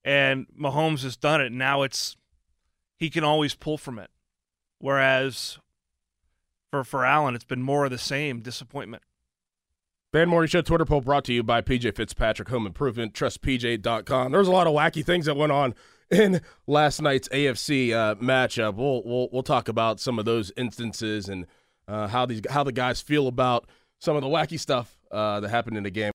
And 0.04 0.46
Mahomes 0.60 1.04
has 1.04 1.16
done 1.16 1.40
it. 1.40 1.52
Now 1.52 1.82
it's 1.82 2.16
he 2.98 3.08
can 3.08 3.22
always 3.22 3.54
pull 3.54 3.78
from 3.78 3.98
it. 3.98 4.10
Whereas 4.78 5.58
for 6.70 6.82
for 6.82 7.04
Allen, 7.04 7.36
it's 7.36 7.44
been 7.44 7.62
more 7.62 7.84
of 7.84 7.92
the 7.92 7.98
same 7.98 8.40
disappointment. 8.40 9.04
Fan 10.12 10.28
Morning 10.28 10.48
Show 10.48 10.60
Twitter 10.60 10.84
poll 10.84 11.00
brought 11.00 11.24
to 11.26 11.32
you 11.32 11.42
by 11.42 11.62
PJ 11.62 11.94
Fitzpatrick 11.96 12.48
Home 12.48 12.66
Improvement, 12.66 13.14
Trust 13.14 13.40
trustpj.com. 13.42 14.32
There's 14.32 14.48
a 14.48 14.52
lot 14.52 14.66
of 14.66 14.74
wacky 14.74 15.02
things 15.02 15.24
that 15.24 15.36
went 15.36 15.52
on 15.52 15.74
in 16.10 16.42
last 16.66 17.00
night's 17.00 17.28
AFC 17.28 17.92
uh, 17.92 18.16
matchup. 18.16 18.74
We'll, 18.74 19.02
we'll 19.04 19.28
we'll 19.32 19.42
talk 19.42 19.68
about 19.68 20.00
some 20.00 20.18
of 20.18 20.24
those 20.24 20.52
instances 20.56 21.28
and 21.28 21.46
uh, 21.92 22.08
how 22.08 22.26
these 22.26 22.40
how 22.48 22.64
the 22.64 22.72
guys 22.72 23.00
feel 23.00 23.28
about 23.28 23.66
some 23.98 24.16
of 24.16 24.22
the 24.22 24.28
wacky 24.28 24.58
stuff 24.58 24.98
uh, 25.10 25.40
that 25.40 25.50
happened 25.50 25.76
in 25.76 25.82
the 25.84 25.90
game. 25.90 26.12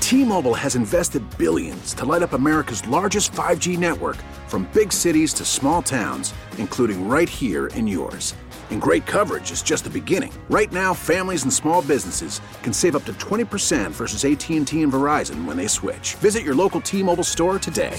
T-Mobile 0.00 0.54
has 0.54 0.76
invested 0.76 1.22
billions 1.38 1.94
to 1.94 2.04
light 2.04 2.22
up 2.22 2.34
America's 2.34 2.86
largest 2.86 3.32
5G 3.32 3.78
network 3.78 4.16
from 4.48 4.68
big 4.72 4.92
cities 4.92 5.32
to 5.34 5.44
small 5.44 5.82
towns, 5.82 6.32
including 6.58 7.08
right 7.08 7.28
here 7.28 7.66
in 7.68 7.88
yours. 7.88 8.34
And 8.70 8.80
great 8.80 9.06
coverage 9.06 9.50
is 9.50 9.62
just 9.62 9.84
the 9.84 9.90
beginning. 9.90 10.32
Right 10.48 10.70
now, 10.72 10.94
families 10.94 11.42
and 11.42 11.52
small 11.52 11.82
businesses 11.82 12.40
can 12.62 12.72
save 12.72 12.96
up 12.96 13.04
to 13.06 13.12
20% 13.14 13.90
versus 13.90 14.24
AT&T 14.24 14.82
and 14.82 14.92
Verizon 14.92 15.46
when 15.46 15.56
they 15.56 15.66
switch. 15.66 16.14
Visit 16.16 16.44
your 16.44 16.54
local 16.54 16.80
T-Mobile 16.80 17.24
store 17.24 17.58
today. 17.58 17.98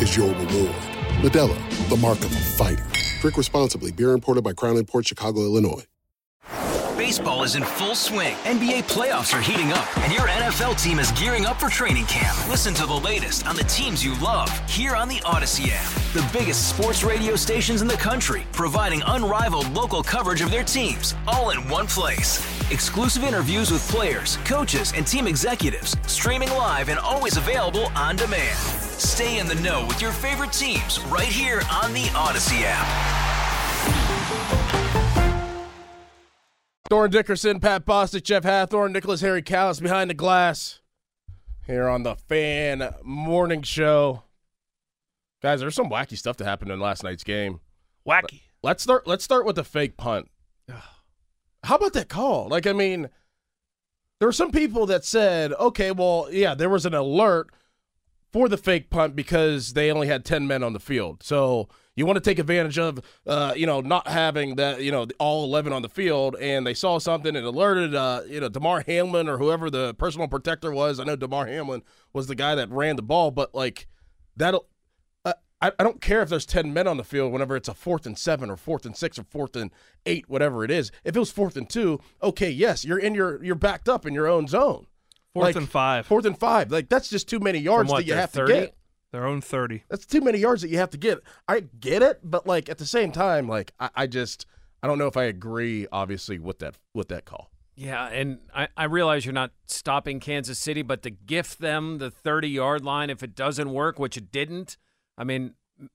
is 0.00 0.16
your 0.16 0.28
reward. 0.28 0.74
Modelo, 1.20 1.88
the 1.88 1.96
mark 1.96 2.18
of 2.18 2.32
a 2.32 2.40
fighter. 2.40 2.86
Drink 3.20 3.36
responsibly. 3.36 3.92
Beer 3.92 4.12
imported 4.12 4.42
by 4.42 4.52
Crown 4.52 4.82
Port 4.84 5.06
Chicago, 5.06 5.42
Illinois. 5.42 5.84
Baseball 6.96 7.42
is 7.42 7.54
in 7.56 7.64
full 7.64 7.94
swing. 7.94 8.36
NBA 8.44 8.84
playoffs 8.84 9.36
are 9.36 9.40
heating 9.40 9.72
up, 9.72 9.98
and 9.98 10.12
your 10.12 10.28
NFL 10.28 10.80
team 10.80 10.98
is 10.98 11.10
gearing 11.12 11.46
up 11.46 11.58
for 11.58 11.68
training 11.68 12.04
camp. 12.06 12.36
Listen 12.48 12.72
to 12.74 12.86
the 12.86 12.94
latest 12.94 13.46
on 13.46 13.56
the 13.56 13.64
teams 13.64 14.04
you 14.04 14.16
love 14.20 14.50
here 14.68 14.94
on 14.94 15.08
the 15.08 15.16
Audacy 15.20 15.70
app. 15.72 15.90
The 16.12 16.38
biggest 16.38 16.68
sports 16.68 17.02
radio 17.02 17.36
stations 17.36 17.82
in 17.82 17.88
the 17.88 17.94
country, 17.94 18.42
providing 18.52 19.02
unrivaled 19.06 19.70
local 19.70 20.02
coverage 20.02 20.40
of 20.40 20.50
their 20.50 20.62
teams, 20.62 21.14
all 21.26 21.50
in 21.50 21.68
one 21.68 21.86
place. 21.86 22.38
Exclusive 22.70 23.24
interviews 23.24 23.70
with 23.70 23.86
players, 23.88 24.36
coaches, 24.44 24.92
and 24.94 25.06
team 25.06 25.26
executives, 25.26 25.96
streaming 26.06 26.50
live 26.50 26.90
and 26.90 26.98
always 26.98 27.36
available 27.38 27.86
on 27.96 28.14
demand. 28.14 28.89
Stay 29.00 29.38
in 29.38 29.46
the 29.46 29.54
know 29.54 29.86
with 29.86 30.02
your 30.02 30.12
favorite 30.12 30.52
teams 30.52 31.00
right 31.04 31.24
here 31.24 31.62
on 31.72 31.94
the 31.94 32.02
Audacy 32.12 32.60
app. 32.66 32.86
Dorin 36.90 37.10
Dickerson, 37.10 37.60
Pat 37.60 37.86
Bostick, 37.86 38.24
Jeff 38.24 38.42
Hathhorn, 38.42 38.92
Nicholas 38.92 39.22
Harry 39.22 39.40
Callis 39.40 39.80
behind 39.80 40.10
the 40.10 40.14
glass 40.14 40.80
here 41.66 41.88
on 41.88 42.02
the 42.02 42.14
Fan 42.14 42.94
Morning 43.02 43.62
Show. 43.62 44.24
Guys, 45.40 45.60
there's 45.60 45.74
some 45.74 45.88
wacky 45.88 46.18
stuff 46.18 46.36
that 46.36 46.44
happened 46.44 46.70
in 46.70 46.78
last 46.78 47.02
night's 47.02 47.24
game. 47.24 47.60
Wacky. 48.06 48.42
Let's 48.62 48.82
start. 48.82 49.06
Let's 49.06 49.24
start 49.24 49.46
with 49.46 49.56
the 49.56 49.64
fake 49.64 49.96
punt. 49.96 50.28
How 51.64 51.76
about 51.76 51.94
that 51.94 52.10
call? 52.10 52.48
Like, 52.48 52.66
I 52.66 52.74
mean, 52.74 53.08
there 54.18 54.28
were 54.28 54.32
some 54.32 54.52
people 54.52 54.84
that 54.86 55.06
said, 55.06 55.54
"Okay, 55.54 55.90
well, 55.90 56.28
yeah, 56.30 56.54
there 56.54 56.68
was 56.68 56.84
an 56.84 56.92
alert 56.92 57.48
for 58.32 58.48
the 58.48 58.56
fake 58.56 58.90
punt 58.90 59.16
because 59.16 59.72
they 59.72 59.90
only 59.90 60.06
had 60.06 60.24
ten 60.24 60.46
men 60.46 60.62
on 60.62 60.72
the 60.72 60.80
field." 60.80 61.22
So 61.22 61.68
you 62.00 62.06
want 62.06 62.16
to 62.16 62.20
take 62.20 62.38
advantage 62.38 62.78
of, 62.78 63.00
uh, 63.26 63.52
you 63.54 63.66
know, 63.66 63.82
not 63.82 64.08
having 64.08 64.56
that, 64.56 64.82
you 64.82 64.90
know, 64.90 65.06
all 65.18 65.44
11 65.44 65.72
on 65.72 65.82
the 65.82 65.88
field, 65.88 66.34
and 66.40 66.66
they 66.66 66.72
saw 66.72 66.98
something 66.98 67.36
and 67.36 67.44
alerted, 67.44 67.94
uh, 67.94 68.22
you 68.26 68.40
know, 68.40 68.48
Damar 68.48 68.82
Hamlin 68.86 69.28
or 69.28 69.36
whoever 69.36 69.68
the 69.68 69.92
personal 69.94 70.26
protector 70.26 70.72
was. 70.72 70.98
I 70.98 71.04
know 71.04 71.14
Damar 71.14 71.46
Hamlin 71.46 71.82
was 72.14 72.26
the 72.26 72.34
guy 72.34 72.54
that 72.54 72.70
ran 72.70 72.96
the 72.96 73.02
ball, 73.02 73.30
but 73.30 73.54
like 73.54 73.86
that'll. 74.34 74.66
Uh, 75.26 75.34
I, 75.60 75.72
I 75.78 75.82
don't 75.82 76.00
care 76.00 76.22
if 76.22 76.30
there's 76.30 76.46
10 76.46 76.72
men 76.72 76.88
on 76.88 76.96
the 76.96 77.04
field 77.04 77.32
whenever 77.32 77.54
it's 77.54 77.68
a 77.68 77.74
fourth 77.74 78.06
and 78.06 78.16
seven 78.16 78.50
or 78.50 78.56
fourth 78.56 78.86
and 78.86 78.96
six 78.96 79.18
or 79.18 79.24
fourth 79.24 79.54
and 79.54 79.70
eight, 80.06 80.26
whatever 80.26 80.64
it 80.64 80.70
is. 80.70 80.90
If 81.04 81.16
it 81.16 81.18
was 81.18 81.30
fourth 81.30 81.56
and 81.56 81.68
two, 81.68 82.00
okay, 82.22 82.50
yes, 82.50 82.82
you're 82.82 82.98
in 82.98 83.14
your 83.14 83.44
you're 83.44 83.54
backed 83.54 83.90
up 83.90 84.06
in 84.06 84.14
your 84.14 84.26
own 84.26 84.46
zone. 84.46 84.86
Fourth 85.34 85.44
Like, 85.44 85.56
and 85.56 85.68
five. 85.68 86.06
Fourth 86.06 86.24
and 86.24 86.38
five. 86.38 86.70
Like 86.70 86.88
that's 86.88 87.08
just 87.08 87.28
too 87.28 87.40
many 87.40 87.58
yards 87.58 87.90
what, 87.90 87.98
that 87.98 88.06
you 88.06 88.14
have 88.14 88.30
30? 88.30 88.52
to 88.52 88.60
get. 88.60 88.74
Their 89.12 89.26
own 89.26 89.40
30. 89.40 89.84
That's 89.88 90.06
too 90.06 90.20
many 90.20 90.38
yards 90.38 90.62
that 90.62 90.68
you 90.68 90.78
have 90.78 90.90
to 90.90 90.98
get. 90.98 91.18
I 91.48 91.60
get 91.60 92.02
it, 92.02 92.20
but 92.22 92.46
like 92.46 92.68
at 92.68 92.78
the 92.78 92.86
same 92.86 93.10
time, 93.10 93.48
like 93.48 93.72
I, 93.80 93.90
I 93.94 94.06
just 94.06 94.46
I 94.82 94.86
don't 94.86 94.98
know 94.98 95.08
if 95.08 95.16
I 95.16 95.24
agree, 95.24 95.86
obviously, 95.92 96.38
with 96.38 96.60
that 96.60 96.76
with 96.94 97.08
that 97.08 97.24
call. 97.24 97.50
Yeah, 97.76 98.08
and 98.08 98.40
I, 98.54 98.68
I 98.76 98.84
realize 98.84 99.24
you're 99.24 99.32
not 99.32 99.52
stopping 99.66 100.20
Kansas 100.20 100.58
City, 100.58 100.82
but 100.82 101.02
to 101.02 101.10
gift 101.10 101.60
them 101.60 101.98
the 101.98 102.10
30 102.10 102.48
yard 102.48 102.84
line 102.84 103.08
if 103.08 103.22
it 103.22 103.34
doesn't 103.34 103.72
work, 103.72 103.98
which 103.98 104.16
it 104.16 104.30
didn't, 104.30 104.76
I 105.16 105.24
mean, 105.24 105.54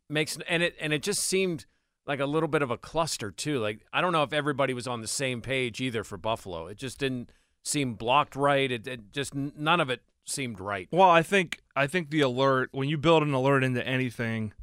makes 0.10 0.38
and 0.50 0.64
it 0.64 0.76
and 0.80 0.94
it 0.94 1.04
just 1.04 1.22
seemed 1.22 1.66
like 2.08 2.20
a 2.20 2.26
little 2.26 2.50
bit 2.50 2.62
of 2.62 2.72
a 2.72 2.78
cluster 2.78 3.32
too. 3.32 3.60
Like 3.60 3.86
I 3.94 4.02
don't 4.02 4.12
know 4.12 4.24
if 4.24 4.34
everybody 4.34 4.74
was 4.74 4.88
on 4.88 5.02
the 5.02 5.08
same 5.08 5.42
page 5.42 5.80
either 5.80 6.04
for 6.04 6.18
Buffalo. 6.18 6.68
It 6.68 6.78
just 6.78 7.00
didn't 7.00 7.32
seem 7.66 7.96
blocked 7.96 8.36
right. 8.36 8.72
It, 8.72 8.88
it 8.88 9.12
just 9.12 9.36
none 9.36 9.82
of 9.82 9.90
it 9.90 10.02
seemed 10.24 10.60
right. 10.60 10.88
Well, 10.92 11.10
I 11.10 11.22
think 11.22 11.62
I 11.76 11.88
think 11.88 12.10
the 12.10 12.22
alert 12.22 12.70
when 12.72 12.88
you 12.88 12.98
build 12.98 13.24
an 13.24 13.34
alert 13.34 13.64
into 13.64 13.86
anything, 13.86 14.54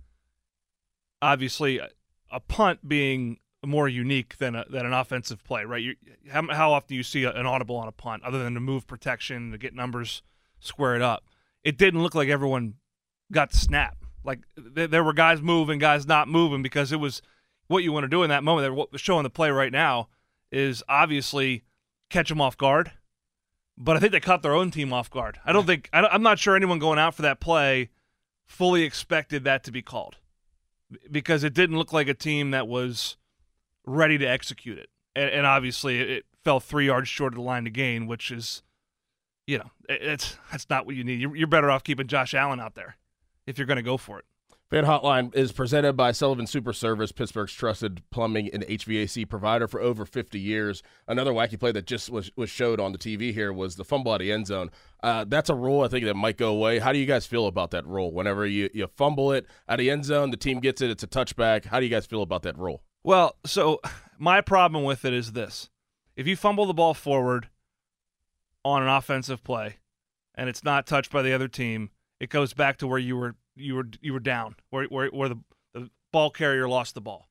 obviously 1.21 1.79
a, 1.79 2.41
punt 2.41 2.88
being 2.88 3.38
more 3.65 3.88
unique 3.88 4.38
than 4.38 4.55
a, 4.55 4.65
than 4.71 4.87
an 4.87 4.93
offensive 4.93 5.45
play, 5.45 5.65
right? 5.65 5.83
You, 5.83 5.95
how, 6.31 6.47
how 6.51 6.73
often 6.73 6.88
do 6.88 6.95
you 6.95 7.03
see 7.03 7.25
a, 7.25 7.33
an 7.33 7.47
audible 7.47 7.77
on 7.77 7.88
a 7.88 7.93
punt 7.93 8.23
other 8.25 8.43
than 8.43 8.55
to 8.55 8.61
move 8.61 8.87
protection 8.87 9.51
to 9.53 9.59
get 9.59 9.75
numbers 9.75 10.23
squared 10.61 11.03
up? 11.03 11.25
It 11.62 11.79
didn't 11.79 12.03
look 12.03 12.15
like 12.15 12.29
everyone 12.29 12.75
got 13.31 13.51
the 13.51 13.59
snap. 13.59 13.99
Like 14.25 14.41
th- 14.75 14.91
there 14.91 15.05
were 15.05 15.12
guys 15.12 15.43
moving, 15.43 15.79
guys 15.79 16.07
not 16.07 16.29
moving 16.29 16.62
because 16.62 16.93
it 16.93 17.01
was 17.01 17.23
what 17.67 17.83
you 17.83 17.93
want 17.93 18.05
to 18.05 18.09
do 18.09 18.23
in 18.23 18.31
that 18.31 18.45
moment. 18.45 18.91
They're 18.91 18.99
showing 18.99 19.25
the 19.25 19.31
play 19.31 19.51
right 19.51 19.73
now 19.73 20.09
is 20.51 20.83
obviously 20.88 21.65
catch 22.12 22.29
them 22.29 22.40
off 22.40 22.57
guard 22.57 22.92
but 23.77 23.96
I 23.96 24.01
think 24.01 24.12
they 24.12 24.20
caught 24.20 24.42
their 24.42 24.55
own 24.55 24.70
team 24.70 24.92
off 24.92 25.11
guard. 25.11 25.38
I 25.44 25.53
don't 25.53 25.66
think 25.66 25.88
I 25.92 26.14
am 26.14 26.22
not 26.22 26.38
sure 26.38 26.57
anyone 26.57 26.79
going 26.79 26.98
out 26.98 27.14
for 27.14 27.22
that 27.22 27.40
play 27.40 27.90
fully 28.44 28.83
expected 28.83 29.44
that 29.44 29.64
to 29.64 29.72
be 29.72 29.83
called 29.83 30.16
because 31.11 31.42
it 31.42 31.55
didn't 31.55 31.79
look 31.79 31.92
like 31.92 32.09
a 32.09 32.14
team 32.14 32.51
that 32.51 32.68
was 32.68 33.16
ready 33.87 34.18
to 34.18 34.27
execute 34.27 34.79
it, 34.79 34.90
and, 35.16 35.31
and 35.31 35.46
obviously 35.46 36.01
it, 36.01 36.11
it 36.11 36.25
fell 36.44 36.61
three 36.61 36.87
yards 36.87 37.09
short 37.09 37.33
of 37.33 37.37
the 37.37 37.42
line 37.42 37.64
to 37.64 37.70
gain, 37.70 38.07
which 38.07 38.31
is, 38.31 38.62
you 39.46 39.59
know, 39.59 39.70
it, 39.88 40.03
it's 40.03 40.37
that's 40.51 40.68
not 40.68 40.87
what 40.87 40.94
you 40.94 41.05
need. 41.05 41.20
You're, 41.20 41.35
you're 41.35 41.46
better 41.46 41.70
off 41.70 41.83
keeping 41.83 42.07
Josh 42.07 42.35
Allen 42.35 42.61
out 42.61 42.75
there 42.75 42.96
if 43.46 43.59
you're 43.59 43.66
going 43.66 43.77
to 43.77 43.83
go 43.83 43.96
for 43.96 44.18
it. 44.18 44.25
Fan 44.73 44.87
Hotline 44.87 45.35
is 45.35 45.53
presented 45.53 45.99
by 45.99 46.13
Sullivan 46.13 46.47
Super 46.47 46.73
Service, 46.73 47.13
Pittsburgh's 47.13 47.53
trusted 47.53 48.03
plumbing 48.11 48.49
and 48.55 48.63
HVAC 48.63 49.29
provider 49.29 49.69
for 49.69 49.83
over 49.83 50.07
50 50.07 50.41
years. 50.41 50.83
Another 51.07 51.31
wacky 51.35 51.61
play 51.61 51.73
that 51.73 51.85
just 51.85 52.09
was, 52.09 52.31
was 52.37 52.49
showed 52.49 52.81
on 52.81 52.93
the 52.93 52.97
TV 52.97 53.35
here 53.35 53.53
was 53.53 53.77
the 53.77 53.85
fumble 53.85 54.15
of 54.15 54.21
the 54.21 54.33
end 54.33 54.47
zone. 54.47 54.71
Uh, 55.03 55.27
that's 55.29 55.51
a 55.51 55.55
rule 55.55 55.83
I 55.83 55.89
think 55.89 56.07
that 56.07 56.15
might 56.15 56.39
go 56.39 56.49
away. 56.49 56.79
How 56.79 56.91
do 56.91 56.99
you 56.99 57.05
guys 57.05 57.27
feel 57.27 57.49
about 57.49 57.71
that 57.73 57.87
rule? 57.87 58.15
Whenever 58.15 58.47
you, 58.47 58.71
you 58.73 58.87
fumble 58.87 59.31
it 59.33 59.45
of 59.69 59.77
the 59.77 59.91
end 59.91 60.07
zone, 60.07 60.31
the 60.31 60.39
team 60.39 60.59
gets 60.59 60.81
it, 60.81 60.89
it's 60.89 61.03
a 61.03 61.07
touchback. 61.07 61.67
How 61.67 61.79
do 61.79 61.85
you 61.85 61.91
guys 61.91 62.07
feel 62.07 62.23
about 62.23 62.41
that 62.45 62.57
rule? 62.57 62.83
Well, 63.05 63.37
so 63.45 63.79
my 64.19 64.41
problem 64.41 64.85
with 64.85 65.05
it 65.05 65.13
is 65.13 65.33
this: 65.33 65.69
if 66.17 66.27
you 66.27 66.35
fumble 66.35 66.65
the 66.65 66.73
ball 66.73 66.95
forward 66.95 67.51
on 68.65 68.83
an 68.83 68.89
offensive 68.89 69.45
play, 69.45 69.81
and 70.35 70.49
it's 70.49 70.65
not 70.65 70.87
touched 70.87 71.13
by 71.13 71.21
the 71.21 71.35
other 71.35 71.49
team, 71.49 71.91
it 72.19 72.31
goes 72.31 72.55
back 72.55 72.79
to 72.79 72.87
where 72.87 72.99
you 72.99 73.19
were 73.19 73.35
you 73.55 73.75
were 73.75 73.87
you 74.01 74.12
were 74.12 74.21
down, 74.21 74.57
where 74.71 74.85
where, 74.87 75.09
where 75.09 75.29
the, 75.29 75.38
the 75.75 75.91
ball 76.12 76.31
carrier 76.31 76.69
lost 76.69 76.95
the 76.95 77.01
ball. 77.01 77.29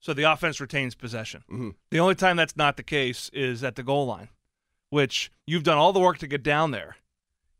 So 0.00 0.14
the 0.14 0.30
offense 0.30 0.60
retains 0.60 0.94
possession. 0.94 1.42
Mm-hmm. 1.50 1.70
The 1.90 2.00
only 2.00 2.14
time 2.14 2.36
that's 2.36 2.56
not 2.56 2.76
the 2.76 2.82
case 2.82 3.30
is 3.32 3.64
at 3.64 3.74
the 3.74 3.82
goal 3.82 4.06
line, 4.06 4.28
which 4.90 5.32
you've 5.46 5.64
done 5.64 5.78
all 5.78 5.92
the 5.92 6.00
work 6.00 6.18
to 6.18 6.26
get 6.26 6.42
down 6.42 6.70
there, 6.70 6.96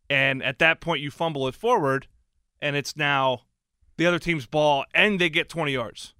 and 0.08 0.42
at 0.42 0.58
that 0.60 0.80
point 0.80 1.00
you 1.00 1.10
fumble 1.10 1.48
it 1.48 1.54
forward, 1.54 2.06
and 2.62 2.76
it's 2.76 2.96
now 2.96 3.42
the 3.96 4.06
other 4.06 4.18
team's 4.18 4.46
ball, 4.46 4.84
and 4.94 5.20
they 5.20 5.28
get 5.28 5.48
20 5.48 5.72
yards. 5.72 6.14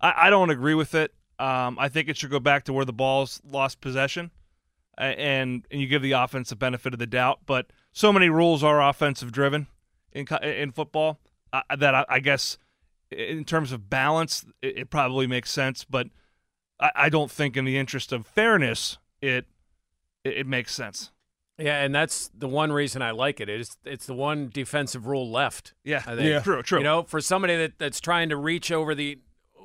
I, 0.00 0.14
I 0.26 0.30
don't 0.30 0.50
agree 0.50 0.74
with 0.74 0.94
it. 0.94 1.12
Um, 1.40 1.76
I 1.78 1.88
think 1.88 2.08
it 2.08 2.16
should 2.16 2.30
go 2.30 2.40
back 2.40 2.64
to 2.64 2.72
where 2.72 2.84
the 2.84 2.92
ball's 2.92 3.40
lost 3.44 3.80
possession, 3.80 4.30
and 4.96 5.64
and 5.70 5.80
you 5.80 5.86
give 5.86 6.02
the 6.02 6.12
offense 6.12 6.50
the 6.50 6.56
benefit 6.56 6.92
of 6.92 6.98
the 6.98 7.06
doubt. 7.06 7.40
But 7.46 7.66
so 7.92 8.12
many 8.12 8.28
rules 8.28 8.62
are 8.62 8.82
offensive 8.82 9.32
driven 9.32 9.66
in 10.12 10.26
in 10.42 10.72
football 10.72 11.20
uh, 11.52 11.62
that 11.76 11.94
I, 11.94 12.04
I 12.08 12.20
guess 12.20 12.58
in 13.10 13.44
terms 13.44 13.72
of 13.72 13.88
balance, 13.88 14.44
it, 14.62 14.78
it 14.78 14.90
probably 14.90 15.26
makes 15.26 15.50
sense. 15.50 15.84
But 15.84 16.08
I, 16.80 16.90
I 16.94 17.08
don't 17.08 17.30
think 17.30 17.56
in 17.56 17.64
the 17.64 17.78
interest 17.78 18.12
of 18.12 18.26
fairness, 18.26 18.98
it 19.20 19.46
it, 20.24 20.38
it 20.38 20.46
makes 20.46 20.74
sense. 20.74 21.12
Yeah, 21.58 21.82
and 21.82 21.92
that's 21.92 22.30
the 22.32 22.46
one 22.46 22.70
reason 22.70 23.02
I 23.02 23.10
like 23.10 23.40
it. 23.40 23.48
It's 23.48 23.76
it's 23.84 24.06
the 24.06 24.14
one 24.14 24.48
defensive 24.48 25.06
rule 25.06 25.28
left. 25.30 25.74
Yeah, 25.84 26.02
I 26.06 26.14
think. 26.14 26.28
Yeah. 26.28 26.40
true, 26.40 26.62
true. 26.62 26.78
You 26.78 26.84
know, 26.84 27.02
for 27.02 27.20
somebody 27.20 27.56
that, 27.56 27.78
that's 27.78 28.00
trying 28.00 28.28
to 28.28 28.36
reach 28.36 28.70
over 28.70 28.94
the 28.94 29.18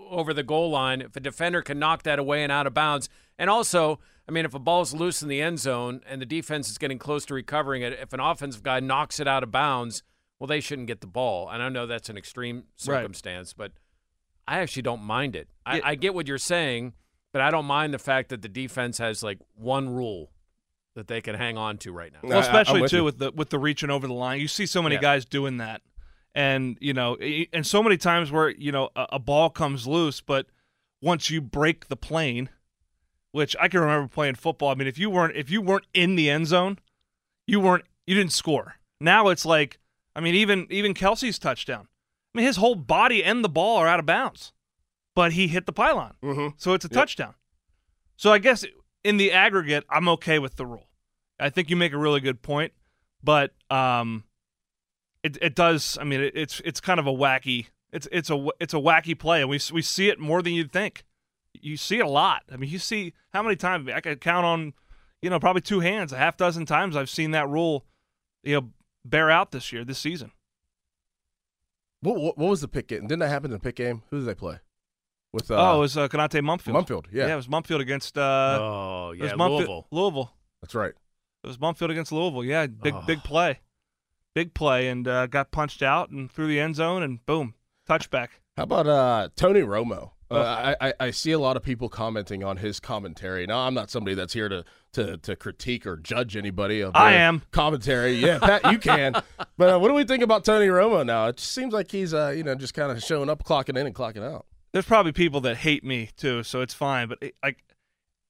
over 0.09 0.33
the 0.33 0.43
goal 0.43 0.69
line, 0.71 1.01
if 1.01 1.15
a 1.15 1.19
defender 1.19 1.61
can 1.61 1.79
knock 1.79 2.03
that 2.03 2.19
away 2.19 2.43
and 2.43 2.51
out 2.51 2.67
of 2.67 2.73
bounds, 2.73 3.09
and 3.37 3.49
also, 3.49 3.99
I 4.27 4.31
mean, 4.31 4.45
if 4.45 4.53
a 4.53 4.59
ball's 4.59 4.93
loose 4.93 5.21
in 5.21 5.27
the 5.27 5.41
end 5.41 5.59
zone 5.59 6.01
and 6.07 6.21
the 6.21 6.25
defense 6.25 6.69
is 6.69 6.77
getting 6.77 6.99
close 6.99 7.25
to 7.25 7.33
recovering 7.33 7.81
it, 7.81 7.93
if 7.93 8.13
an 8.13 8.19
offensive 8.19 8.63
guy 8.63 8.79
knocks 8.79 9.19
it 9.19 9.27
out 9.27 9.43
of 9.43 9.51
bounds, 9.51 10.03
well, 10.43 10.47
they 10.49 10.59
shouldn't 10.59 10.87
get 10.87 10.99
the 10.99 11.07
ball. 11.07 11.49
And 11.49 11.63
I 11.63 11.69
know 11.69 11.87
that's 11.87 12.09
an 12.09 12.17
extreme 12.17 12.57
Right. 12.57 12.65
circumstance, 12.75 13.53
but 13.53 13.71
I 14.45 14.59
actually 14.59 14.81
don't 14.81 15.01
mind 15.01 15.37
it. 15.37 15.47
I, 15.65 15.77
Yeah. 15.77 15.81
I 15.85 15.95
get 15.95 16.13
what 16.13 16.27
you're 16.27 16.37
saying, 16.37 16.91
but 17.31 17.41
I 17.41 17.49
don't 17.49 17.63
mind 17.65 17.93
the 17.93 17.97
fact 17.97 18.27
that 18.27 18.41
the 18.41 18.49
defense 18.49 18.97
has 18.97 19.23
like 19.23 19.37
one 19.55 19.87
rule 19.87 20.33
that 20.95 21.07
they 21.07 21.21
can 21.21 21.35
hang 21.35 21.57
on 21.57 21.77
to 21.77 21.93
right 21.93 22.11
now. 22.11 22.19
Well, 22.23 22.39
especially 22.39 22.75
I'm 22.75 22.81
with 22.81 22.91
too 22.91 22.97
you. 22.97 23.03
with 23.05 23.19
the 23.19 23.31
with 23.31 23.51
the 23.51 23.57
reaching 23.57 23.89
over 23.89 24.05
the 24.05 24.13
line. 24.13 24.41
You 24.41 24.49
see 24.49 24.65
so 24.65 24.81
many 24.83 24.95
Yeah. 24.95 25.01
guys 25.01 25.23
doing 25.23 25.55
that, 25.59 25.81
and 26.35 26.77
you 26.81 26.93
know, 26.93 27.15
and 27.15 27.65
so 27.65 27.81
many 27.81 27.95
times 27.95 28.29
where 28.29 28.49
you 28.49 28.73
know 28.73 28.89
a, 28.97 29.07
a 29.13 29.19
ball 29.19 29.49
comes 29.49 29.87
loose, 29.87 30.19
but 30.19 30.47
once 31.01 31.29
you 31.29 31.39
break 31.39 31.87
the 31.87 31.95
plane, 31.95 32.49
which 33.31 33.55
I 33.61 33.69
can 33.69 33.79
remember 33.79 34.09
playing 34.09 34.35
football. 34.35 34.69
I 34.71 34.75
mean, 34.75 34.89
if 34.89 34.99
you 34.99 35.09
weren't 35.09 35.37
if 35.37 35.49
you 35.49 35.61
weren't 35.61 35.87
in 35.93 36.15
the 36.17 36.29
end 36.29 36.47
zone, 36.47 36.79
you 37.47 37.61
weren't 37.61 37.85
you 38.05 38.13
didn't 38.13 38.33
score. 38.33 38.75
Now 38.99 39.29
it's 39.29 39.45
like, 39.45 39.79
I 40.15 40.19
mean, 40.21 40.35
even 40.35 40.67
even 40.69 40.93
Kelce's 40.93 41.39
touchdown. 41.39 41.87
I 42.33 42.37
mean, 42.39 42.45
his 42.47 42.57
whole 42.57 42.75
body 42.75 43.23
and 43.23 43.43
the 43.43 43.49
ball 43.49 43.77
are 43.77 43.87
out 43.87 43.99
of 43.99 44.05
bounds, 44.05 44.53
but 45.15 45.33
he 45.33 45.47
hit 45.47 45.65
the 45.65 45.73
pylon, 45.73 46.15
Mm-hmm. 46.23 46.47
so 46.57 46.73
it's 46.73 46.85
a 46.85 46.89
touchdown. 46.89 47.35
So 48.17 48.31
I 48.31 48.37
guess 48.39 48.65
in 49.03 49.17
the 49.17 49.31
aggregate, 49.31 49.85
I'm 49.89 50.07
okay 50.09 50.39
with 50.39 50.55
the 50.55 50.65
rule. 50.65 50.87
I 51.39 51.49
think 51.49 51.69
you 51.69 51.75
make 51.75 51.93
a 51.93 51.97
really 51.97 52.19
good 52.21 52.41
point, 52.41 52.73
but 53.23 53.53
um, 53.69 54.23
it 55.23 55.37
it 55.41 55.55
does. 55.55 55.97
I 55.99 56.03
mean, 56.03 56.21
it, 56.21 56.33
it's 56.35 56.61
it's 56.65 56.79
kind 56.79 56.99
of 56.99 57.07
a 57.07 57.11
wacky. 57.13 57.67
It's 57.91 58.07
it's 58.11 58.29
a 58.29 58.47
it's 58.59 58.73
a 58.73 58.77
wacky 58.77 59.17
play, 59.17 59.41
and 59.41 59.49
we 59.49 59.59
we 59.71 59.81
see 59.81 60.09
it 60.09 60.19
more 60.19 60.41
than 60.41 60.53
you'd 60.53 60.71
think. 60.71 61.03
you 61.53 61.77
see 61.77 61.97
it 61.99 62.05
a 62.05 62.09
lot. 62.09 62.43
I 62.51 62.57
mean, 62.57 62.69
you 62.69 62.79
see 62.79 63.13
how 63.33 63.43
many 63.43 63.55
times 63.55 63.87
I 63.93 63.99
could 64.01 64.21
count 64.21 64.45
on, 64.45 64.73
you 65.21 65.29
know, 65.29 65.39
probably 65.39 65.61
two 65.61 65.81
hands, 65.81 66.11
a 66.11 66.17
half 66.17 66.35
dozen 66.37 66.65
times 66.65 66.95
I've 66.95 67.09
seen 67.09 67.31
that 67.31 67.47
rule, 67.49 67.85
you 68.43 68.55
know, 68.59 68.69
bear 69.05 69.29
out 69.29 69.51
this 69.51 69.71
year, 69.71 69.83
this 69.83 69.99
season. 69.99 70.31
What, 72.01 72.19
what, 72.19 72.37
what 72.37 72.49
was 72.49 72.61
the 72.61 72.67
pick 72.67 72.87
game? 72.87 73.01
Didn't 73.03 73.19
that 73.19 73.29
happen 73.29 73.45
in 73.51 73.57
the 73.57 73.59
pick 73.59 73.75
game? 73.75 74.03
Who 74.09 74.19
did 74.19 74.25
they 74.27 74.35
play? 74.35 74.59
With 75.31 75.49
uh, 75.49 75.55
oh, 75.55 75.77
it 75.77 75.79
was 75.79 75.97
uh, 75.97 76.07
Konata 76.09 76.41
Mumpfield. 76.41 76.85
Mumpfield, 76.85 77.05
yeah. 77.11 77.27
yeah, 77.27 77.33
it 77.33 77.37
was 77.37 77.47
Mumpfield 77.47 77.79
against. 77.79 78.17
Uh, 78.17 78.57
oh, 78.61 79.11
it 79.17 79.21
was 79.21 79.31
yeah, 79.31 79.35
Mumpfield- 79.37 79.57
Louisville. 79.57 79.87
Louisville. 79.91 80.33
That's 80.61 80.75
right. 80.75 80.93
It 81.43 81.47
was 81.47 81.57
Mumpfield 81.57 81.89
against 81.89 82.11
Louisville. 82.11 82.43
Yeah, 82.43 82.67
big 82.67 82.93
Oh. 82.93 83.01
big 83.07 83.23
play, 83.23 83.61
big 84.35 84.53
play, 84.53 84.89
and 84.89 85.07
uh, 85.07 85.25
got 85.27 85.51
punched 85.51 85.81
out 85.81 86.09
and 86.09 86.31
through 86.31 86.47
the 86.47 86.59
end 86.59 86.75
zone, 86.75 87.01
and 87.03 87.25
boom, 87.25 87.55
touchback. 87.89 88.27
How 88.55 88.63
about 88.63 88.85
uh, 88.87 89.29
Tony 89.35 89.61
Romo? 89.61 90.11
Uh, 90.37 90.75
I, 90.79 90.93
I, 90.99 91.11
see 91.11 91.31
a 91.31 91.39
lot 91.39 91.57
of 91.57 91.63
people 91.63 91.89
commenting 91.89 92.43
on 92.43 92.57
his 92.57 92.79
commentary. 92.79 93.45
Now, 93.45 93.59
I'm 93.59 93.73
not 93.73 93.89
somebody 93.89 94.15
that's 94.15 94.33
here 94.33 94.49
to 94.49 94.63
to, 94.93 95.17
to 95.17 95.35
critique 95.35 95.85
or 95.85 95.97
judge 95.97 96.35
anybody. 96.35 96.81
Of 96.81 96.95
I 96.95 97.13
am. 97.13 97.41
commentary. 97.51 98.13
Yeah, 98.13 98.39
Pat, 98.39 98.71
you 98.71 98.79
can. 98.79 99.15
But 99.55 99.69
uh, 99.69 99.79
what 99.79 99.89
do 99.89 99.93
we 99.93 100.03
think 100.03 100.23
about 100.23 100.43
Tony 100.45 100.65
Romo 100.65 101.05
now? 101.05 101.27
It 101.27 101.37
just 101.37 101.51
seems 101.51 101.73
like 101.73 101.91
he's 101.91 102.11
uh, 102.11 102.33
you 102.35 102.43
know 102.43 102.55
just 102.55 102.73
kind 102.73 102.91
of 102.91 103.03
showing 103.03 103.29
up, 103.29 103.43
clocking 103.43 103.77
in 103.77 103.85
and 103.85 103.93
clocking 103.93 104.23
out. 104.23 104.47
There's 104.71 104.85
probably 104.85 105.11
people 105.11 105.41
that 105.41 105.57
hate 105.57 105.83
me 105.83 106.09
too, 106.17 106.41
so 106.41 106.61
it's 106.61 106.73
fine. 106.73 107.07
But 107.07 107.19
it, 107.21 107.35
like, 107.43 107.63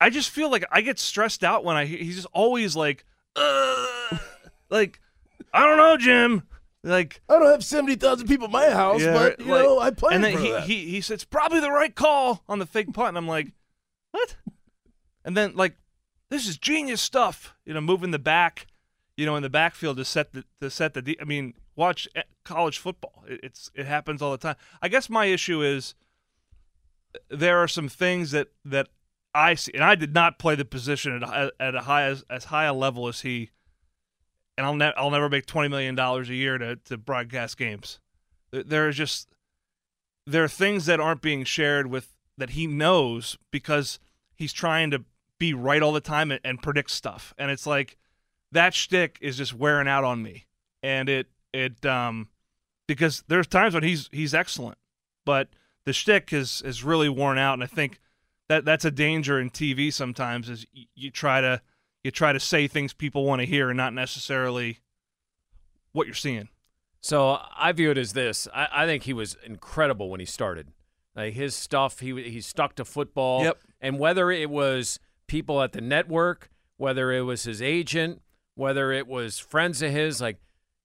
I 0.02 0.10
just 0.10 0.30
feel 0.30 0.52
like 0.52 0.66
I 0.70 0.82
get 0.82 1.00
stressed 1.00 1.46
out 1.46 1.64
when 1.64 1.78
I 1.78 1.86
hear 1.86 1.98
he's 1.98 2.16
just 2.16 2.28
always 2.34 2.76
like, 2.76 3.06
"Ugh," 3.38 4.20
like, 4.70 5.00
I 5.54 5.66
don't 5.66 5.78
know, 5.78 5.96
Jim. 5.96 6.44
Like, 6.86 7.22
I 7.30 7.40
don't 7.40 7.50
have 7.50 7.64
seventy 7.64 7.96
thousand 7.96 8.28
people 8.28 8.46
in 8.48 8.52
my 8.52 8.70
house, 8.70 9.02
Yeah, 9.02 9.14
but 9.14 9.40
you 9.40 9.46
like- 9.52 9.64
know 9.64 9.80
I 9.80 9.92
play. 9.92 10.16
and 10.16 10.24
then 10.24 10.38
he, 10.38 10.52
that. 10.52 10.64
he 10.64 10.90
he 10.90 11.02
said 11.02 11.14
it's 11.16 11.24
probably 11.26 11.60
the 11.62 11.72
right 11.72 11.94
call 11.96 12.44
on 12.50 12.60
the 12.60 12.66
fake 12.66 12.92
punt, 12.94 13.10
and 13.10 13.18
I'm 13.18 13.28
like, 13.28 13.54
what? 14.12 14.36
And 15.24 15.38
then 15.38 15.56
like, 15.56 15.78
this 16.30 16.46
is 16.48 16.58
genius 16.58 17.00
stuff, 17.02 17.56
you 17.66 17.74
know, 17.74 17.80
moving 17.80 18.12
the 18.12 18.20
back, 18.20 18.68
you 19.16 19.26
know, 19.26 19.38
in 19.38 19.44
the 19.44 19.50
backfield 19.50 19.96
to 19.98 20.04
set 20.06 20.34
the 20.34 20.44
to 20.60 20.70
set 20.70 20.94
the. 20.94 21.02
De- 21.02 21.22
I 21.22 21.24
mean, 21.24 21.54
watch 21.78 22.08
eh, 22.16 22.24
college 22.44 22.78
football. 22.80 23.24
It, 23.30 23.40
it's 23.44 23.72
it 23.74 23.86
happens 23.86 24.22
all 24.22 24.32
the 24.32 24.38
time. 24.38 24.56
I 24.82 24.90
guess 24.90 25.10
my 25.10 25.26
issue 25.26 25.62
is 25.62 25.96
there 27.30 27.60
are 27.60 27.68
some 27.70 27.88
things 27.88 28.32
that 28.32 28.50
that 28.66 28.90
I 29.34 29.56
see, 29.56 29.72
and 29.74 29.84
I 29.86 29.96
did 29.96 30.14
not 30.14 30.38
play 30.38 30.56
the 30.56 30.66
position 30.66 31.24
at 31.24 31.54
at 31.62 31.76
a 31.76 31.82
high 31.82 32.04
as, 32.04 32.26
as 32.30 32.46
high 32.46 32.66
a 32.66 32.74
level 32.74 33.08
as 33.08 33.22
he. 33.22 33.52
And 34.58 34.66
I'll 34.68 34.76
ne- 34.76 34.94
I'll 34.96 35.10
never 35.12 35.30
make 35.30 35.46
twenty 35.46 35.70
million 35.70 35.96
dollars 35.96 36.30
a 36.30 36.36
year 36.36 36.58
to 36.58 36.76
to 36.76 36.98
broadcast 36.98 37.58
games. 37.58 38.00
There- 38.52 38.64
There 38.64 38.88
are 38.88 38.92
just 38.92 39.30
there 40.26 40.44
are 40.44 40.48
things 40.50 40.86
that 40.86 41.00
aren't 41.00 41.22
being 41.22 41.44
shared 41.44 41.88
with 41.88 42.16
that 42.38 42.52
he 42.52 42.66
knows 42.68 43.38
because 43.52 44.00
he's 44.36 44.54
trying 44.54 44.90
to 44.92 45.04
be 45.40 45.54
right 45.54 45.82
all 45.82 45.92
the 45.92 46.00
time 46.02 46.32
and, 46.32 46.40
and 46.44 46.62
predict 46.62 46.90
stuff. 46.92 47.34
And 47.38 47.52
it's 47.52 47.68
like 47.68 47.98
that 48.52 48.74
shtick 48.74 49.18
is 49.22 49.38
just 49.38 49.54
wearing 49.54 49.88
out 49.88 50.04
on 50.04 50.22
me. 50.24 50.46
And 50.82 51.10
it 51.10 51.28
it 51.54 51.86
um 51.86 52.30
because 52.88 53.24
there's 53.28 53.48
times 53.48 53.74
when 53.74 53.84
he's 53.84 54.08
he's 54.12 54.34
excellent, 54.34 54.78
but 55.26 55.50
the 55.86 55.94
shtick 55.94 56.32
is 56.32 56.62
is 56.62 56.84
really 56.84 57.10
worn 57.10 57.38
out. 57.38 57.54
And 57.54 57.64
I 57.64 57.68
think 57.68 58.00
that 58.50 58.66
that's 58.66 58.86
a 58.86 58.92
danger 58.92 59.40
in 59.40 59.50
TV 59.50 59.92
sometimes 59.92 60.48
is 60.50 60.66
you 60.96 61.10
try 61.10 61.42
to 61.42 61.62
you 62.04 62.12
try 62.12 62.34
to 62.34 62.40
say 62.40 62.68
things 62.68 62.94
people 62.94 63.26
want 63.26 63.40
to 63.42 63.46
hear 63.46 63.70
and 63.70 63.78
not 63.78 63.94
necessarily 63.94 64.80
what 65.92 66.08
you're 66.08 66.14
seeing. 66.14 66.50
So 67.02 67.40
I 67.58 67.72
view 67.74 67.92
it 67.92 67.98
as 67.98 68.14
this. 68.14 68.48
I, 68.54 68.68
I 68.72 68.86
think 68.86 69.04
he 69.04 69.14
was 69.14 69.36
incredible 69.46 70.10
when 70.10 70.20
he 70.20 70.26
started. 70.26 70.70
Like 71.16 71.34
his 71.34 71.56
stuff, 71.56 72.00
he 72.00 72.14
he 72.30 72.42
stuck 72.42 72.76
to 72.76 72.86
football. 72.86 73.44
Yep. 73.44 73.60
And 73.82 74.00
whether 74.00 74.32
it 74.32 74.50
was 74.50 75.00
people 75.28 75.62
at 75.62 75.74
the 75.74 75.82
network, 75.82 76.50
whether 76.78 77.12
it 77.12 77.22
was 77.22 77.44
his 77.44 77.62
agent, 77.62 78.22
whether 78.56 78.92
it 78.92 79.08
was 79.08 79.38
friends 79.38 79.82
of 79.82 79.92
his, 79.92 80.22
like, 80.22 80.38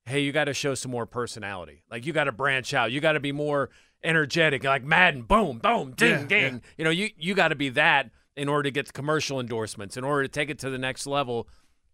hey, 0.05 0.21
you 0.21 0.33
got 0.33 0.45
to 0.45 0.55
show 0.55 0.75
some 0.75 0.91
more 0.91 1.07
personality. 1.07 1.83
Like 1.91 2.05
you 2.05 2.13
got 2.13 2.25
to 2.25 2.33
branch 2.33 2.75
out. 2.75 2.93
You 2.93 3.01
got 3.01 3.13
to 3.13 3.21
be 3.21 3.33
more 3.33 3.71
energetic. 4.05 4.65
Like 4.65 4.85
Madden, 4.85 5.23
boom, 5.23 5.59
boom, 5.59 5.93
ding, 5.93 6.11
Yeah, 6.11 6.27
ding. 6.27 6.55
yeah. 6.55 6.61
You 6.77 6.85
know, 6.85 6.91
you 6.91 7.11
you 7.17 7.35
got 7.35 7.49
to 7.49 7.57
be 7.57 7.71
that 7.71 8.11
in 8.39 8.49
order 8.49 8.65
to 8.65 8.71
get 8.71 8.87
the 8.87 8.93
commercial 8.93 9.41
endorsements, 9.41 9.97
in 9.97 10.05
order 10.05 10.23
to 10.23 10.29
take 10.29 10.49
it 10.49 10.59
to 10.61 10.71
the 10.71 10.79
next 10.79 11.07
level. 11.07 11.49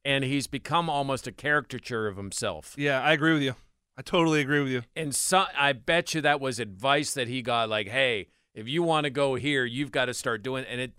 And 0.04 0.22
he's 0.22 0.46
become 0.46 0.90
almost 0.90 1.26
a 1.26 1.32
caricature 1.32 2.06
of 2.06 2.18
himself. 2.18 2.74
Yeah, 2.76 3.00
I 3.00 3.12
agree 3.12 3.32
with 3.32 3.42
you. 3.42 3.54
I 3.96 4.02
totally 4.02 4.40
agree 4.40 4.60
with 4.60 4.70
you. 4.70 4.82
And 4.94 5.14
so, 5.14 5.46
I 5.56 5.72
bet 5.72 6.14
you 6.14 6.20
that 6.20 6.40
was 6.40 6.58
advice 6.58 7.14
that 7.14 7.28
he 7.28 7.40
got. 7.40 7.70
Like, 7.70 7.88
hey, 7.88 8.28
if 8.54 8.68
you 8.68 8.82
want 8.82 9.04
to 9.04 9.10
go 9.10 9.36
here, 9.36 9.64
you've 9.64 9.92
got 9.92 10.06
to 10.06 10.14
start 10.14 10.42
doing. 10.42 10.64
And 10.68 10.80
it, 10.80 10.92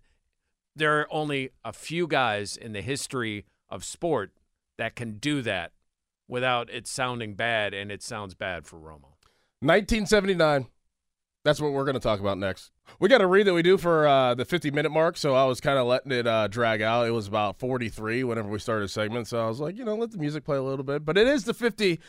there 0.75 0.99
are 0.99 1.07
only 1.11 1.51
a 1.63 1.71
few 1.71 2.07
guys 2.07 2.57
in 2.57 2.73
the 2.73 2.81
history 2.81 3.45
of 3.69 3.83
sport 3.83 4.31
that 4.77 4.95
can 4.95 5.17
do 5.17 5.41
that 5.43 5.71
without 6.27 6.69
it 6.69 6.87
sounding 6.87 7.35
bad, 7.35 7.73
and 7.73 7.91
it 7.91 8.01
sounds 8.01 8.33
bad 8.33 8.65
for 8.65 8.77
Romo. 8.77 9.13
1979. 9.59 10.67
That's 11.45 11.61
what 11.61 11.73
we're 11.73 11.85
going 11.85 11.93
to 11.93 11.99
talk 11.99 12.19
about 12.19 12.39
next. 12.39 12.71
We 12.99 13.07
got 13.07 13.21
a 13.21 13.27
read 13.27 13.45
that 13.45 13.53
we 13.53 13.61
do 13.61 13.77
for 13.77 14.07
uh, 14.07 14.33
the 14.33 14.45
50 14.45 14.71
minute 14.71 14.89
mark, 14.89 15.15
so 15.15 15.35
I 15.35 15.45
was 15.45 15.61
kind 15.61 15.77
of 15.77 15.85
letting 15.85 16.11
it 16.11 16.25
uh, 16.25 16.47
drag 16.47 16.81
out. 16.81 17.05
It 17.05 17.11
was 17.11 17.27
about 17.27 17.59
43 17.59 18.23
whenever 18.23 18.49
we 18.49 18.57
started 18.57 18.85
a 18.85 18.87
segment, 18.87 19.27
so 19.27 19.45
I 19.45 19.47
was 19.47 19.59
like, 19.59 19.77
you 19.77 19.85
know, 19.85 19.95
let 19.95 20.09
the 20.09 20.17
music 20.17 20.43
play 20.43 20.57
a 20.57 20.63
little 20.63 20.83
bit. 20.83 21.05
But 21.05 21.19
it 21.19 21.27
is 21.27 21.43
the 21.43 21.53
50 21.53 21.99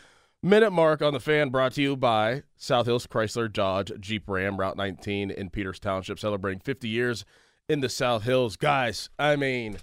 minute 0.42 0.70
mark 0.70 1.02
on 1.02 1.12
the 1.12 1.20
fan 1.20 1.50
brought 1.50 1.72
to 1.72 1.82
you 1.82 1.98
by 1.98 2.44
South 2.56 2.86
Hills 2.86 3.06
Chrysler 3.06 3.52
Dodge 3.52 3.92
Jeep 4.00 4.24
Ram 4.26 4.56
Route 4.56 4.78
19 4.78 5.30
in 5.30 5.50
Peters 5.50 5.78
Township, 5.78 6.18
celebrating 6.18 6.60
50 6.60 6.88
years 6.88 7.26
in 7.68 7.80
the 7.80 7.90
South 7.90 8.22
Hills. 8.22 8.56
Guys, 8.56 9.10
I 9.18 9.36
mean, 9.36 9.76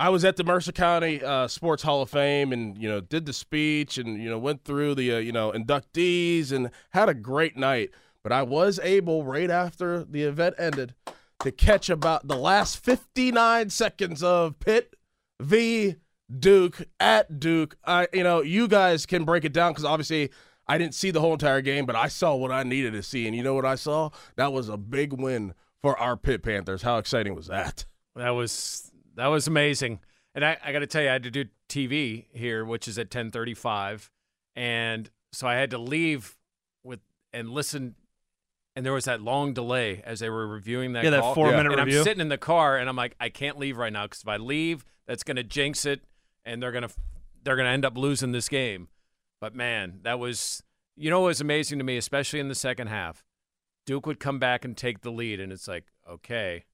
I 0.00 0.08
was 0.08 0.24
at 0.24 0.34
the 0.34 0.42
Mercer 0.42 0.72
County 0.72 1.22
uh, 1.22 1.46
Sports 1.46 1.84
Hall 1.84 2.02
of 2.02 2.10
Fame 2.10 2.52
and 2.52 2.76
you 2.76 2.88
know 2.88 3.00
did 3.00 3.26
the 3.26 3.32
speech 3.32 3.96
and 3.96 4.20
you 4.20 4.28
know 4.28 4.40
went 4.40 4.64
through 4.64 4.96
the 4.96 5.14
uh, 5.14 5.18
you 5.18 5.30
know 5.30 5.52
inductees 5.52 6.50
and 6.50 6.72
had 6.90 7.08
a 7.08 7.14
great 7.14 7.56
night. 7.56 7.90
But 8.22 8.32
I 8.32 8.42
was 8.42 8.78
able 8.82 9.24
right 9.24 9.50
after 9.50 10.04
the 10.04 10.22
event 10.22 10.54
ended 10.58 10.94
to 11.40 11.50
catch 11.50 11.90
about 11.90 12.28
the 12.28 12.36
last 12.36 12.82
59 12.84 13.70
seconds 13.70 14.22
of 14.22 14.58
Pitt 14.60 14.94
v 15.40 15.96
Duke 16.38 16.82
at 17.00 17.40
Duke. 17.40 17.76
I 17.84 18.08
you 18.12 18.22
know 18.22 18.42
you 18.42 18.68
guys 18.68 19.06
can 19.06 19.24
break 19.24 19.44
it 19.44 19.52
down 19.52 19.72
because 19.72 19.84
obviously 19.84 20.30
I 20.66 20.78
didn't 20.78 20.94
see 20.94 21.10
the 21.10 21.20
whole 21.20 21.32
entire 21.32 21.60
game, 21.60 21.86
but 21.86 21.96
I 21.96 22.08
saw 22.08 22.34
what 22.34 22.52
I 22.52 22.62
needed 22.62 22.92
to 22.92 23.02
see, 23.02 23.26
and 23.26 23.36
you 23.36 23.42
know 23.42 23.54
what 23.54 23.66
I 23.66 23.74
saw? 23.74 24.10
That 24.36 24.52
was 24.52 24.68
a 24.68 24.76
big 24.76 25.12
win 25.12 25.54
for 25.80 25.98
our 25.98 26.16
Pitt 26.16 26.42
Panthers. 26.42 26.82
How 26.82 26.98
exciting 26.98 27.34
was 27.34 27.48
that? 27.48 27.84
That 28.14 28.30
was 28.30 28.90
that 29.16 29.26
was 29.26 29.46
amazing. 29.46 30.00
And 30.34 30.44
I, 30.44 30.56
I 30.64 30.72
got 30.72 30.78
to 30.78 30.86
tell 30.86 31.02
you, 31.02 31.08
I 31.08 31.12
had 31.12 31.24
to 31.24 31.30
do 31.30 31.44
TV 31.68 32.26
here, 32.32 32.64
which 32.64 32.88
is 32.88 32.98
at 32.98 33.10
10:35, 33.10 34.10
and 34.54 35.10
so 35.32 35.46
I 35.46 35.54
had 35.54 35.70
to 35.70 35.78
leave 35.78 36.36
with 36.84 37.00
and 37.32 37.50
listen. 37.50 37.96
And 38.74 38.86
there 38.86 38.92
was 38.92 39.04
that 39.04 39.20
long 39.20 39.52
delay 39.52 40.02
as 40.04 40.20
they 40.20 40.30
were 40.30 40.46
reviewing 40.46 40.94
that. 40.94 41.04
Yeah, 41.04 41.10
that 41.10 41.20
call. 41.20 41.34
four-minute 41.34 41.72
and 41.72 41.80
review. 41.84 41.98
I'm 41.98 42.04
sitting 42.04 42.22
in 42.22 42.28
the 42.28 42.38
car, 42.38 42.78
and 42.78 42.88
I'm 42.88 42.96
like, 42.96 43.14
I 43.20 43.28
can't 43.28 43.58
leave 43.58 43.76
right 43.76 43.92
now 43.92 44.04
because 44.04 44.22
if 44.22 44.28
I 44.28 44.38
leave, 44.38 44.84
that's 45.06 45.22
going 45.22 45.36
to 45.36 45.42
jinx 45.42 45.84
it, 45.84 46.00
and 46.44 46.62
they're 46.62 46.72
gonna 46.72 46.88
they're 47.44 47.56
gonna 47.56 47.68
end 47.68 47.84
up 47.84 47.98
losing 47.98 48.32
this 48.32 48.48
game. 48.48 48.88
But 49.40 49.54
man, 49.54 50.00
that 50.02 50.18
was 50.18 50.62
you 50.96 51.10
know 51.10 51.20
what 51.20 51.26
was 51.26 51.40
amazing 51.40 51.78
to 51.78 51.84
me, 51.84 51.96
especially 51.96 52.40
in 52.40 52.48
the 52.48 52.54
second 52.54 52.86
half. 52.86 53.24
Duke 53.84 54.06
would 54.06 54.20
come 54.20 54.38
back 54.38 54.64
and 54.64 54.76
take 54.76 55.02
the 55.02 55.10
lead, 55.10 55.40
and 55.40 55.52
it's 55.52 55.66
like, 55.68 55.84
okay, 56.08 56.64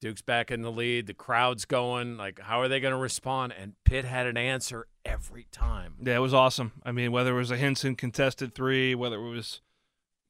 Duke's 0.00 0.22
back 0.22 0.50
in 0.50 0.62
the 0.62 0.70
lead. 0.70 1.06
The 1.06 1.14
crowd's 1.14 1.64
going. 1.64 2.16
Like, 2.16 2.40
how 2.40 2.60
are 2.60 2.68
they 2.68 2.80
going 2.80 2.92
to 2.92 2.98
respond? 2.98 3.54
And 3.58 3.72
Pitt 3.84 4.04
had 4.04 4.26
an 4.26 4.36
answer 4.36 4.86
every 5.04 5.46
time. 5.50 5.94
Yeah, 6.02 6.16
it 6.16 6.20
was 6.20 6.34
awesome. 6.34 6.72
I 6.84 6.92
mean, 6.92 7.12
whether 7.12 7.32
it 7.32 7.38
was 7.38 7.50
a 7.50 7.56
Hinson 7.56 7.96
contested 7.96 8.54
three, 8.54 8.94
whether 8.94 9.16
it 9.16 9.30
was, 9.30 9.62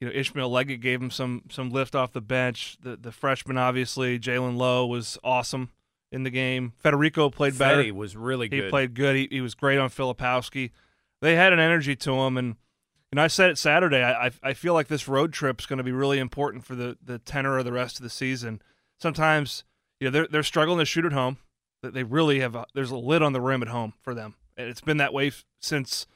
you 0.00 0.06
know, 0.06 0.12
Ishmael 0.14 0.50
Leggett 0.50 0.80
gave 0.80 1.00
him 1.00 1.10
some 1.10 1.42
some 1.50 1.70
lift 1.70 1.94
off 1.94 2.12
the 2.12 2.20
bench. 2.20 2.76
The 2.82 2.96
the 2.96 3.12
freshman, 3.12 3.58
obviously, 3.58 4.18
Jaland 4.18 4.56
Lowe 4.56 4.86
was 4.86 5.18
awesome 5.24 5.70
in 6.12 6.22
the 6.22 6.30
game. 6.30 6.72
Federiko 6.84 7.32
played 7.32 7.58
better. 7.58 7.82
Fetty 7.82 7.92
was 7.92 8.16
really 8.16 8.48
good. 8.48 8.64
he 8.64 8.70
played 8.70 8.94
good. 8.94 9.16
He, 9.16 9.28
he 9.30 9.40
was 9.40 9.54
great 9.54 9.78
on 9.78 9.90
Filipowski. 9.90 10.70
They 11.22 11.34
had 11.34 11.52
an 11.52 11.58
energy 11.58 11.96
to 11.96 12.12
him, 12.12 12.36
and 12.36 12.56
know, 13.16 13.22
I 13.22 13.26
said 13.26 13.50
it 13.50 13.58
Saturday. 13.58 14.02
I 14.02 14.26
I, 14.26 14.30
I 14.42 14.52
feel 14.54 14.74
like 14.74 14.86
this 14.86 15.08
road 15.08 15.32
trip 15.32 15.60
is 15.60 15.66
going 15.66 15.78
to 15.78 15.84
be 15.84 15.92
really 15.92 16.20
important 16.20 16.64
for 16.64 16.76
the 16.76 16.96
the 17.02 17.18
tenor 17.18 17.58
of 17.58 17.64
the 17.64 17.72
rest 17.72 17.96
of 17.96 18.04
the 18.04 18.10
season. 18.10 18.62
Sometimes, 19.00 19.64
you 19.98 20.06
know, 20.06 20.10
they're 20.12 20.28
they're 20.28 20.42
struggling 20.44 20.78
to 20.78 20.84
shoot 20.84 21.04
at 21.04 21.12
home. 21.12 21.38
That 21.82 21.94
they 21.94 22.04
really 22.04 22.40
have. 22.40 22.54
A, 22.54 22.66
there's 22.74 22.90
a 22.90 22.96
lid 22.96 23.22
on 23.22 23.32
the 23.32 23.40
rim 23.40 23.62
at 23.62 23.68
home 23.68 23.94
for 24.00 24.14
them, 24.14 24.34
and 24.56 24.68
it's 24.68 24.80
been 24.80 24.96
that 24.98 25.12
way 25.12 25.28
f- 25.28 25.44
since 25.60 26.06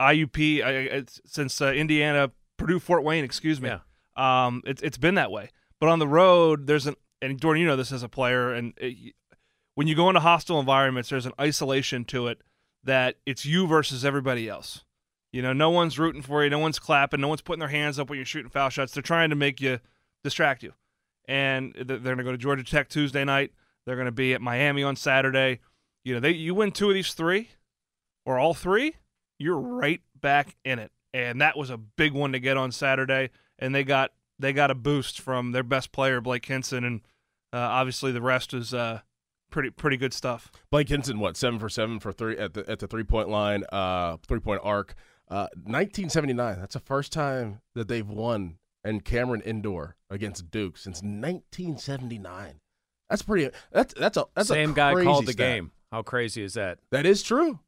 IUP, 0.00 0.64
I, 0.64 0.70
it's, 0.70 1.20
since 1.24 1.60
uh, 1.60 1.72
Indiana, 1.72 2.30
Purdue, 2.56 2.78
Fort 2.78 3.02
Wayne. 3.04 3.24
Excuse 3.24 3.60
me. 3.60 3.70
Yeah. 3.70 4.46
Um, 4.46 4.62
it's 4.64 4.82
it's 4.82 4.98
been 4.98 5.14
that 5.16 5.30
way. 5.30 5.50
But 5.80 5.88
on 5.88 5.98
the 5.98 6.08
road, 6.08 6.66
there's 6.66 6.86
an 6.86 6.94
and 7.20 7.40
Jordan, 7.40 7.60
you 7.62 7.66
know 7.66 7.76
this 7.76 7.92
as 7.92 8.02
a 8.02 8.08
player, 8.08 8.52
and 8.52 8.74
it, 8.76 9.14
when 9.74 9.86
you 9.88 9.94
go 9.94 10.08
into 10.08 10.20
hostile 10.20 10.60
environments, 10.60 11.08
there's 11.08 11.26
an 11.26 11.32
isolation 11.40 12.04
to 12.06 12.28
it 12.28 12.42
that 12.84 13.16
it's 13.26 13.44
you 13.46 13.66
versus 13.66 14.04
everybody 14.04 14.48
else. 14.48 14.84
You 15.32 15.42
know, 15.42 15.52
no 15.52 15.70
one's 15.70 15.98
rooting 15.98 16.22
for 16.22 16.44
you, 16.44 16.50
no 16.50 16.58
one's 16.60 16.78
clapping, 16.78 17.20
no 17.20 17.28
one's 17.28 17.40
putting 17.40 17.60
their 17.60 17.68
hands 17.68 17.98
up 17.98 18.08
when 18.08 18.18
you're 18.18 18.26
shooting 18.26 18.50
foul 18.50 18.68
shots. 18.68 18.92
They're 18.92 19.02
trying 19.02 19.30
to 19.30 19.36
make 19.36 19.60
you 19.60 19.80
distract 20.22 20.62
you. 20.62 20.74
and 21.26 21.74
they're 21.74 21.98
going 21.98 22.18
to 22.18 22.24
go 22.24 22.32
to 22.32 22.38
Georgia 22.38 22.62
Tech 22.62 22.88
Tuesday 22.88 23.24
night. 23.24 23.52
They're 23.86 23.96
going 23.96 24.06
to 24.06 24.12
be 24.12 24.34
at 24.34 24.40
Miami 24.40 24.82
on 24.82 24.96
Saturday. 24.96 25.60
You 26.04 26.14
know, 26.14 26.20
they 26.20 26.30
you 26.32 26.54
win 26.54 26.70
two 26.70 26.88
of 26.88 26.94
these 26.94 27.14
three, 27.14 27.50
or 28.26 28.38
all 28.38 28.54
three, 28.54 28.96
you're 29.38 29.58
right 29.58 30.00
back 30.20 30.56
in 30.64 30.78
it. 30.78 30.90
And 31.14 31.40
that 31.40 31.56
was 31.56 31.70
a 31.70 31.78
big 31.78 32.12
one 32.12 32.32
to 32.32 32.40
get 32.40 32.56
on 32.58 32.72
Saturday. 32.72 33.30
And 33.58 33.74
they 33.74 33.84
got 33.84 34.10
they 34.38 34.52
got 34.52 34.70
a 34.70 34.74
boost 34.74 35.20
from 35.20 35.52
their 35.52 35.62
best 35.62 35.92
player 35.92 36.20
Blake 36.20 36.44
Hinson, 36.44 36.84
and 36.84 37.00
uh, 37.52 37.58
obviously 37.58 38.10
the 38.10 38.20
rest 38.20 38.52
is 38.52 38.74
uh, 38.74 39.00
pretty 39.50 39.70
pretty 39.70 39.96
good 39.96 40.12
stuff. 40.12 40.50
Blake 40.70 40.88
Hinson, 40.88 41.20
what 41.20 41.36
seven 41.36 41.60
for 41.60 41.68
seven 41.68 42.00
for 42.00 42.12
three 42.12 42.36
at 42.36 42.54
the 42.54 42.68
at 42.68 42.80
the 42.80 42.88
three 42.88 43.04
point 43.04 43.28
line, 43.28 43.62
uh, 43.72 44.16
three 44.26 44.40
point 44.40 44.60
arc. 44.64 44.94
Uh, 45.26 45.48
1979. 45.64 46.58
That's 46.60 46.74
the 46.74 46.80
first 46.80 47.10
time 47.10 47.60
that 47.74 47.88
they've 47.88 48.06
won 48.06 48.58
in 48.84 49.00
Cameron 49.00 49.40
Indoor 49.40 49.96
against 50.10 50.50
Duke 50.50 50.76
since 50.76 50.96
1979. 50.96 52.60
That's 53.08 53.22
pretty. 53.22 53.50
That's 53.72 53.94
that's 53.94 54.16
a 54.16 54.26
that's 54.34 54.50
a 54.50 54.52
same 54.52 54.72
a 54.72 54.74
guy 54.74 55.02
called 55.02 55.26
the 55.26 55.32
stat. 55.32 55.54
game. 55.54 55.70
How 55.90 56.02
crazy 56.02 56.42
is 56.42 56.54
that? 56.54 56.78
That 56.90 57.06
is 57.06 57.22
true. 57.22 57.60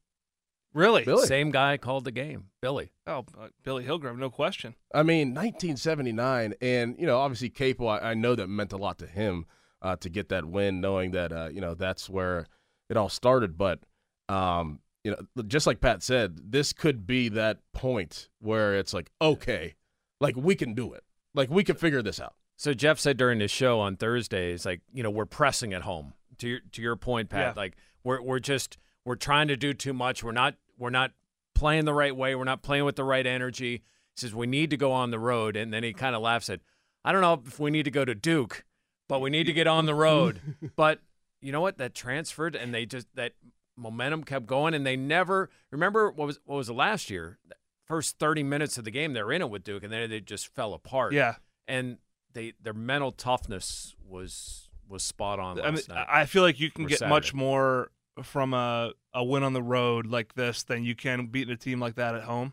Really, 0.76 1.04
Billy. 1.04 1.26
Same 1.26 1.50
guy 1.50 1.78
called 1.78 2.04
the 2.04 2.12
game. 2.12 2.48
Billy. 2.60 2.92
Oh, 3.06 3.24
uh, 3.40 3.48
Billy 3.64 3.82
Hillgrove, 3.82 4.18
no 4.18 4.28
question. 4.28 4.74
I 4.94 5.02
mean, 5.02 5.28
1979, 5.34 6.52
and 6.60 6.96
you 6.98 7.06
know, 7.06 7.18
obviously, 7.18 7.48
Capel. 7.48 7.88
I, 7.88 7.98
I 7.98 8.14
know 8.14 8.34
that 8.34 8.48
meant 8.48 8.72
a 8.74 8.76
lot 8.76 8.98
to 8.98 9.06
him 9.06 9.46
uh, 9.80 9.96
to 9.96 10.10
get 10.10 10.28
that 10.28 10.44
win, 10.44 10.82
knowing 10.82 11.12
that 11.12 11.32
uh, 11.32 11.48
you 11.50 11.62
know 11.62 11.72
that's 11.72 12.10
where 12.10 12.46
it 12.90 12.96
all 12.98 13.08
started. 13.08 13.56
But 13.56 13.80
um, 14.28 14.80
you 15.02 15.12
know, 15.12 15.42
just 15.44 15.66
like 15.66 15.80
Pat 15.80 16.02
said, 16.02 16.52
this 16.52 16.74
could 16.74 17.06
be 17.06 17.30
that 17.30 17.60
point 17.72 18.28
where 18.40 18.74
it's 18.76 18.92
like, 18.92 19.10
okay, 19.22 19.76
like 20.20 20.36
we 20.36 20.54
can 20.54 20.74
do 20.74 20.92
it, 20.92 21.04
like 21.34 21.48
we 21.48 21.64
can 21.64 21.76
figure 21.76 22.02
this 22.02 22.20
out. 22.20 22.34
So 22.58 22.74
Jeff 22.74 22.98
said 22.98 23.16
during 23.16 23.40
his 23.40 23.50
show 23.50 23.80
on 23.80 23.96
Thursdays, 23.96 24.66
like 24.66 24.82
you 24.92 25.02
know, 25.02 25.10
we're 25.10 25.24
pressing 25.24 25.72
at 25.72 25.82
home. 25.82 26.12
To 26.40 26.48
your 26.48 26.60
to 26.72 26.82
your 26.82 26.96
point, 26.96 27.30
Pat, 27.30 27.54
Yeah. 27.56 27.62
like 27.62 27.76
we're 28.04 28.20
we're 28.20 28.40
just 28.40 28.76
we're 29.06 29.14
trying 29.16 29.48
to 29.48 29.56
do 29.56 29.72
too 29.72 29.94
much. 29.94 30.22
We're 30.22 30.32
not 30.32 30.56
we're 30.78 30.90
not 30.90 31.12
playing 31.54 31.84
the 31.84 31.94
right 31.94 32.14
way. 32.14 32.34
We're 32.34 32.44
not 32.44 32.62
playing 32.62 32.84
with 32.84 32.96
the 32.96 33.04
right 33.04 33.26
energy. 33.26 33.82
He 34.14 34.20
says 34.20 34.34
we 34.34 34.46
need 34.46 34.70
to 34.70 34.76
go 34.76 34.92
on 34.92 35.10
the 35.10 35.18
road, 35.18 35.56
and 35.56 35.72
then 35.72 35.82
he 35.82 35.92
kind 35.92 36.14
of 36.16 36.22
laughs 36.22 36.48
at, 36.50 36.60
I 37.04 37.12
don't 37.12 37.20
know 37.20 37.42
if 37.46 37.58
we 37.58 37.70
need 37.70 37.84
to 37.84 37.90
go 37.90 38.04
to 38.04 38.14
Duke, 38.14 38.64
but 39.08 39.20
we 39.20 39.30
need 39.30 39.44
to 39.44 39.52
get 39.52 39.66
on 39.66 39.86
the 39.86 39.94
road. 39.94 40.40
but 40.76 41.00
you 41.40 41.52
know 41.52 41.60
what? 41.60 41.78
That 41.78 41.94
transferred, 41.94 42.54
and 42.56 42.74
they 42.74 42.86
just 42.86 43.06
that 43.14 43.32
momentum 43.76 44.24
kept 44.24 44.46
going, 44.46 44.74
and 44.74 44.86
they 44.86 44.96
never 44.96 45.50
remember 45.70 46.10
what 46.10 46.26
was 46.26 46.40
what 46.44 46.56
was 46.56 46.66
the 46.66 46.74
last 46.74 47.10
year. 47.10 47.38
First 47.86 48.18
thirty 48.18 48.42
minutes 48.42 48.78
of 48.78 48.84
the 48.84 48.90
game, 48.90 49.12
they're 49.12 49.30
in 49.30 49.42
it 49.42 49.50
with 49.50 49.62
Duke, 49.62 49.84
and 49.84 49.92
then 49.92 50.10
they 50.10 50.20
just 50.20 50.48
fell 50.54 50.74
apart. 50.74 51.12
Yeah. 51.12 51.36
and 51.68 51.98
they 52.32 52.52
their 52.60 52.72
mental 52.74 53.12
toughness 53.12 53.94
was 54.06 54.68
was 54.88 55.02
spot 55.02 55.38
on 55.38 55.56
last 55.56 55.66
I 55.66 55.70
mean, 55.70 55.82
night. 55.88 56.06
I 56.10 56.26
feel 56.26 56.42
like 56.42 56.58
you 56.60 56.70
can 56.70 56.84
Or 56.86 56.88
get 56.88 57.08
much 57.08 57.32
more 57.34 57.90
from 58.22 58.54
a, 58.54 58.92
a 59.16 59.24
win 59.24 59.42
on 59.42 59.54
the 59.54 59.62
road 59.62 60.06
like 60.06 60.34
this 60.34 60.62
than 60.62 60.84
you 60.84 60.94
can 60.94 61.26
beating 61.26 61.52
a 61.54 61.56
team 61.56 61.80
like 61.80 61.94
that 61.96 62.14
at 62.14 62.22
home. 62.24 62.52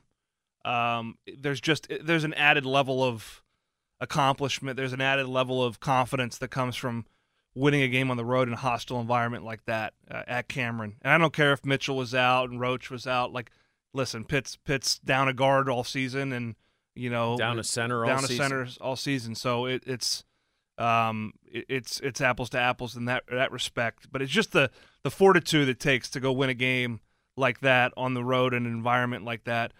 Um, 0.63 1.17
there's 1.37 1.59
just 1.59 1.87
there's 2.01 2.23
an 2.23 2.33
added 2.35 2.65
level 2.65 3.03
of 3.03 3.43
accomplishment. 3.99 4.77
There's 4.77 4.93
an 4.93 5.01
added 5.01 5.27
level 5.27 5.63
of 5.63 5.79
confidence 5.79 6.37
that 6.37 6.47
comes 6.49 6.75
from 6.75 7.05
winning 7.53 7.81
a 7.81 7.87
game 7.87 8.09
on 8.09 8.17
the 8.17 8.25
road 8.25 8.47
in 8.47 8.53
a 8.53 8.57
hostile 8.57 8.99
environment 8.99 9.43
like 9.43 9.65
that 9.65 9.93
uh, 10.09 10.23
at 10.25 10.47
Cameron. 10.47 10.95
And 11.01 11.13
I 11.13 11.17
don't 11.17 11.33
care 11.33 11.53
if 11.53 11.65
Mitchell 11.65 11.97
was 11.97 12.15
out 12.15 12.49
and 12.49 12.59
Roach 12.59 12.89
was 12.89 13.05
out. 13.05 13.33
Like, 13.33 13.51
listen, 13.93 14.23
Pitt's 14.23 14.55
Pitt's 14.55 14.99
down 14.99 15.27
a 15.27 15.33
guard 15.33 15.67
all 15.69 15.83
season, 15.83 16.31
and 16.31 16.55
you 16.95 17.09
know 17.09 17.37
Down 17.37 17.59
a 17.59 17.63
center 17.63 18.05
all 18.05 18.09
down 18.09 18.23
a 18.23 18.27
season. 18.27 18.43
center 18.43 18.67
all 18.79 18.95
season. 18.95 19.35
So 19.35 19.65
it, 19.65 19.83
it's 19.85 20.23
um, 20.77 21.33
it, 21.45 21.65
it's 21.69 21.99
it's 21.99 22.21
apples 22.21 22.49
to 22.51 22.59
apples 22.59 22.95
in 22.95 23.05
that 23.05 23.23
that 23.31 23.51
respect. 23.51 24.11
But 24.11 24.21
it's 24.21 24.31
just 24.31 24.51
the 24.51 24.69
the 25.03 25.11
fortitude 25.11 25.69
it 25.69 25.79
takes 25.79 26.09
to 26.11 26.19
go 26.19 26.31
win 26.31 26.49
a 26.49 26.53
game 26.53 26.99
like 27.35 27.61
that 27.61 27.91
on 27.97 28.13
the 28.13 28.23
road 28.23 28.53
in 28.53 28.65
an 28.65 28.71
environment 28.71 29.25
like 29.25 29.43
that, 29.45 29.73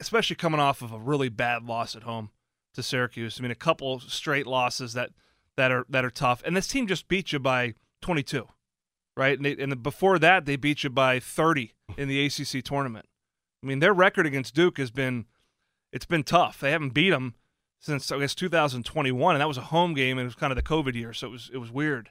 especially 0.00 0.36
coming 0.36 0.60
off 0.60 0.82
of 0.82 0.92
a 0.92 0.98
really 0.98 1.28
bad 1.28 1.64
loss 1.64 1.94
at 1.94 2.02
home 2.02 2.30
to 2.74 2.82
Syracuse. 2.82 3.38
I 3.38 3.42
mean, 3.42 3.50
a 3.50 3.56
couple 3.56 4.00
straight 4.00 4.46
losses 4.46 4.92
that 4.94 5.10
that 5.56 5.70
are 5.70 5.86
that 5.88 6.04
are 6.04 6.10
tough, 6.10 6.42
and 6.44 6.56
this 6.56 6.68
team 6.68 6.86
just 6.86 7.08
beat 7.08 7.32
you 7.32 7.38
by 7.38 7.74
22, 8.02 8.46
right? 9.16 9.36
And, 9.38 9.44
they, 9.44 9.56
and 9.56 9.82
before 9.82 10.18
that, 10.18 10.44
they 10.44 10.56
beat 10.56 10.84
you 10.84 10.90
by 10.90 11.20
30 11.20 11.72
in 11.96 12.08
the 12.08 12.24
ACC 12.26 12.62
tournament. 12.64 13.06
I 13.62 13.66
mean, 13.66 13.78
their 13.78 13.94
record 13.94 14.26
against 14.26 14.54
Duke 14.54 14.78
has 14.78 14.90
been 14.90 15.26
it's 15.92 16.06
been 16.06 16.24
tough. 16.24 16.60
They 16.60 16.72
haven't 16.72 16.90
beat 16.90 17.10
them 17.10 17.34
since 17.84 18.10
I 18.10 18.18
guess 18.18 18.34
2021, 18.34 19.34
and 19.34 19.40
that 19.42 19.48
was 19.48 19.58
a 19.58 19.62
home 19.62 19.92
game, 19.92 20.16
and 20.16 20.24
it 20.24 20.28
was 20.28 20.34
kind 20.34 20.50
of 20.50 20.56
the 20.56 20.62
COVID 20.62 20.94
year, 20.94 21.12
so 21.12 21.26
it 21.26 21.30
was 21.30 21.50
it 21.52 21.58
was 21.58 21.70
weird. 21.70 22.10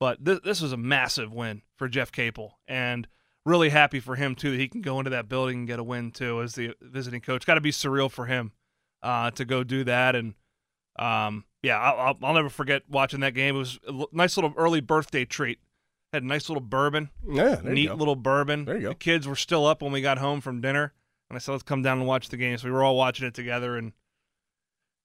But 0.00 0.24
this 0.24 0.40
this 0.44 0.60
was 0.60 0.72
a 0.72 0.76
massive 0.76 1.32
win 1.32 1.62
for 1.76 1.88
Jeff 1.88 2.10
Capel, 2.10 2.58
and 2.66 3.06
really 3.46 3.68
happy 3.68 4.00
for 4.00 4.16
him 4.16 4.34
too 4.34 4.50
that 4.50 4.58
he 4.58 4.66
can 4.66 4.80
go 4.80 4.98
into 4.98 5.10
that 5.10 5.28
building 5.28 5.58
and 5.58 5.66
get 5.68 5.78
a 5.78 5.84
win 5.84 6.10
too 6.10 6.42
as 6.42 6.54
the 6.56 6.74
visiting 6.80 7.20
coach. 7.20 7.46
Got 7.46 7.54
to 7.54 7.60
be 7.60 7.70
surreal 7.70 8.10
for 8.10 8.26
him 8.26 8.52
uh, 9.02 9.30
to 9.32 9.44
go 9.44 9.62
do 9.62 9.84
that, 9.84 10.16
and 10.16 10.34
um, 10.98 11.44
yeah, 11.62 11.78
I'll, 11.78 12.00
I'll, 12.00 12.18
I'll 12.24 12.34
never 12.34 12.48
forget 12.48 12.82
watching 12.88 13.20
that 13.20 13.34
game. 13.34 13.54
It 13.54 13.58
was 13.60 13.78
a 13.86 14.04
nice 14.12 14.36
little 14.36 14.52
early 14.56 14.80
birthday 14.80 15.24
treat. 15.24 15.60
Had 16.12 16.24
a 16.24 16.26
nice 16.26 16.48
little 16.48 16.62
bourbon, 16.62 17.10
Yeah, 17.28 17.56
there 17.56 17.68
you 17.68 17.74
neat 17.74 17.94
little 17.94 18.16
bourbon. 18.16 18.64
There 18.64 18.76
you 18.76 18.82
go. 18.82 18.88
The 18.90 18.94
kids 18.96 19.28
were 19.28 19.36
still 19.36 19.64
up 19.64 19.80
when 19.80 19.92
we 19.92 20.00
got 20.00 20.18
home 20.18 20.40
from 20.40 20.60
dinner, 20.60 20.92
and 21.30 21.36
I 21.36 21.38
said, 21.38 21.52
"Let's 21.52 21.62
come 21.64 21.82
down 21.82 21.98
and 21.98 22.06
watch 22.06 22.30
the 22.30 22.36
game." 22.36 22.58
So 22.58 22.66
we 22.66 22.72
were 22.72 22.82
all 22.82 22.96
watching 22.96 23.26
it 23.26 23.34
together, 23.34 23.76
and 23.76 23.92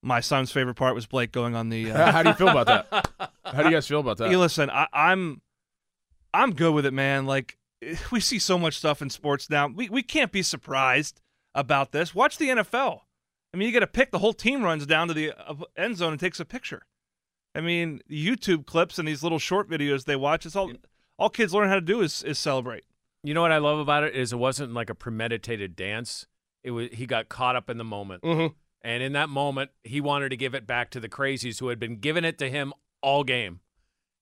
my 0.01 0.19
son's 0.19 0.51
favorite 0.51 0.75
part 0.75 0.95
was 0.95 1.05
Blake 1.05 1.31
going 1.31 1.55
on 1.55 1.69
the. 1.69 1.91
Uh, 1.99 2.11
How 2.11 2.23
do 2.23 2.29
you 2.29 2.35
feel 2.35 2.47
about 2.49 2.67
that? 2.67 3.31
How 3.45 3.63
do 3.63 3.69
you 3.69 3.75
guys 3.75 3.87
feel 3.87 3.99
about 3.99 4.17
that? 4.17 4.27
Hey, 4.29 4.35
listen, 4.35 4.69
I, 4.69 4.87
I'm, 4.93 5.41
I'm 6.33 6.53
good 6.53 6.73
with 6.73 6.85
it, 6.85 6.93
man. 6.93 7.25
Like 7.25 7.57
we 8.11 8.19
see 8.19 8.39
so 8.39 8.57
much 8.57 8.77
stuff 8.77 9.01
in 9.01 9.09
sports 9.09 9.49
now. 9.49 9.67
We 9.67 9.89
we 9.89 10.03
can't 10.03 10.31
be 10.31 10.41
surprised 10.41 11.21
about 11.55 11.91
this. 11.91 12.13
Watch 12.15 12.37
the 12.37 12.49
NFL. 12.49 13.01
I 13.53 13.57
mean, 13.57 13.65
you 13.67 13.71
get 13.73 13.81
a 13.83 13.87
pick. 13.87 14.11
The 14.11 14.19
whole 14.19 14.33
team 14.33 14.63
runs 14.63 14.85
down 14.85 15.07
to 15.07 15.13
the 15.13 15.33
uh, 15.33 15.55
end 15.75 15.97
zone 15.97 16.11
and 16.13 16.19
takes 16.19 16.39
a 16.39 16.45
picture. 16.45 16.83
I 17.55 17.61
mean, 17.61 18.01
YouTube 18.09 18.67
clips 18.67 18.99
and 18.99 19.07
these 19.07 19.23
little 19.23 19.39
short 19.39 19.67
videos 19.69 20.05
they 20.05 20.15
watch. 20.15 20.45
It's 20.45 20.55
all 20.55 20.71
all 21.17 21.29
kids 21.29 21.53
learn 21.53 21.67
how 21.67 21.75
to 21.75 21.81
do 21.81 22.01
is 22.01 22.21
is 22.23 22.37
celebrate. 22.37 22.83
You 23.23 23.33
know 23.33 23.41
what 23.41 23.51
I 23.51 23.57
love 23.57 23.79
about 23.79 24.03
it 24.03 24.15
is 24.15 24.31
it 24.31 24.37
wasn't 24.37 24.73
like 24.73 24.89
a 24.89 24.95
premeditated 24.95 25.75
dance. 25.75 26.27
It 26.63 26.71
was 26.71 26.89
he 26.91 27.05
got 27.07 27.27
caught 27.27 27.55
up 27.55 27.69
in 27.69 27.77
the 27.77 27.83
moment, 27.83 28.21
Mhm. 28.23 28.53
And 28.81 29.03
in 29.03 29.13
that 29.13 29.29
moment, 29.29 29.71
he 29.83 29.99
wanted 30.01 30.29
to 30.29 30.37
give 30.37 30.53
it 30.55 30.65
back 30.67 30.89
to 30.91 30.99
the 30.99 31.09
crazies 31.09 31.59
who 31.59 31.67
had 31.69 31.79
been 31.79 31.97
giving 31.97 32.23
it 32.23 32.37
to 32.39 32.49
him 32.49 32.73
all 33.01 33.23
game, 33.23 33.59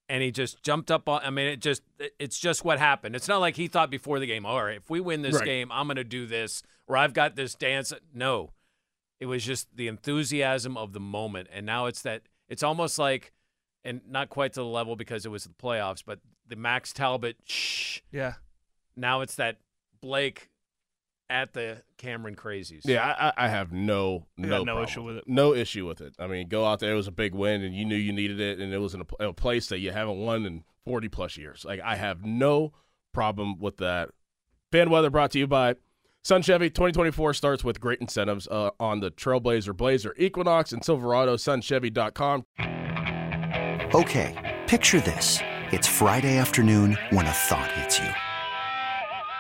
and 0.10 0.24
he 0.24 0.32
just 0.32 0.64
jumped 0.64 0.90
up 0.92 1.08
on. 1.10 1.22
I 1.24 1.30
mean, 1.30 1.48
it 1.48 1.62
just 1.62 1.84
it's 2.20 2.40
just 2.40 2.64
what 2.66 2.80
happened. 2.80 3.16
It's 3.16 3.28
not 3.28 3.40
like 3.40 3.56
he 3.56 3.68
thought 3.68 3.90
before 3.92 4.20
the 4.20 4.28
game. 4.28 4.46
All 4.46 4.64
right, 4.64 4.78
if 4.78 4.90
we 4.90 5.00
win 5.00 5.22
this 5.22 5.36
Right. 5.36 5.46
game, 5.46 5.72
I'm 5.72 5.88
going 5.88 5.98
to 5.98 6.04
do 6.04 6.26
this, 6.26 6.64
or 6.88 6.98
I've 6.98 7.14
got 7.14 7.36
this 7.36 7.56
dance. 7.56 7.94
No, 8.14 8.52
it 9.20 9.26
was 9.28 9.44
just 9.46 9.76
the 9.76 9.88
enthusiasm 9.88 10.78
of 10.78 10.94
the 10.94 11.00
moment, 11.00 11.50
and 11.52 11.66
now 11.66 11.86
it's 11.88 12.02
that. 12.04 12.24
It's 12.50 12.64
almost 12.64 12.98
like, 12.98 13.34
and 13.84 14.00
not 14.08 14.30
quite 14.30 14.54
to 14.54 14.62
the 14.62 14.66
level 14.66 14.96
because 14.96 15.26
it 15.26 15.30
was 15.30 15.44
the 15.44 15.50
playoffs, 15.50 16.02
but 16.06 16.20
the 16.48 16.56
Max 16.56 16.94
Talbot 16.94 17.36
shh 17.46 18.00
Yeah. 18.12 18.36
now 18.96 19.20
it's 19.20 19.36
that 19.36 19.58
Blake 20.02 20.50
at 21.30 21.54
the 21.54 21.82
Cameron 21.98 22.36
Crazies. 22.36 22.82
Yeah, 22.86 23.06
I, 23.06 23.28
I- 23.30 23.46
I 23.46 23.48
have 23.50 23.72
no 23.72 24.26
I 24.38 24.42
no 24.48 24.64
no 24.64 24.82
issue 24.84 25.04
with 25.04 25.18
it. 25.18 25.24
No 25.28 25.54
issue 25.54 25.86
with 25.88 26.02
it. 26.02 26.14
I 26.20 26.28
mean, 26.28 26.48
go 26.48 26.66
out 26.66 26.80
there. 26.80 26.92
It 26.94 26.96
was 26.96 27.08
a 27.08 27.12
big 27.12 27.34
win, 27.36 27.62
and 27.64 27.76
you 27.76 27.86
knew 27.86 27.96
you 27.96 28.14
needed 28.14 28.40
it, 28.40 28.60
and 28.60 28.74
it 28.74 28.78
was 28.80 28.94
in 28.94 29.02
a, 29.02 29.06
pl- 29.06 29.28
a 29.30 29.34
place 29.34 29.68
that 29.68 29.80
you 29.80 29.92
haven't 29.92 30.18
won 30.18 30.46
in 30.46 30.64
forty 30.86 31.10
plus 31.10 31.38
years. 31.38 31.66
Like 31.66 31.82
I 31.84 31.96
have 31.96 32.24
no 32.26 32.74
problem 33.14 33.60
with 33.60 33.78
that. 33.78 34.10
Fan 34.72 34.90
weather 34.90 35.10
brought 35.10 35.32
to 35.32 35.40
you 35.40 35.48
by 35.48 35.76
Sun 36.24 36.42
Chevy. 36.44 36.70
Twenty 36.70 36.92
twenty 36.94 37.12
four 37.12 37.34
starts 37.34 37.64
with 37.64 37.80
great 37.80 38.00
incentives 38.00 38.48
uh, 38.50 38.72
on 38.80 39.00
the 39.02 39.12
Trailblazer, 39.12 39.76
Blazer, 39.76 40.14
Equinox, 40.18 40.72
and 40.72 40.84
Silverado. 40.84 41.36
SunChevy.com. 41.36 42.46
Okay, 43.94 44.60
picture 44.68 45.00
this. 45.02 45.40
It's 45.72 45.88
Friday 45.88 46.38
afternoon 46.38 46.98
when 47.12 47.26
a 47.26 47.32
thought 47.32 47.72
hits 47.74 48.00
you. 48.00 48.10